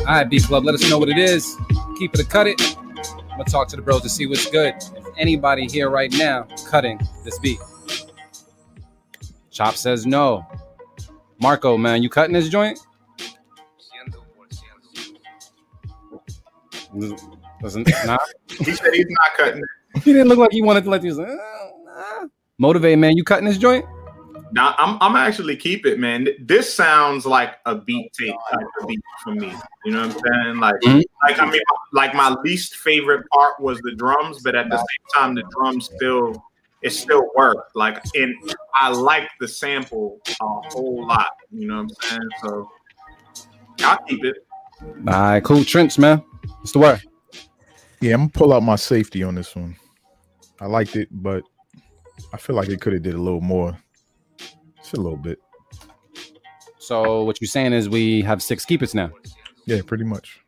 [0.00, 1.56] All right, B Club, let us know what it is.
[1.98, 2.60] Keep it or cut it.
[3.32, 4.74] I'm gonna talk to the bros to see what's good.
[4.96, 7.58] If anybody here right now cutting this beat,
[9.50, 10.46] Chop says no.
[11.40, 12.78] Marco, man, you cutting this joint?
[13.78, 15.14] Ciento por ciento.
[17.62, 18.18] Listen, nah.
[18.48, 19.62] he said he's not cutting.
[19.62, 20.02] it.
[20.02, 21.20] he didn't look like he wanted to let you.
[21.20, 21.26] Uh,
[21.84, 22.26] nah.
[22.58, 23.16] Motivate, man.
[23.16, 23.84] You cutting this joint?
[24.52, 26.28] Now I'm I'm actually keep it, man.
[26.40, 29.54] This sounds like a beat tape type of beat for me.
[29.84, 30.56] You know what I'm saying?
[30.58, 31.02] Like, Mhm.
[31.22, 31.60] like I mean,
[31.92, 35.90] like my least favorite part was the drums, but at the same time, the drums
[35.94, 36.42] still
[36.82, 37.74] it still worked.
[37.76, 38.34] Like, and
[38.74, 41.28] I like the sample a whole lot.
[41.50, 42.30] You know what I'm saying?
[42.42, 42.70] So
[43.84, 44.36] I'll keep it.
[44.82, 45.64] All right, cool.
[45.64, 46.18] Trench, man.
[46.58, 47.00] What's the word?
[48.00, 49.76] Yeah, I'm gonna pull out my safety on this one.
[50.60, 51.44] I liked it, but
[52.32, 53.78] I feel like it could have did a little more.
[54.92, 55.40] Just a little bit.
[56.78, 59.10] So what you're saying is we have six keepers now.
[59.64, 60.40] Yeah, pretty much.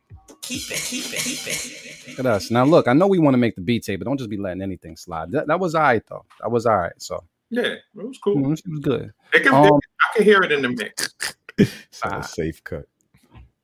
[0.43, 2.07] Keep it, keep it, keep it.
[2.09, 2.51] Look at us.
[2.51, 4.37] Now look, I know we want to make the beat tape, but don't just be
[4.37, 5.31] letting anything slide.
[5.31, 6.25] That, that was all right though.
[6.41, 6.93] That was all right.
[6.99, 8.35] So Yeah, it was cool.
[8.37, 9.11] know, it was good.
[9.33, 11.09] It can, Um, I can hear it in the mix.
[11.57, 12.19] It's not Ah.
[12.19, 12.85] a safe cut.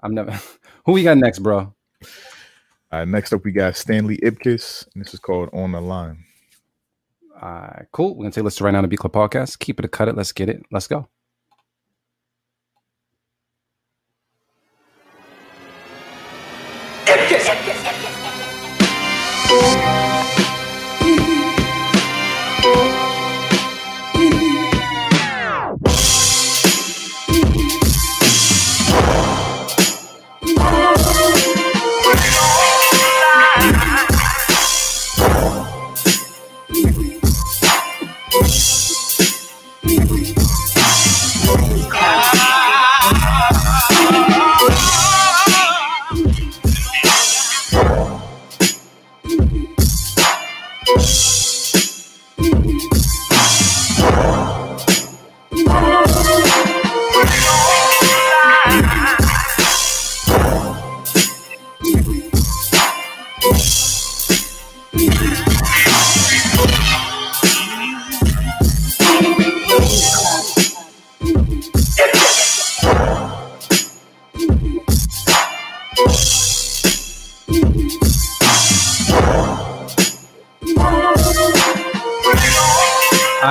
[0.01, 0.31] I'm never.
[0.87, 1.75] Who we got next, bro?
[2.91, 6.23] Uh, next up, we got Stanley Ipkiss, and this is called On the Line.
[7.41, 8.15] Right, cool.
[8.15, 9.59] We're gonna take a listen right now to B Club Podcast.
[9.59, 10.15] Keep it or cut it.
[10.15, 10.61] Let's get it.
[10.71, 11.09] Let's go.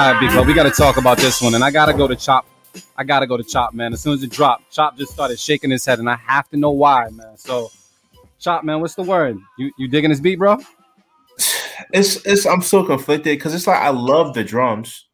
[0.01, 2.09] All right, big bro, we got to talk about this one, and I gotta go
[2.09, 2.47] to Chop.
[2.97, 3.93] I gotta go to Chop, man.
[3.93, 6.57] As soon as it dropped, Chop just started shaking his head, and I have to
[6.57, 7.37] know why, man.
[7.37, 7.71] So,
[8.39, 9.37] Chop, man, what's the word?
[9.59, 10.57] You you digging this beat, bro?
[11.93, 15.07] It's it's I'm so conflicted because it's like I love the drums.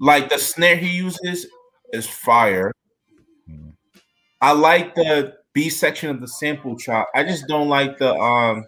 [0.00, 1.46] Like the snare he uses
[1.92, 2.72] is fire.
[4.40, 7.10] I like the B section of the sample chop.
[7.14, 8.64] I just don't like the um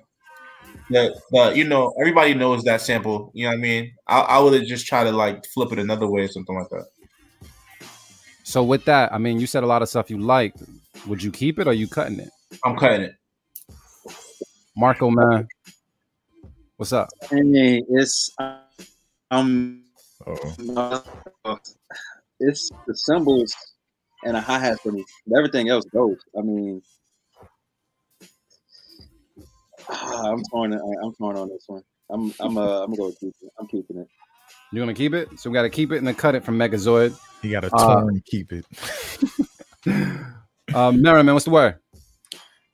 [0.91, 3.31] the the you know everybody knows that sample.
[3.35, 3.93] You know what I mean?
[4.07, 6.69] I, I would have just tried to like flip it another way or something like
[6.71, 6.87] that.
[8.45, 10.63] So with that, I mean, you said a lot of stuff you liked.
[11.07, 12.31] Would you keep it or you cutting it?
[12.65, 13.15] I'm cutting it.
[14.77, 15.49] Marco, man,
[16.77, 17.09] what's up?
[17.33, 18.31] I mean, it's
[19.31, 19.83] um,
[20.25, 21.03] Uh-oh.
[21.45, 21.57] uh,
[22.39, 23.55] it's the cymbals
[24.25, 25.05] and a hi hat for me.
[25.27, 26.19] But everything else goes.
[26.39, 26.83] I mean,
[29.89, 30.73] ah, I'm torn.
[30.73, 31.83] I'm torn on this one.
[32.11, 33.53] I'm I'm uh I'm gonna go keep it.
[33.59, 34.09] I'm keeping it.
[34.73, 35.39] You want to keep it?
[35.39, 37.17] So we gotta keep it and then cut it from Megazoyd.
[37.43, 38.67] You got to Uh, torn keep it.
[40.75, 41.79] Um, Merriman, what's the word?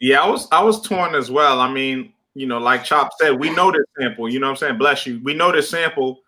[0.00, 1.60] Yeah, I was I was torn as well.
[1.60, 4.28] I mean, you know, like Chop said, we know this sample.
[4.28, 4.78] You know what I'm saying?
[4.78, 5.20] Bless you.
[5.22, 6.20] We know this sample.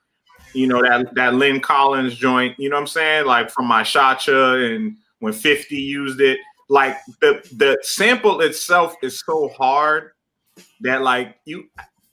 [0.52, 2.59] You know that that Lyn Collins joint.
[2.59, 3.27] You know what I'm saying?
[3.27, 6.39] Like from my Shacha and when 50 used it.
[6.69, 10.12] Like the the sample itself is so hard
[10.81, 11.68] that like you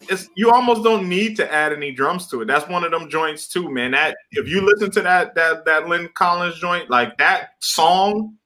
[0.09, 2.45] it's you almost don't need to add any drums to it.
[2.45, 3.91] That's one of them joints too, man.
[3.91, 8.37] That if you listen to that that that Lyn Collins joint, like that song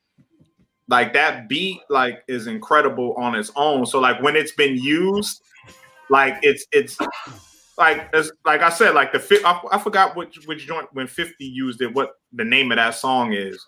[0.88, 5.42] like that beat like is incredible on its own so like when it's been used
[6.10, 6.98] like it's it's
[7.78, 11.44] like it's like i said like the I, I forgot which which joint when 50
[11.44, 13.64] used it what the name of that song is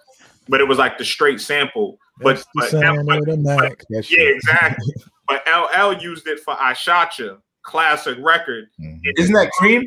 [0.47, 3.77] but it was like the straight sample but, but, but- of the Mac.
[3.89, 4.93] That yeah exactly
[5.27, 8.69] but ll used it for I Shot Ya classic record
[9.17, 9.85] Isn't that cream?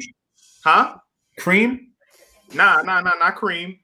[0.65, 0.97] huh
[1.39, 1.89] Cream?
[2.53, 3.79] Nah, nah, nah, not cream.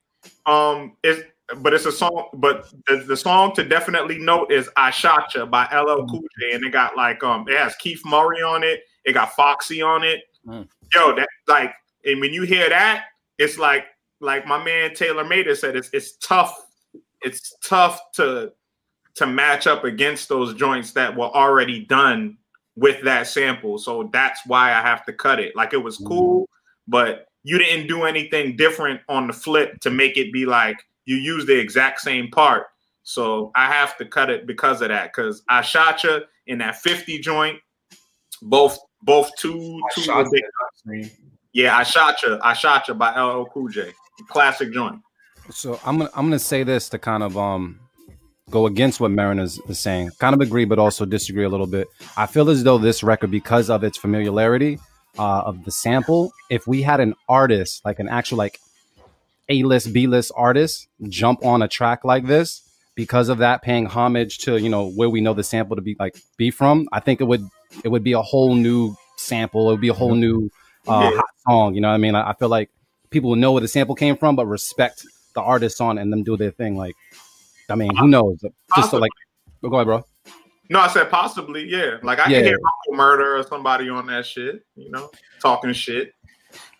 [0.44, 1.22] Um, it's
[1.58, 2.28] but it's a song.
[2.34, 6.54] But the, the song to definitely note is "I Shot Ya" by LL Cool J,
[6.54, 8.80] and it got like um, it has Keith Murray on it.
[9.04, 10.22] It got Foxy on it.
[10.46, 10.68] Mm.
[10.94, 11.72] Yo, that like,
[12.04, 13.06] and when you hear that,
[13.38, 13.86] it's like
[14.20, 16.54] like my man Taylor Mader said, it's it's tough.
[17.22, 18.52] It's tough to
[19.16, 22.36] to match up against those joints that were already done
[22.76, 23.78] with that sample.
[23.78, 25.56] So that's why I have to cut it.
[25.56, 26.48] Like it was cool,
[26.86, 30.76] but you didn't do anything different on the flip to make it be like
[31.06, 32.66] you use the exact same part.
[33.04, 35.12] So I have to cut it because of that.
[35.14, 37.58] Because I shot you in that 50 joint,
[38.42, 40.26] both both two two shot
[41.52, 43.90] yeah, I shot you, I shot you by LL Cool J.
[44.28, 45.00] Classic joint.
[45.50, 47.80] So I'm gonna I'm gonna say this to kind of um
[48.50, 50.10] go against what Marin is, saying.
[50.18, 51.88] Kind of agree, but also disagree a little bit.
[52.16, 54.78] I feel as though this record, because of its familiarity
[55.18, 58.60] uh, of the sample, if we had an artist like an actual like
[59.48, 62.62] A list, B list artist jump on a track like this,
[62.94, 65.96] because of that, paying homage to you know where we know the sample to be
[65.98, 67.46] like be from, I think it would
[67.84, 69.68] it would be a whole new sample.
[69.68, 70.50] It would be a whole new
[70.88, 71.16] uh, Yeah.
[71.16, 71.74] hot song.
[71.74, 72.14] You know what I mean?
[72.14, 72.70] I, I feel like
[73.10, 75.04] people will know where the sample came from, but respect
[75.34, 76.76] the artists on and them do their thing.
[76.76, 76.94] Like,
[77.68, 78.44] I mean, who knows?
[78.76, 79.10] Just to like,
[79.62, 80.04] go ahead, bro.
[80.68, 81.96] No, I said possibly, yeah.
[82.02, 82.38] Like I Yeah.
[82.38, 85.10] can hear Uncle Murder or somebody on that shit, you know,
[85.40, 86.12] talking shit.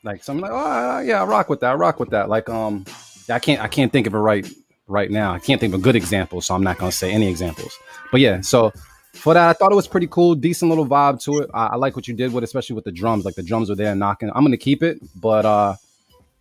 [0.02, 1.72] Like, so I'm like, oh yeah, I rock with that.
[1.72, 2.28] I rock with that.
[2.28, 2.84] Like, um,
[3.30, 4.48] I can't, I can't think of it right,
[4.86, 5.32] right now.
[5.32, 7.76] I can't think of a good example, so I'm not gonna say any examples.
[8.12, 8.72] But yeah, so
[9.14, 11.50] for that, I thought it was pretty cool, decent little vibe to it.
[11.54, 13.24] I, I like what you did with, especially with the drums.
[13.24, 14.30] Like the drums were there knocking.
[14.34, 15.74] I'm gonna keep it, but uh,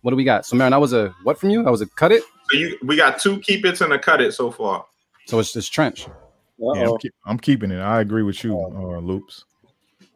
[0.06, 0.46] what do we got?
[0.46, 1.66] So, Marin, that was a what from you?
[1.66, 2.22] I was a cut it.
[2.48, 4.86] So you we got two keep it's and a cut it so far.
[5.26, 6.06] So it's just trench.
[6.58, 7.80] Yeah, I'm, keep, I'm keeping it.
[7.80, 9.44] I agree with you, uh, Loops.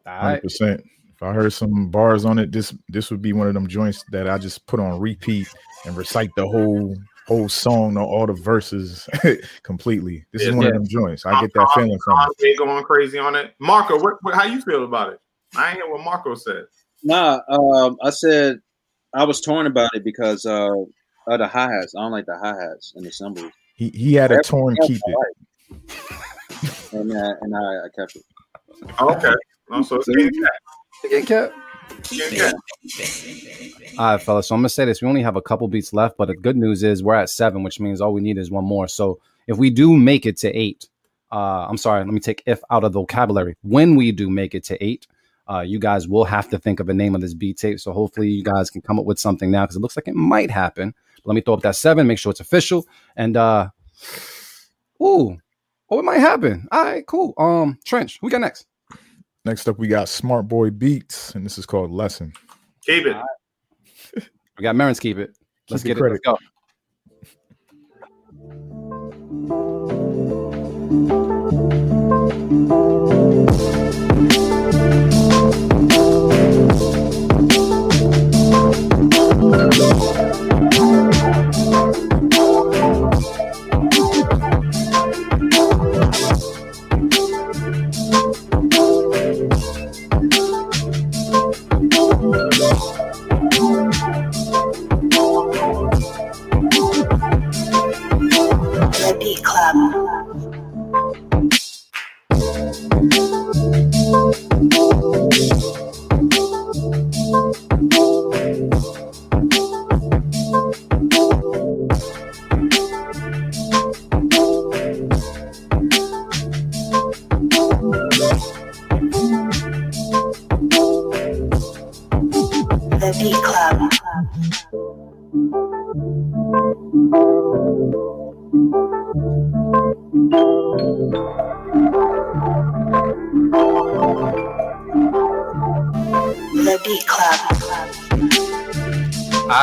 [0.07, 0.85] Hundred percent.
[1.13, 4.05] If I heard some bars on it, this this would be one of them joints
[4.13, 5.49] that I just put on repeat
[5.85, 6.97] and recite the whole
[7.27, 9.09] whole song or all the verses
[9.65, 10.25] completely.
[10.33, 10.55] This is Yeah.
[10.55, 11.27] one of them joints.
[11.27, 12.37] I get that feeling from it.
[12.39, 13.57] They going crazy on it.
[13.59, 15.19] Marco, what, what how you feel about it?
[15.57, 16.67] I ain't hear what Marco said.
[17.03, 18.61] Nah, um, I said
[19.15, 20.71] I was torn about it because uh,
[21.27, 21.95] of the hi hats.
[21.97, 23.53] I don't like the hi hats and the cymbals.
[23.75, 26.93] He he had a torn else keep it.
[26.93, 28.25] and uh, and I, I kept it.
[29.01, 29.35] Okay.
[29.71, 30.31] Oh, so it's getting
[31.25, 31.53] cat.
[32.11, 32.55] Getting cat.
[33.99, 34.49] All right, fellas.
[34.49, 36.57] So I'm gonna say this: we only have a couple beats left, but the good
[36.57, 38.89] news is we're at seven, which means all we need is one more.
[38.89, 40.89] So if we do make it to eight,
[41.33, 43.57] uh, I'm sorry, let me take if out of the vocabulary.
[43.63, 45.07] When we do make it to eight,
[45.51, 47.81] uh, you guys will have to think of a name of this beat tape.
[47.81, 50.15] So hopefully you guys can come up with something now because it looks like it
[50.15, 50.95] might happen.
[51.25, 52.87] Let me throw up that seven, make sure it's official,
[53.17, 53.69] and uh,
[55.03, 55.37] ooh,
[55.91, 56.67] oh, it might happen.
[56.73, 57.35] All right, cool.
[57.37, 58.67] Um, Trench, who we got next?
[59.45, 62.33] Next up, we got Smart Boy Beats, and this is called Lesson.
[62.83, 63.17] Keep it.
[64.59, 65.31] We got Marins keep it.
[65.71, 66.21] Let's Keep get the it.
[66.23, 66.39] Let's go.
[73.09, 73.30] The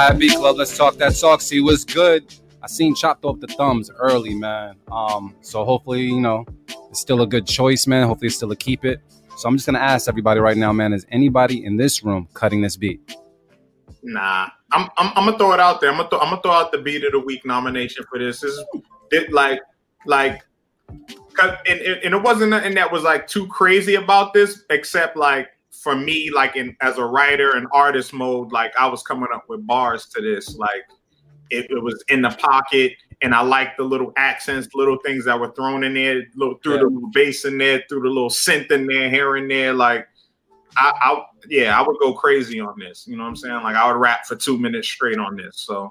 [0.10, 1.42] Right, Club, let's talk that talk.
[1.42, 2.34] See what's good.
[2.64, 4.78] I seen chopped off the thumbs early, man.
[4.90, 6.46] Um, so hopefully, you know,
[6.90, 8.08] it's still a good choice, man.
[8.08, 9.02] Hopefully, it's still a keep it.
[9.36, 10.94] So I'm just gonna ask everybody right now, man.
[10.94, 13.18] Is anybody in this room cutting this beat?
[14.02, 15.92] Nah, I'm, I'm I'm gonna throw it out there.
[15.92, 18.40] I'm gonna th- I'm gonna throw out the beat of the week nomination for this.
[18.40, 19.60] This is like
[20.06, 20.42] like,
[21.68, 25.50] and, and it wasn't nothing that was like too crazy about this, except like
[25.82, 29.46] for me, like in as a writer and artist mode, like I was coming up
[29.48, 30.84] with bars to this, like
[31.50, 32.94] it, it was in the pocket.
[33.24, 36.74] And I like the little accents, little things that were thrown in there, little through
[36.76, 36.82] Yeah.
[36.82, 39.74] the little bass in there, through the little synth in there, here and there.
[39.74, 40.08] Like
[40.78, 43.08] I, I yeah, I would go crazy on this.
[43.08, 43.64] You know what I'm saying?
[43.64, 45.60] Like I would rap for two minutes straight on this.
[45.60, 45.90] So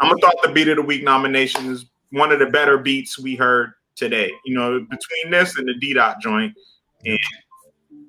[0.00, 3.18] I'm gonna thought the beat of the week nomination is one of the better beats
[3.18, 4.30] we heard today.
[4.46, 6.54] You know, between this and the D dot joint,
[7.04, 7.18] and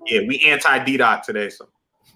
[0.07, 1.49] yeah, we anti D dot today.
[1.49, 1.67] So,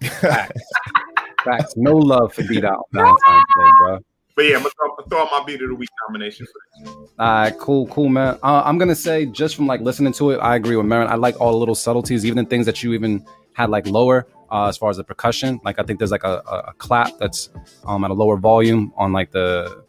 [1.44, 1.74] Facts.
[1.76, 3.98] No love for Valentine's Day, bro.
[4.36, 6.94] but yeah, I'm gonna throw, throw out my beat of the week nomination for this.
[7.18, 8.38] All right, cool, cool, man.
[8.42, 11.08] Uh, I'm gonna say just from like listening to it, I agree with Marin.
[11.08, 13.24] I like all the little subtleties, even the things that you even
[13.54, 15.60] had like lower uh, as far as the percussion.
[15.64, 17.50] Like I think there's like a, a, a clap that's
[17.84, 19.84] um, at a lower volume on like the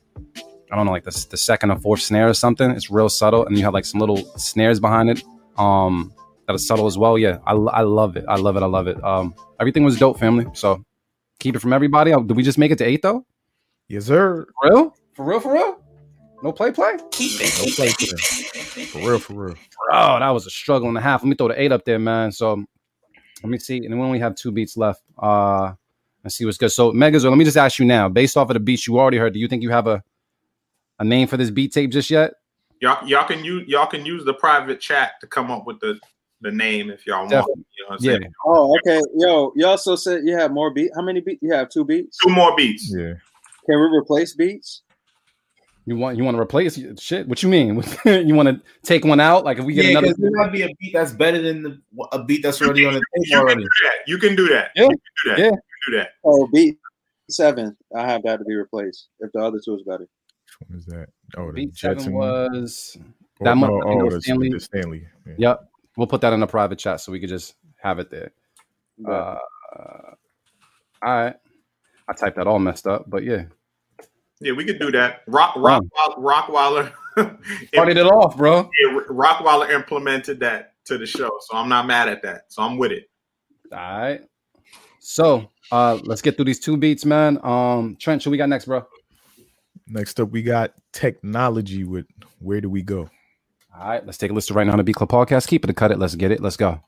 [0.72, 2.72] I don't know, like the, the second or fourth snare or something.
[2.72, 5.24] It's real subtle, and you have like some little snares behind it
[5.58, 6.14] um,
[6.48, 7.18] that are subtle as well.
[7.18, 8.26] Yeah, I, I love it.
[8.28, 8.64] I love it.
[8.64, 9.02] I love it.
[9.04, 10.46] Um, everything was dope, family.
[10.54, 10.84] So
[11.40, 12.14] keep it from everybody.
[12.14, 13.26] Uh, Did we just make it to eight though?
[13.88, 14.46] Yes, sir.
[14.62, 14.96] For real?
[15.14, 15.40] For real?
[15.40, 15.80] For real?
[16.42, 16.98] No play, play.
[17.12, 17.54] Keep it.
[17.60, 18.86] No play play.
[18.86, 19.56] For real, for real.
[19.90, 21.24] Bro, that was a struggle and a half.
[21.24, 22.32] Let me throw the eight up there, man.
[22.32, 22.64] So
[23.42, 23.78] let me see.
[23.78, 25.02] And then we only have two beats left.
[25.18, 25.74] Uh
[26.24, 26.72] let's see what's good.
[26.72, 29.18] So Megas, let me just ask you now, based off of the beats you already
[29.18, 30.04] heard, do you think you have a
[31.00, 32.34] a name for this beat tape just yet?
[32.82, 36.00] Y'all, y'all can use y'all can use the private chat to come up with the
[36.44, 37.32] the name if y'all want.
[37.32, 37.46] You know
[37.88, 38.12] what I'm Yeah.
[38.20, 38.34] saying?
[38.46, 39.02] Oh, okay.
[39.18, 40.92] Yo, you also said you have more beat.
[40.96, 41.42] How many beats?
[41.42, 42.18] You have two beats.
[42.24, 42.94] Two more beats.
[42.96, 43.14] Yeah.
[43.66, 44.82] Can we replace beats?
[45.86, 47.28] You want you want to replace shit?
[47.28, 47.84] What you mean?
[48.06, 49.44] you want to take one out?
[49.44, 51.64] Like if we get Yeah, another because there might be a beat that's better than
[51.64, 51.82] the,
[52.14, 53.64] a beat that's already on the tape You can already.
[53.64, 53.94] do that.
[54.08, 54.72] You can do that.
[54.76, 54.84] Yeah.
[54.84, 55.40] You can do that.
[55.40, 55.46] Yeah.
[55.46, 56.10] You can do that.
[56.24, 56.78] Oh, beat
[57.30, 57.76] seven.
[57.96, 60.08] I have that to be replaced if the other two is better.
[60.60, 61.08] Which one is that?
[61.38, 62.52] Oh, the beat Jetson seven one?
[62.62, 62.98] was
[63.42, 64.50] Oh, that no, much I oh, the Stanley.
[64.52, 65.08] the Stanley.
[65.28, 65.34] Yeah.
[65.38, 65.70] Yep.
[65.98, 68.32] We'll put that in a private chat so we could just have it there.
[69.08, 69.38] Uh,
[69.76, 70.16] all
[71.02, 71.36] right.
[72.08, 73.44] I typed that all messed up, but yeah.
[74.40, 75.22] Yeah, we could do that.
[75.28, 75.84] Rock, Rock,
[76.18, 76.92] Rockweiler.
[77.68, 78.70] Started it off, bro.
[78.82, 82.46] Yeah, Rockweiler implemented that to the show, so I'm not mad at that.
[82.50, 83.10] So I'm with it.
[83.72, 84.22] All right.
[85.00, 87.40] So uh let's get through these two beats, man.
[87.44, 88.86] Um Trent, who we got next, bro?
[89.88, 92.06] Next up, we got technology with
[92.40, 93.10] Where Do We Go?
[93.76, 95.48] All right, let's take a listen right now on the Beat Club podcast.
[95.48, 95.98] Keep it cut it.
[95.98, 96.42] Let's get it.
[96.42, 96.82] Let's go.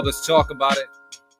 [0.00, 0.86] Club, let's talk about it.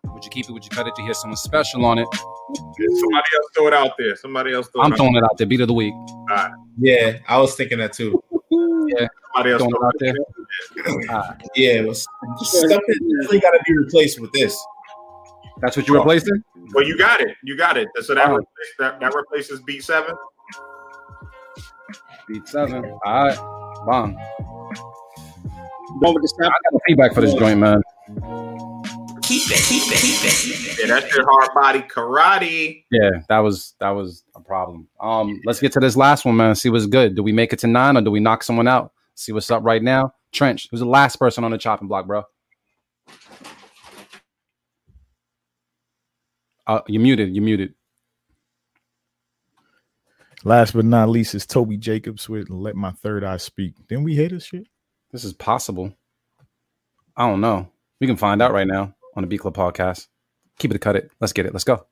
[0.05, 0.53] Would you keep it?
[0.53, 0.95] Would you cut it?
[0.95, 2.07] To hear someone special on it?
[2.15, 4.15] Somebody else throw it out there.
[4.17, 5.47] Somebody else throw I'm it throwing it out there.
[5.47, 5.95] Beat of the week.
[5.95, 6.53] Alright.
[6.79, 8.23] Yeah, I was thinking that too.
[8.53, 10.17] Yeah, Somebody else throwing it out it
[10.85, 11.17] there.
[11.17, 11.49] Alright.
[11.55, 14.63] Yeah, it was stuff that definitely got to be replaced with this.
[15.63, 16.43] That's what you replacing?
[16.75, 17.37] Well, you got it.
[17.45, 17.89] You got it.
[18.03, 18.37] So that, Oh.
[18.37, 20.15] replaces, that, that replaces beat seven.
[22.29, 22.85] Beat seven.
[22.85, 23.37] All right,
[23.87, 24.17] bomb.
[26.03, 26.45] Going with the.
[26.45, 27.81] I got feedback for this joint, man.
[29.31, 32.85] Yeah, that's your hard body karate.
[32.91, 34.89] Yeah, that was that was a problem.
[35.01, 36.57] Um, let's get to this last one, man.
[36.57, 37.15] See what's good.
[37.15, 38.93] Do we make it to nine or do we knock someone out?
[39.15, 40.15] See what's up right now.
[40.33, 42.25] Trench, who's the last person on the chopping block, bro?
[46.67, 47.33] Uh, you muted.
[47.35, 47.75] You're muted.
[50.43, 54.17] Last but not least is Toby Jacobs with "Let My Third Eye Speak." Then we
[54.17, 54.67] hate this shit.
[55.13, 55.95] This is possible.
[57.17, 57.71] I don't know.
[58.01, 60.09] We can find out right now on the Beat Club podcast.
[60.59, 61.11] Keep it, cut it.
[61.21, 61.53] Let's get it.
[61.53, 61.87] Let's go.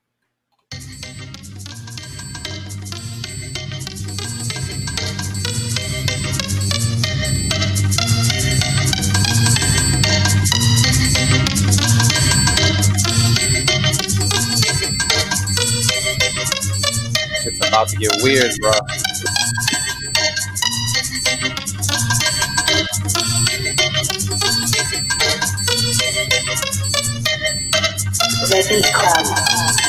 [17.47, 18.73] It's about to get weird, bro.
[28.51, 29.88] Beat Club.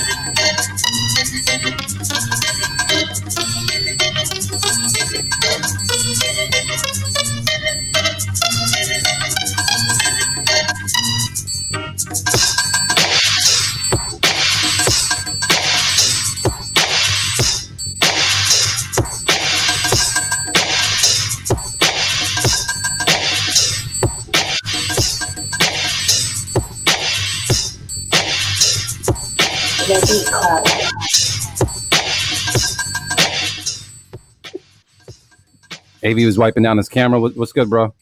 [36.11, 37.19] AV was wiping down his camera.
[37.19, 37.93] What- What's good, bro?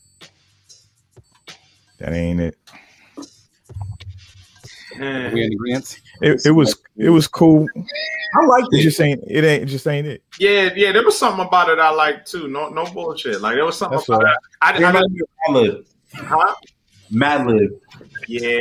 [1.99, 2.57] That ain't it.
[4.99, 5.99] Are we in agreement?
[6.21, 7.67] It, it was it was cool.
[7.75, 8.83] I like It it.
[8.83, 10.23] just ain't it ain't it just ain't it.
[10.39, 10.91] Yeah, yeah.
[10.91, 12.47] There was something about it I liked too.
[12.47, 13.41] No, no bullshit.
[13.41, 14.31] Like there was something That's about all.
[14.31, 14.37] it.
[14.61, 15.01] I, I, Remember
[15.49, 15.85] Madlib.
[16.15, 16.53] huh?
[17.11, 17.79] Madlib.
[18.27, 18.59] Yeah,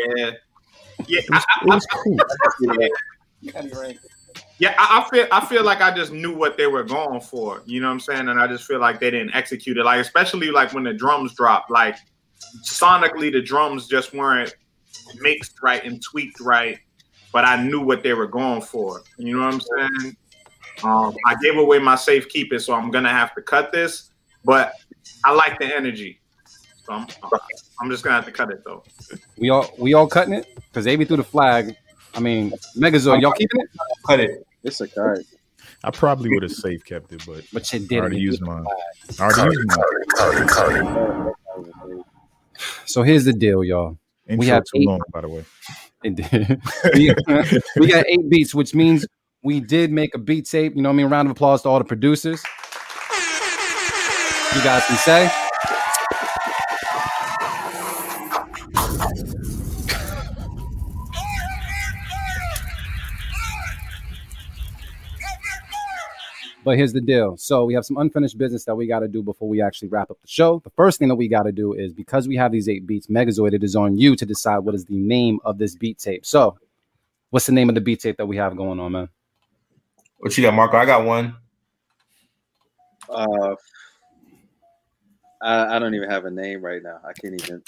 [1.06, 1.20] yeah.
[1.20, 2.18] It was, I, it was cool.
[3.40, 3.62] Yeah,
[4.60, 7.62] I, I feel I feel like I just knew what they were going for.
[7.66, 8.28] You know what I'm saying?
[8.28, 9.84] And I just feel like they didn't execute it.
[9.84, 11.96] Like especially like when the drums dropped, like
[12.64, 14.54] sonically the drums just weren't
[15.20, 16.78] mixed right and tweaked right.
[17.32, 19.02] But I knew what they were going for.
[19.18, 20.16] You know what I'm saying?
[20.82, 24.10] Um, I gave away my safekeeping, so I'm gonna have to cut this.
[24.44, 24.72] But
[25.24, 26.20] I like the energy,
[26.84, 27.06] so I'm,
[27.80, 28.84] I'm just gonna have to cut it though.
[29.36, 31.76] We all we all cutting it because AV threw the flag.
[32.16, 33.68] I mean, Megazoyd, y'all keeping it?
[34.06, 34.46] Cut it.
[34.64, 35.24] It's a card.
[35.84, 37.98] I probably would have safe kept it, but But you I did.
[38.00, 38.64] already used mine.
[39.20, 39.68] I already used
[40.96, 41.32] mine.
[42.86, 43.98] So here's the deal, y'all.
[44.26, 45.44] Intro have too eight- long, by the way.
[46.02, 46.60] It-
[46.94, 47.14] we,
[47.80, 49.06] we got eight beats, which means
[49.42, 50.74] we did make a beat tape.
[50.74, 51.06] You know what I mean?
[51.08, 52.42] Round of applause to all the producers.
[54.54, 55.30] You guys can say.
[66.66, 67.36] But here's the deal.
[67.36, 70.10] So we have some unfinished business that we got to do before we actually wrap
[70.10, 70.60] up the show.
[70.64, 73.06] The first thing that we got to do is because we have these eight beats,
[73.06, 76.26] Megazoyd, it is on you to decide what is the name of this beat tape.
[76.26, 76.58] So,
[77.30, 79.08] what's the name of the beat tape that we have going on, man?
[80.16, 80.76] What you got, Marco?
[80.76, 81.36] I got one.
[83.08, 83.54] Uh,
[85.40, 86.98] I, I don't even have a name right now.
[87.08, 87.62] I can't even.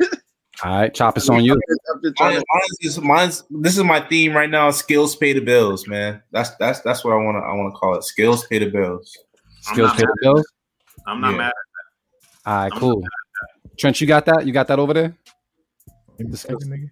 [0.64, 1.54] All right, chop it's on you.
[1.94, 4.70] I've been trying Mine, to- mine's, mine's this is my theme right now.
[4.70, 6.22] Skills pay the bills, man.
[6.30, 8.04] That's that's that's what I want to I want to call it.
[8.04, 9.16] Skills pay the bills.
[9.68, 10.46] I'm Skills not pay mad the bills.
[11.06, 11.36] I'm not Yeah.
[11.38, 11.52] mad.
[12.46, 13.04] All right, cool.
[13.78, 14.46] Trent, you got that?
[14.46, 15.16] You got that over there?
[16.18, 16.88] Give me a second, nigga.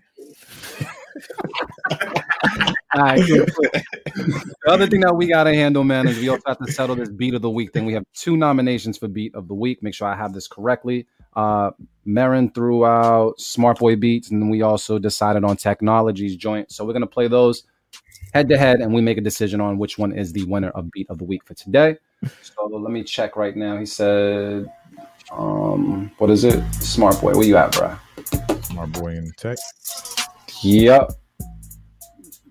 [2.95, 3.45] All right, cool.
[3.45, 6.97] the other thing that we got to handle, man, is we also have to settle
[6.97, 7.85] this beat of the week thing.
[7.85, 9.83] We have two nominations for beat of the week.
[9.83, 11.07] Make sure I have this correctly.
[11.35, 11.71] Uh,
[12.05, 16.71] Marin threw out Smart Boy beats, and then we also decided on Technologies joint.
[16.73, 17.65] So we're gonna play those
[18.33, 20.91] head to head, and we make a decision on which one is the winner of
[20.91, 21.97] beat of the week for today.
[22.43, 23.79] So let me check right now.
[23.79, 24.71] He said,
[25.33, 26.63] um, what is it?
[26.75, 27.97] Smart Boy, where you at, bro?
[28.75, 29.59] My boy in tech.
[30.63, 31.13] Yep.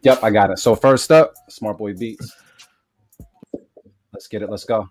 [0.02, 0.60] Yep, I got it.
[0.60, 2.34] So first up, Smart Boy Beats.
[4.14, 4.50] Let's get it.
[4.50, 4.90] Let's go.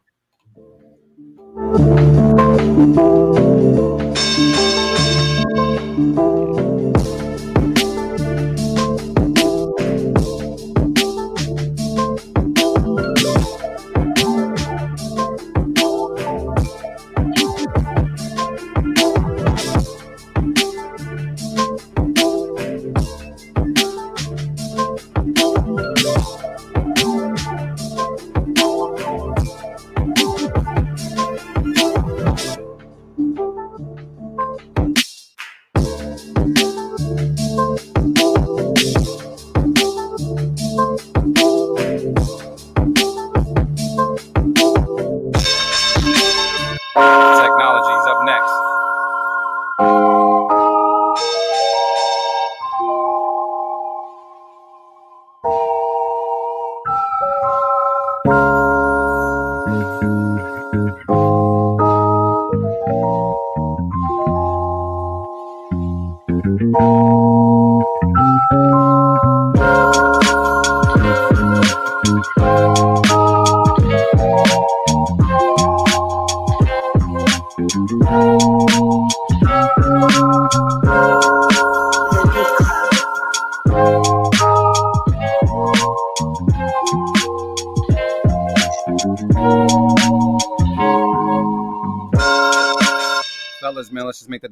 [2.79, 2.95] Make
[6.15, 6.48] that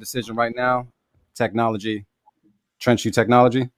[0.07, 0.87] decision right now.
[1.35, 2.07] Technology,
[2.79, 3.69] trench you technology.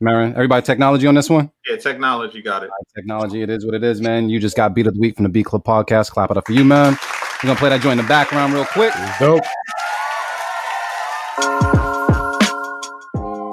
[0.00, 1.50] Marin, everybody, technology on this one.
[1.68, 2.70] Yeah, technology got it.
[2.94, 4.30] Technology, it is what it is, man.
[4.30, 6.10] You just got beat of the week from the Beat Club podcast.
[6.10, 6.96] Clap it up for you, man.
[7.42, 8.94] We're gonna play that joint in the background real quick.
[9.18, 9.42] Dope.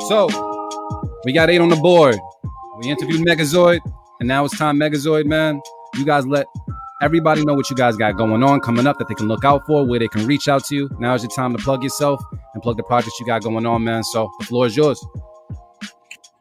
[0.07, 0.27] So
[1.25, 2.15] we got eight on the board.
[2.79, 3.79] We interviewed Megazoyd,
[4.19, 5.59] and now it's time, Megazoyd, man.
[5.95, 6.45] You guys let
[7.01, 9.65] everybody know what you guys got going on coming up that they can look out
[9.65, 10.89] for, where they can reach out to you.
[10.99, 12.23] Now is your time to plug yourself
[12.53, 14.03] and plug the projects you got going on, man.
[14.03, 15.03] So the floor is yours.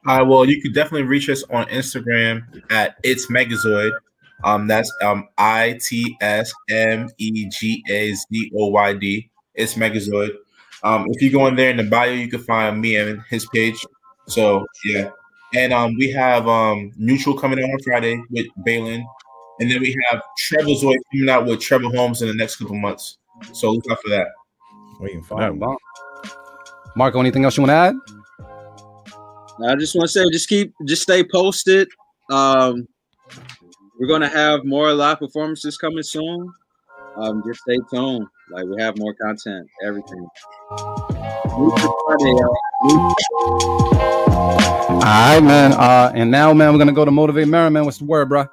[0.06, 3.93] Uh, well, you could definitely reach us on Instagram at it's Megazoyd.
[4.43, 9.31] Um, that's um I T S M E G A Z O Y D.
[9.55, 10.31] It's Megazoyd.
[10.82, 13.47] Um, if you go in there in the bio, you can find me and his
[13.47, 13.82] page.
[14.28, 15.10] So yeah,
[15.55, 19.06] and um, we have um Neutral coming out on Friday with Balin,
[19.60, 23.18] and then we have Trevorzoid coming out with Trevor Holmes in the next couple months.
[23.52, 24.28] So look out for that.
[25.01, 25.76] Waiting for that one.
[26.97, 27.94] Marco, anything else you want to add?
[29.68, 31.89] I just want to say, just keep, just stay posted.
[32.31, 32.89] Um,
[33.98, 36.52] we're gonna have more live performances coming soon.
[37.16, 38.26] Um, just stay tuned.
[38.51, 40.26] Like we have more content, everything.
[40.70, 41.70] All
[45.01, 45.72] right, man.
[45.74, 47.85] Uh, and now, man, we're gonna go to motivate Merriman.
[47.85, 48.47] What's the word, bro?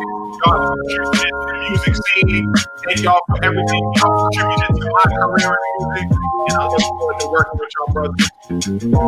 [0.44, 2.52] Y'all contributed to the music scene.
[2.84, 6.08] Thank y'all for everything y'all contributed to my career in music.
[6.48, 8.30] And I look forward to working with y'all brothers.
[8.50, 9.00] Yeah, you know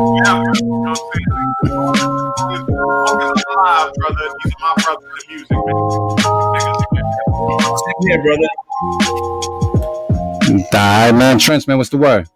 [0.81, 1.45] what I'm saying?
[3.49, 5.83] Alive, brother, these are my brothers in music, man.
[8.03, 8.49] Yeah, brother.
[11.13, 11.37] Man.
[11.39, 12.27] Trench, man, what's the word?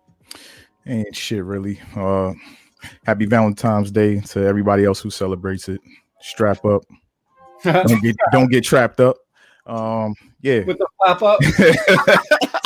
[0.88, 1.80] Ain't shit really.
[1.96, 2.34] Uh
[3.06, 5.80] happy Valentine's Day to everybody else who celebrates it.
[6.22, 6.84] Strap up.
[7.64, 9.18] don't get don't get trapped up.
[9.66, 10.64] Um yeah.
[10.64, 11.40] With the pop up.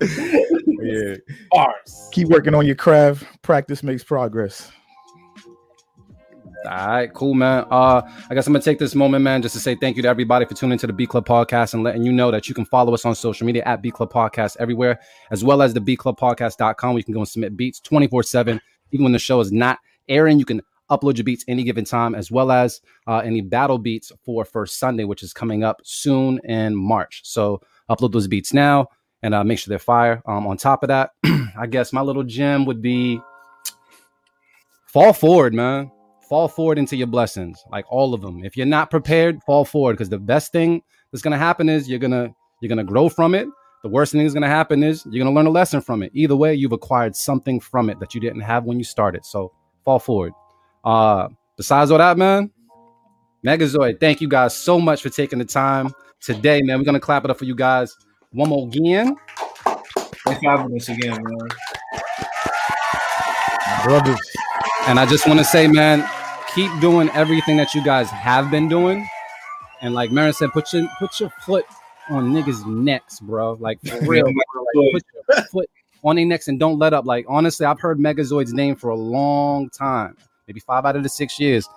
[0.00, 1.16] yeah.
[1.50, 2.08] Bars.
[2.12, 3.24] Keep working on your craft.
[3.42, 4.70] Practice makes progress.
[6.66, 7.64] All right, cool, man.
[7.70, 10.08] Uh, I guess I'm gonna take this moment, man, just to say thank you to
[10.08, 12.64] everybody for tuning into the Beat Club Podcast and letting you know that you can
[12.64, 14.98] follow us on social media at Beat Club Podcast everywhere,
[15.30, 16.90] as well as the Beat Club Podcast.com.
[16.90, 18.60] where you can go and submit beats 24 7.
[18.90, 19.78] Even when the show is not
[20.08, 20.60] airing, you can
[20.90, 24.78] upload your beats any given time, as well as uh, any battle beats for First
[24.78, 27.22] Sunday, which is coming up soon in March.
[27.24, 28.88] So upload those beats now
[29.22, 30.22] and uh, make sure they're fire.
[30.26, 31.10] Um, on top of that,
[31.58, 33.20] I guess my little gem would be
[34.86, 35.90] fall forward, man.
[36.28, 38.44] Fall forward into your blessings, like all of them.
[38.44, 40.82] If you're not prepared, fall forward because the best thing
[41.12, 43.46] that's gonna happen is you're gonna you're gonna grow from it.
[43.84, 46.10] The worst thing that's gonna happen is you're gonna learn a lesson from it.
[46.14, 49.24] Either way, you've acquired something from it that you didn't have when you started.
[49.24, 49.52] So
[49.84, 50.32] fall forward.
[50.84, 52.50] Uh, besides all that, man,
[53.46, 56.78] Megazoyd, thank you guys so much for taking the time today, man.
[56.78, 57.96] We're gonna clap it up for you guys
[58.32, 59.14] one more again.
[59.64, 61.48] Thanks for having us again, man.
[63.84, 64.18] Brothers.
[64.88, 66.08] And I just want to say, man,
[66.56, 69.06] keep doing everything that you guys have been doing.
[69.82, 71.66] And like Marin said, put your put your foot
[72.08, 73.58] on niggas' necks, bro.
[73.60, 74.82] Like for real, bro.
[74.82, 75.70] Like, put your foot
[76.02, 77.04] on their necks and don't let up.
[77.04, 80.16] Like honestly, I've heard Megazoyd's name for a long time,
[80.48, 81.68] maybe five out of the six years.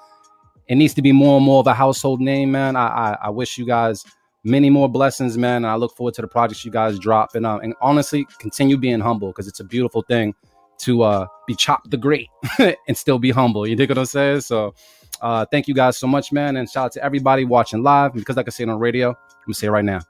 [0.69, 2.77] It needs to be more and more of a household name, man.
[2.77, 4.05] I I, I wish you guys
[4.45, 5.57] many more blessings, man.
[5.57, 7.35] And I look forward to the projects you guys drop.
[7.35, 10.33] And um, and honestly, continue being humble because it's a beautiful thing
[10.79, 12.27] to uh be chopped the great
[12.59, 13.67] and still be humble.
[13.67, 14.41] You dig what I'm saying?
[14.41, 14.73] So
[15.21, 16.57] uh thank you guys so much, man.
[16.57, 18.11] And shout out to everybody watching live.
[18.11, 19.15] And because I can say it on radio, I'm
[19.45, 20.01] gonna say it right now.